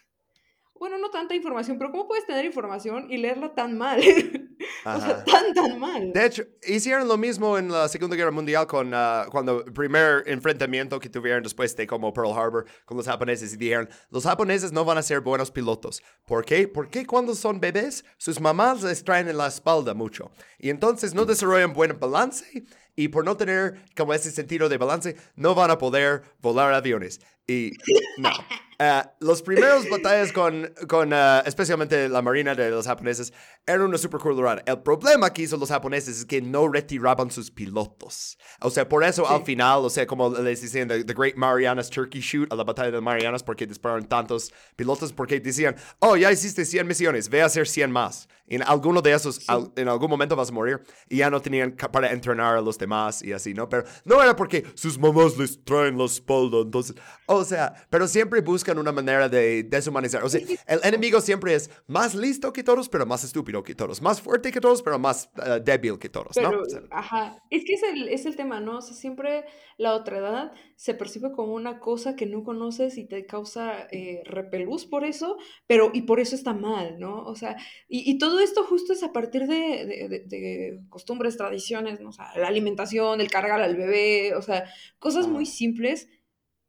[0.80, 3.99] Bueno, no tanta información, pero ¿cómo puedes tener información y leerla tan mal?
[4.85, 6.11] o sea, tan, tan mal.
[6.13, 10.23] De hecho, hicieron lo mismo en la Segunda Guerra Mundial con ah, cuando el primer
[10.27, 14.71] enfrentamiento que tuvieron después de como Pearl Harbor con los japoneses y dijeron, los japoneses
[14.71, 16.01] no van a ser buenos pilotos.
[16.25, 16.67] ¿Por qué?
[16.67, 20.31] Porque cuando son bebés, sus mamás les traen en la espalda mucho.
[20.59, 25.15] Y entonces no desarrollan buen balance y por no tener como ese sentido de balance,
[25.35, 27.21] no van a poder volar aviones.
[27.47, 27.73] Y
[28.17, 28.31] no.
[28.79, 33.33] Ah, los primeros batallas con, con ah, especialmente la marina de los japoneses,
[33.65, 34.61] eran una super cultura.
[34.65, 38.37] El problema que hizo los japoneses es que no retiraban sus pilotos.
[38.61, 41.89] O sea, por eso al final, o sea, como les decían, the, the Great Marianas
[41.89, 46.31] Turkey Shoot, a la batalla de Marianas, porque dispararon tantos pilotos, porque decían, oh, ya
[46.31, 48.27] hiciste 100 misiones, ve a hacer 100 más.
[48.48, 49.45] En alguno de esos, Sí.
[49.48, 52.78] al- en algún momento vas a morir, y ya no tenían para entrenar a los
[52.78, 53.68] demás y así, ¿no?
[53.69, 56.95] Pero no era porque sus mamás les traen la espalda, entonces,
[57.26, 60.24] o sea, pero siempre buscan una manera de deshumanizar.
[60.24, 64.02] O sea, el enemigo siempre es más listo que todos, pero más estúpido que todos,
[64.02, 66.49] más fuerte que todos, pero más eh, débil que todos, ¿no?
[66.49, 68.78] Pero, O sea, ajá, es que es el, es el tema, ¿no?
[68.78, 69.44] O sea, siempre
[69.78, 74.86] la otredad se percibe como una cosa que no conoces y te causa eh, repelús
[74.86, 75.38] por eso,
[75.68, 77.24] pero y por eso está mal, ¿no?
[77.24, 77.57] O sea,
[77.90, 82.09] y, y todo esto justo es a partir de, de- de- de costumbres, tradiciones, ¿no?
[82.09, 84.65] O sea, la alimentación, el cargar al bebé, o sea,
[84.99, 86.09] cosas muy simples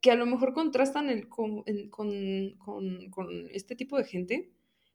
[0.01, 4.51] que a lo mejor contrastan el- con, con- con- con este tipo de gente.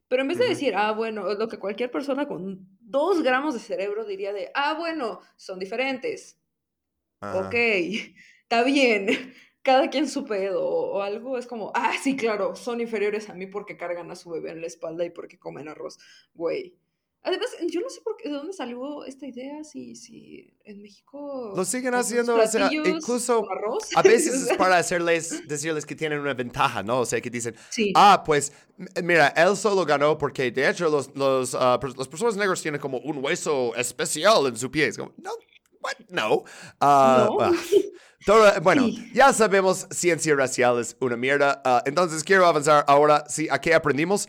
[0.08, 3.60] Pero en vez de decir, ah, bueno, lo que cualquier persona con dos gramos de
[3.60, 6.38] cerebro diría de, ah, bueno, son diferentes.
[7.22, 7.50] Ok, Ajá.
[8.44, 9.34] está bien.
[9.64, 13.48] Cada quien su pedo o, algo, es como, ah, sí, claro, son inferiores a mí
[13.48, 15.98] porque cargan a su bebé en la espalda y porque comen arroz,
[16.34, 16.76] güey.
[17.26, 21.54] Además, yo no sé por qué, de dónde salió esta idea, si, si en México...
[21.56, 23.48] Lo siguen haciendo, o sea, incluso
[23.96, 27.00] a veces es para hacerles, decirles que tienen una ventaja, ¿no?
[27.00, 27.56] O sea, que dicen,
[27.96, 28.52] ah, pues,
[29.02, 32.98] mira, él solo ganó porque, de hecho, los, los, uh, las personas negras tienen como
[32.98, 34.88] un hueso especial en su pie.
[34.88, 35.32] Es como, no,
[35.84, 35.94] what?
[36.10, 36.44] No.
[36.82, 37.54] Uh,
[38.26, 38.62] no.
[38.62, 41.62] bueno, ya sabemos ciencia racial es una mierda.
[41.66, 43.26] Ah, entonces quiero avanzar ahora.
[43.28, 44.28] Sí, ¿a qué aprendimos?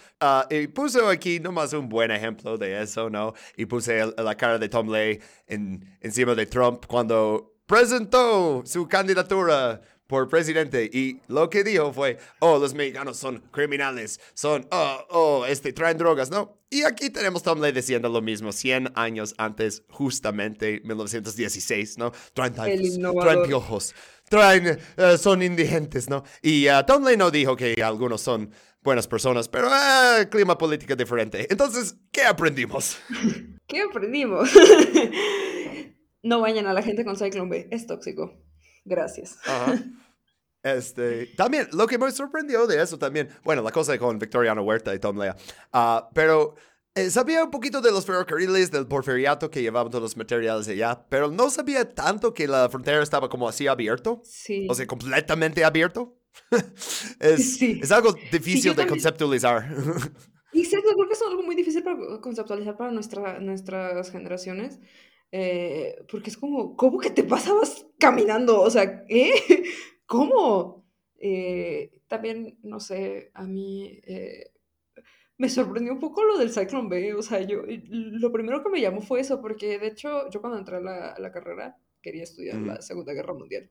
[0.51, 3.35] Y puse aquí nomás un buen ejemplo de eso, ¿no?
[3.57, 9.81] Y puse la cara de Tom Lay en, encima de Trump cuando presentó su candidatura
[10.07, 15.47] por presidente y lo que dijo fue, oh, los mexicanos son criminales, son, oh, oh,
[15.47, 16.59] este, traen drogas, ¿no?
[16.71, 22.13] Y aquí tenemos Tom Lay diciendo lo mismo 100 años antes, justamente 1916, ¿no?
[22.33, 23.95] Traen traen piojos,
[24.29, 26.25] traen, eh, son indigentes, ¿no?
[26.43, 28.51] Y uh, Tom Lay no dijo que algunos son
[28.83, 31.47] buenas personas, pero uh, clima político diferente.
[31.51, 32.99] Entonces, ¿qué aprendimos?
[33.67, 34.51] ¿Qué aprendimos?
[36.23, 38.45] no vayan a la gente con Cyclone B, es tóxico.
[38.85, 39.39] Gracias.
[40.63, 44.95] Este, también, lo que me sorprendió de eso también, bueno, la cosa con Victoriano Huerta
[44.95, 45.37] y Tom Lea,
[45.75, 46.55] ah, pero
[46.95, 51.05] eh, sabía un poquito de los ferrocarriles, del porfiriato que llevaban todos los materiales allá,
[51.09, 54.23] pero no sabía tanto que la frontera estaba como así abierto.
[54.25, 54.67] Sí.
[54.71, 56.17] O sea, completamente abierto.
[57.21, 59.69] es, es, algo difícil de conceptualizar.
[60.53, 64.79] Exacto, creo que es algo muy difícil para conceptualizar para nuestra, nuestras generaciones.
[65.37, 68.61] Eh, porque es como, ¿cómo que te pasabas caminando?
[68.61, 69.33] O sea, ¿eh?
[70.07, 70.87] ¿Cómo?
[71.19, 74.53] Eh, también, no sé, a mí eh,
[75.37, 77.15] me sorprendió un poco lo del Cyclone B.
[77.15, 80.57] O sea, yo, lo primero que me llamó fue eso, porque de hecho, yo cuando
[80.57, 83.69] entré a la, carrera quería estudiar la Segunda Guerra Mundial.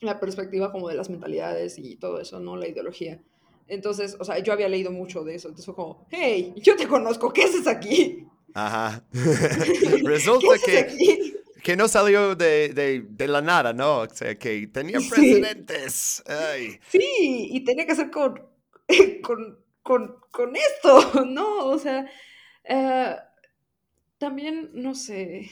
[0.00, 2.56] la perspectiva como de las mentalidades y todo eso, ¿no?
[2.56, 3.22] La ideología.
[3.66, 5.48] Entonces, o sea, yo había leído mucho de eso.
[5.48, 8.26] Entonces fue como, hey, yo te conozco, ¿qué haces aquí?
[8.54, 9.04] Ajá.
[10.04, 13.98] Resulta que, que no salió de, de, de, la nada, ¿no?
[13.98, 16.22] O sea, que tenía presidentes.
[16.88, 18.40] Sí, y tenía que hacer con,
[19.22, 21.66] con, con, con esto, ¿no?
[21.66, 22.06] O sea,
[22.68, 23.16] uh,
[24.18, 25.50] también, no sé,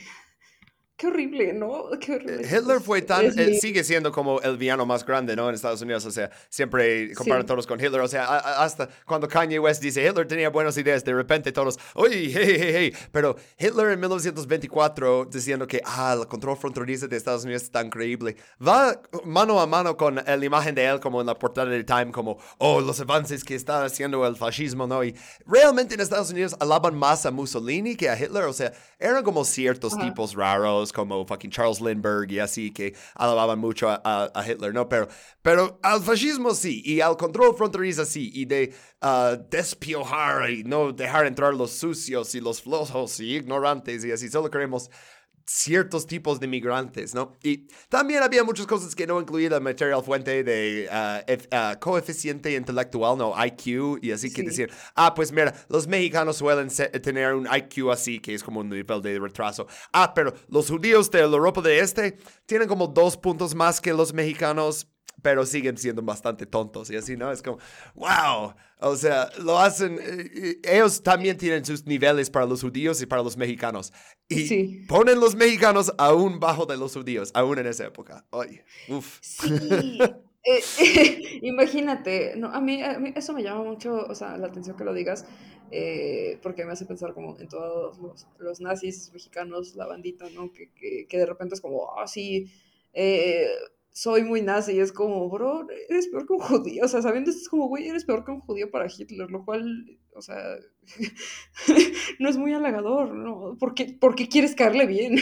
[0.99, 1.85] Qué horrible, ¿no?
[2.01, 2.43] Qué horrible.
[2.43, 5.49] Hitler fue tan, él sigue siendo como el villano más grande, ¿no?
[5.49, 9.61] En Estados Unidos, o sea, siempre comparan todos con Hitler, o sea, hasta cuando Kanye
[9.61, 13.91] West dice Hitler tenía buenas ideas, de repente todos, oye, hey, hey, hey, pero Hitler
[13.91, 19.01] en 1924 diciendo que, ah, el control fronterizo de Estados Unidos es tan increíble, va
[19.25, 22.39] mano a mano con la imagen de él como en la portada de Time, como,
[22.59, 25.05] oh, los avances que está haciendo el fascismo, ¿no?
[25.05, 25.15] Y
[25.47, 29.45] realmente en Estados Unidos alaban más a Mussolini que a Hitler, o sea, eran como
[29.45, 34.89] ciertos tipos raros como fucking Charles Lindbergh y así que alababan mucho a, Hitler, ¿no?
[34.89, 35.09] Pero,
[35.43, 40.93] pero al fascismo sí, y al control fronterizo sí, y de uh, despiojar y no
[40.93, 44.90] dejar entrar los sucios y los flojos y ignorantes y así, solo queremos
[45.49, 47.33] ciertos tipos de migrantes, ¿no?
[47.43, 52.55] Y también había muchas cosas que no incluía la material fuente de uh, uh, coeficiente
[52.55, 53.35] intelectual, ¿no?
[53.47, 56.69] IQ, y así que decir, ah, pues mira, los mexicanos suelen
[57.03, 59.66] tener un IQ así, que es como un nivel de retraso.
[59.91, 63.95] Ah, pero los judíos de la Europa de Este tienen como dos puntos más que
[63.95, 64.87] los mexicanos
[65.20, 67.33] pero siguen siendo bastante tontos y así, ¿no?
[67.33, 67.59] Es como,
[67.95, 73.07] wow, o sea, lo hacen, eh, ellos también tienen sus niveles para los judíos y
[73.07, 73.93] para los mexicanos.
[74.29, 78.25] Y ponen los mexicanos aún bajo de los judíos, aún en esa época.
[78.31, 79.19] Ay, uf.
[79.21, 79.99] Sí.
[80.45, 80.61] Eh,
[81.43, 82.81] imagínate, no, a, mí,
[83.17, 85.27] eso me llama mucho, o sea, la atención que lo digas,
[85.71, 87.99] eh, porque me hace pensar como en todos
[88.39, 90.53] los, nazis mexicanos, la bandita, ¿no?
[90.53, 90.71] Que,
[91.07, 92.51] que, de repente es como, ah, sí,
[93.99, 96.85] soy muy nazi y es como, bro, eres peor que un judío.
[96.85, 99.45] O sea, sabiendo esto es como, güey, eres peor que un judío para Hitler, lo
[99.45, 100.37] cual, o sea,
[102.20, 103.57] no es muy halagador, ¿no?
[103.59, 105.19] ¿Por qué, porque quieres caerle bien?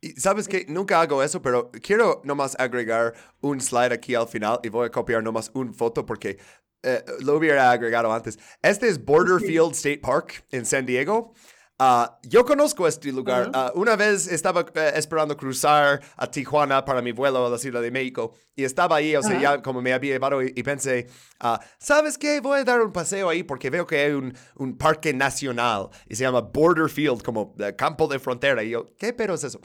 [0.00, 4.58] Y sabes que nunca hago eso, pero quiero nomás agregar un slide aquí al final
[4.64, 6.38] y voy a copiar nomás una foto porque
[6.82, 8.36] eh, lo hubiera agregado antes.
[8.62, 11.34] Este es Borderfield State Park en San Diego.
[11.80, 13.52] Ah, yo conozco este lugar.
[13.54, 17.80] Ah, una vez estaba eh, esperando cruzar a Tijuana para mi vuelo a la Ciudad
[17.80, 21.06] de México y estaba ahí, o sea, ya como me había llevado y, pensé,
[21.40, 22.40] uh, ¿sabes qué?
[22.40, 26.16] Voy a dar un paseo ahí porque veo que hay un, un parque nacional y
[26.16, 28.64] se llama Border Field, como campo de frontera.
[28.64, 29.60] Y yo, ¿qué pero es eso?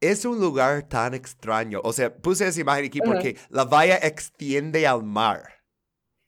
[0.00, 1.80] Es un lugar tan extraño.
[1.82, 5.58] O sea, puse esa imagen aquí porque la valla extiende al mar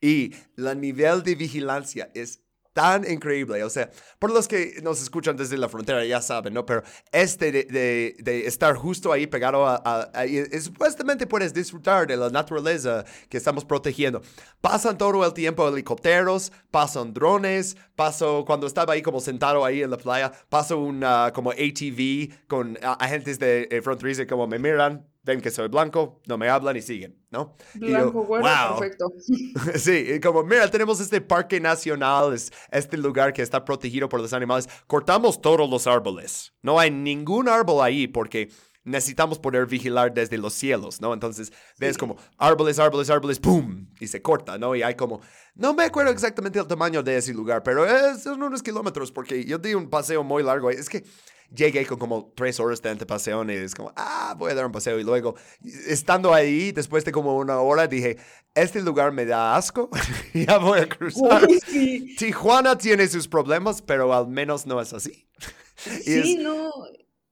[0.00, 2.39] y el nivel de vigilancia es
[2.72, 3.62] tan increíble.
[3.64, 6.64] O sea, por los que nos escuchan desde la frontera ya saben, ¿no?
[6.66, 6.82] Pero
[7.12, 10.24] este de, estar justo ahí pegado a, a,
[10.60, 14.22] supuestamente puedes disfrutar de la naturaleza que estamos protegiendo.
[14.60, 19.90] Pasan todo el tiempo helicópteros, pasan drones, paso cuando estaba ahí como sentado ahí en
[19.90, 25.50] la playa, paso una como ATV con agentes de eh, como me miran, ven que
[25.50, 27.56] soy blanco, no me hablan y siguen, ¿no?
[27.74, 28.46] Blanco, bueno,
[28.78, 29.12] perfecto.
[29.76, 34.32] sí, como, mira, tenemos este parque nacional, es este lugar que está protegido por los
[34.32, 34.68] animales.
[34.86, 36.52] Cortamos todos los árboles.
[36.62, 38.50] No hay ningún árbol ahí porque
[38.84, 41.12] necesitamos poder vigilar desde los cielos, ¿no?
[41.12, 43.86] Entonces, ves como árboles, árboles, árboles, ¡pum!
[44.00, 44.74] Y se corta, ¿no?
[44.74, 45.20] Y hay como,
[45.54, 49.58] no me acuerdo exactamente el tamaño de ese lugar, pero es unos kilómetros porque yo
[49.58, 50.70] di un paseo muy largo.
[50.70, 51.04] Es que
[51.54, 54.72] llegué con como tres horas de antepaseo y es como, ah, voy a dar un
[54.72, 54.98] paseo.
[54.98, 55.34] Y luego,
[55.86, 58.18] estando ahí, después de como una hora, dije,
[58.54, 59.90] este lugar me da asco,
[60.34, 61.46] ya voy a cruzar.
[62.18, 65.28] Tijuana tiene sus problemas, pero al menos no es así.
[65.76, 66.70] Sí, no,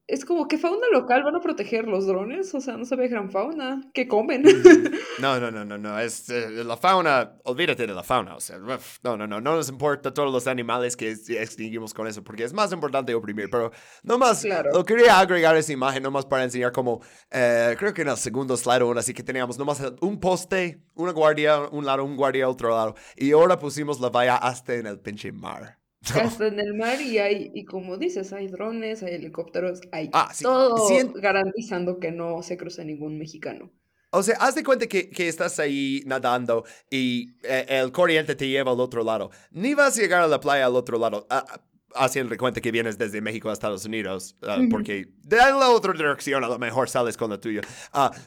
[0.09, 3.09] es como que fauna local van a proteger los drones, o sea, no se ve
[3.09, 4.43] gran fauna, ¿qué comen?
[5.19, 8.57] No, no, no, no, no, es eh, la fauna, olvídate de la fauna, o sea,
[8.59, 12.53] no, no, no, no nos importa todos los animales que extinguimos con eso, porque es
[12.53, 13.73] más importante oprimir, pero
[14.05, 14.71] nomás, claro.
[14.73, 17.01] lo quería agregar esa imagen nomás para enseñar como,
[17.33, 21.11] eh, creo que en el segundo slide o así que teníamos nomás un poste, una
[21.11, 25.01] guardia, un lado, un guardia, otro lado, y ahora pusimos la valla hasta en el
[25.01, 25.78] pinche mar.
[26.15, 30.33] Hasta en el mar y hay, y como dices, hay drones, hay helicópteros, hay ah,
[30.41, 33.71] todo garantizando que no se cruce ningún mexicano.
[34.11, 38.49] O sea, haz de cuenta que, que estás ahí nadando y eh, el corriente te
[38.49, 39.31] lleva al otro lado.
[39.51, 41.27] Ni vas a llegar a la playa al otro lado.
[41.31, 41.59] Uh,
[41.95, 46.45] haciendo cuenta que vienes desde México a Estados Unidos, ah, porque de la otra dirección
[46.45, 47.63] a lo mejor sales con la tuya.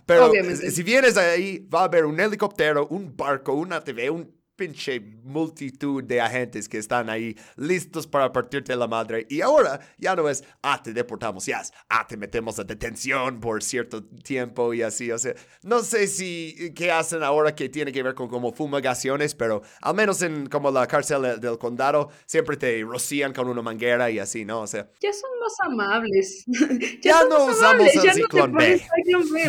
[0.06, 5.00] pero si vienes ahí, va a haber un helicóptero, un barco, una TV, un pinche
[5.24, 9.26] multitud de agentes que están ahí listos para partirte la madre.
[9.30, 13.40] Y ahora ya no es, ah, te deportamos, ya es, ah, te metemos a detención
[13.40, 15.12] por cierto tiempo y así.
[15.12, 15.34] O sea,
[15.64, 19.96] no sé si qué hacen ahora que tiene que ver con como fumigaciones, pero al
[19.96, 24.46] menos en como la cárcel del condado siempre te rocían con una manguera y así,
[24.46, 24.62] ¿no?
[24.62, 24.90] O sea.
[25.02, 26.46] Ya son más amables.
[27.02, 28.82] ya, no usamos el ciclón B.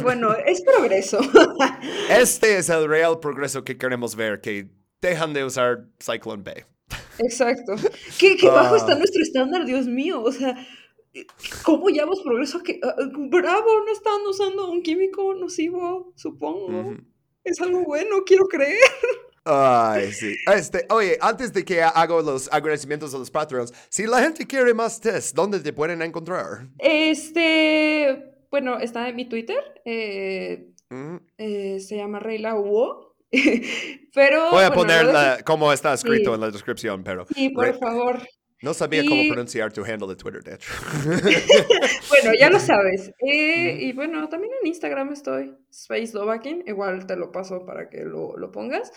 [0.03, 1.21] Bueno, es progreso.
[2.09, 6.65] este es el real progreso que queremos ver, que dejan de usar Cyclone B.
[7.19, 7.75] Exacto.
[8.19, 8.97] ¿Qué, bajo está ah.
[8.97, 10.23] nuestro estándar, Dios mío?
[10.23, 10.57] O sea,
[11.65, 12.63] ¿cómo llevamos progreso?
[12.63, 12.81] Que,
[13.29, 16.97] bravo, no están usando un químico nocivo, supongo.
[17.45, 18.79] Es algo bueno, quiero creer.
[19.45, 20.37] Ay, sí.
[20.55, 24.73] Este, oye, antes de que hago los agradecimientos a los Patreons, si la gente quiere
[24.73, 26.69] más test, ¿dónde te pueden encontrar?
[26.79, 29.59] Este, bueno, está en mi Twitter.
[29.85, 30.69] Eh,
[31.39, 33.12] eh, se llama Reyla Hugo.
[34.15, 34.51] pero.
[34.51, 37.27] Voy a poner cómo está escrito en la descripción, pero.
[37.35, 38.21] Sí, por favor.
[38.63, 40.71] No sabía cómo pronunciar tu handle de Twitter, de hecho.
[42.09, 43.13] bueno, ya lo sabes.
[43.25, 46.65] Eh, y bueno, también en Instagram estoy, Space Lovakin.
[46.67, 48.93] Igual te lo paso para que lo, lo pongas.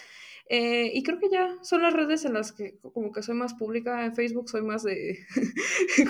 [0.48, 3.56] Eh, y creo que ya son las redes en las que como que soy más
[3.56, 4.06] pública.
[4.06, 5.18] En Facebook soy más de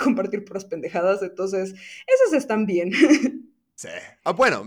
[0.04, 1.22] compartir puras pendejadas.
[1.22, 1.72] Entonces,
[2.06, 2.90] esas están bien.
[3.86, 3.92] Sí.
[4.24, 4.64] Ah, bueno,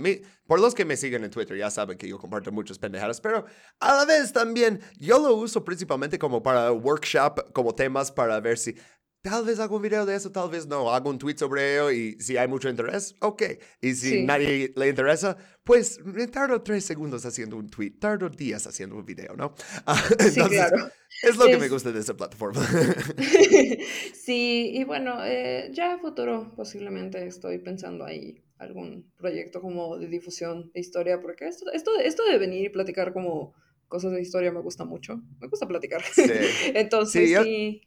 [0.48, 3.46] por los que me siguen en Twitter ya saben que yo comparto muchas pendejadas, pero
[3.80, 8.58] a la vez también yo lo uso principalmente como para workshop, como temas para ver
[8.58, 8.76] si
[9.22, 11.92] tal vez hago un video de eso, tal vez no, hago un tweet sobre ello
[11.92, 13.44] y si hay mucho interés, ok.
[13.82, 16.00] Y si nadie le interesa, pues
[16.32, 19.54] tardo tres segundos haciendo un tweet, tardo días haciendo un video, ¿no?
[20.20, 20.90] sí, claro.
[21.22, 22.66] Es lo que me gusta de esa plataforma.
[24.14, 30.08] sí, y bueno, eh, ya a futuro posiblemente estoy pensando ahí algún proyecto como de
[30.08, 33.54] difusión de historia, porque esto, esto, esto de venir y platicar como
[33.88, 35.22] cosas de historia me gusta mucho.
[35.40, 36.02] Me gusta platicar.
[36.76, 37.82] Entonces, sí,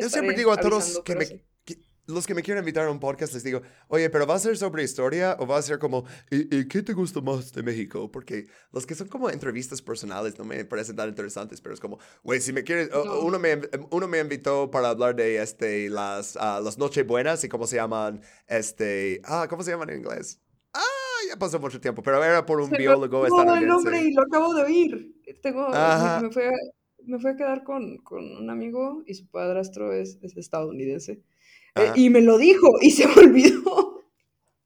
[0.00, 1.26] yo, siempre digo a todos que me,
[2.06, 4.56] los que me quieren invitar a un podcast les digo, oye, pero ¿va a ser
[4.56, 8.10] sobre historia o va a ser como, ¿y, qué te gusta más de México?
[8.10, 11.98] Porque los que son como entrevistas personales no me parecen tan interesantes, pero es como,
[12.22, 12.90] güey, si me quieres,
[13.22, 13.60] uno, me,
[13.90, 18.20] uno me invitó para hablar de este, las, uh, las Nochebuenas y cómo se llaman,
[18.48, 20.40] este, ah, ¿cómo se llaman en inglés?
[20.74, 20.80] Ah,
[21.28, 24.54] ya pasó mucho tiempo, pero era por un biólogo no, el nombre y lo acabo
[24.54, 25.14] de oír.
[25.40, 26.50] Tengo, me, fue,
[27.04, 31.22] me fue a quedar con, con un amigo y su padrastro es, es estadounidense.
[31.76, 34.01] Eh, y me lo dijo y se me olvidó.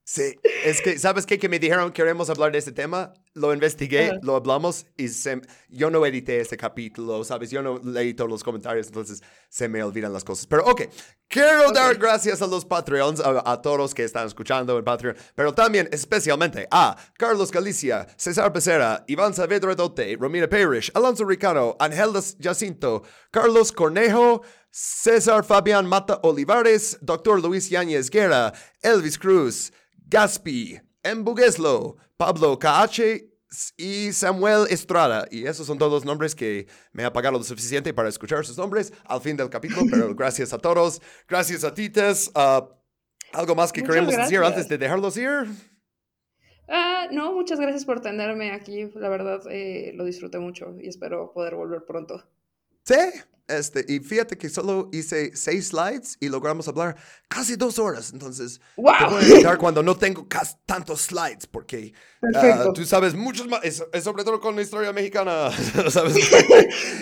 [0.09, 1.37] Sí, es que, ¿sabes qué?
[1.37, 5.89] Que me dijeron queremos hablar de este tema, lo investigué, lo hablamos y se, yo
[5.89, 7.51] no edité este capítulo, ¿sabes?
[7.51, 10.47] Yo no leí todos los comentarios, entonces se me olvidan las cosas.
[10.47, 10.83] Pero ok,
[11.27, 15.53] quiero dar gracias a los Patreons, a, todos los que están escuchando en Patreon, pero
[15.53, 22.13] también especialmente a Carlos Galicia, César Becerra, Iván Saavedra Dote, Romina Parrish, Alonso Ricardo, Ángel
[22.39, 27.41] Jacinto, Carlos Cornejo, César Fabián Mata Olivares, Dr.
[27.41, 29.73] Luis Yáñez Guerra, Elvis Cruz,
[30.09, 33.25] Gaspi, Embugueslo, Pablo KH
[33.77, 35.27] y Samuel Estrada.
[35.29, 38.57] Y esos son todos los nombres que me ha pagado lo suficiente para escuchar sus
[38.57, 41.01] nombres al fin del capítulo, pero gracias a todos.
[41.27, 42.31] Gracias a Tites.
[42.35, 42.69] Ah,
[43.33, 45.45] ¿Algo más que queremos decir antes de dejarlos ir?
[46.69, 48.89] Ah, no, muchas gracias por tenerme aquí.
[48.95, 52.23] La verdad, eh, lo disfruté mucho y espero poder volver pronto.
[52.83, 52.95] Sí,
[53.47, 56.97] este, y fíjate que solo hice seis slides y logramos hablar
[57.27, 58.11] casi dos horas.
[58.11, 60.27] Entonces, te voy a cuando no tengo
[60.65, 65.49] tantos slides, porque uh, tú sabes muchos más, es, sobre todo con la historia mexicana,
[65.89, 66.29] ¿sabes?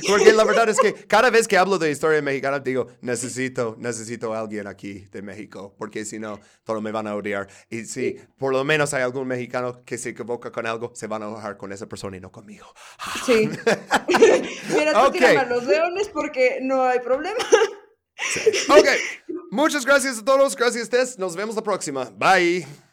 [0.07, 4.33] porque la verdad es que cada vez que hablo de historia mexicana, digo, necesito, necesito
[4.33, 7.47] a alguien aquí de México, porque si no, todos me van a odiar.
[7.69, 11.23] Y si por lo menos hay algún mexicano que se equivoca con algo, se van
[11.23, 12.67] a enojar con esa persona y no conmigo.
[13.25, 13.49] sí.
[14.75, 15.37] Mira, tú okay.
[15.49, 17.37] los leones porque no hay problema.
[18.69, 18.87] Ok,
[19.51, 22.65] muchas gracias a todos, gracias Tess, nos vemos la próxima, bye.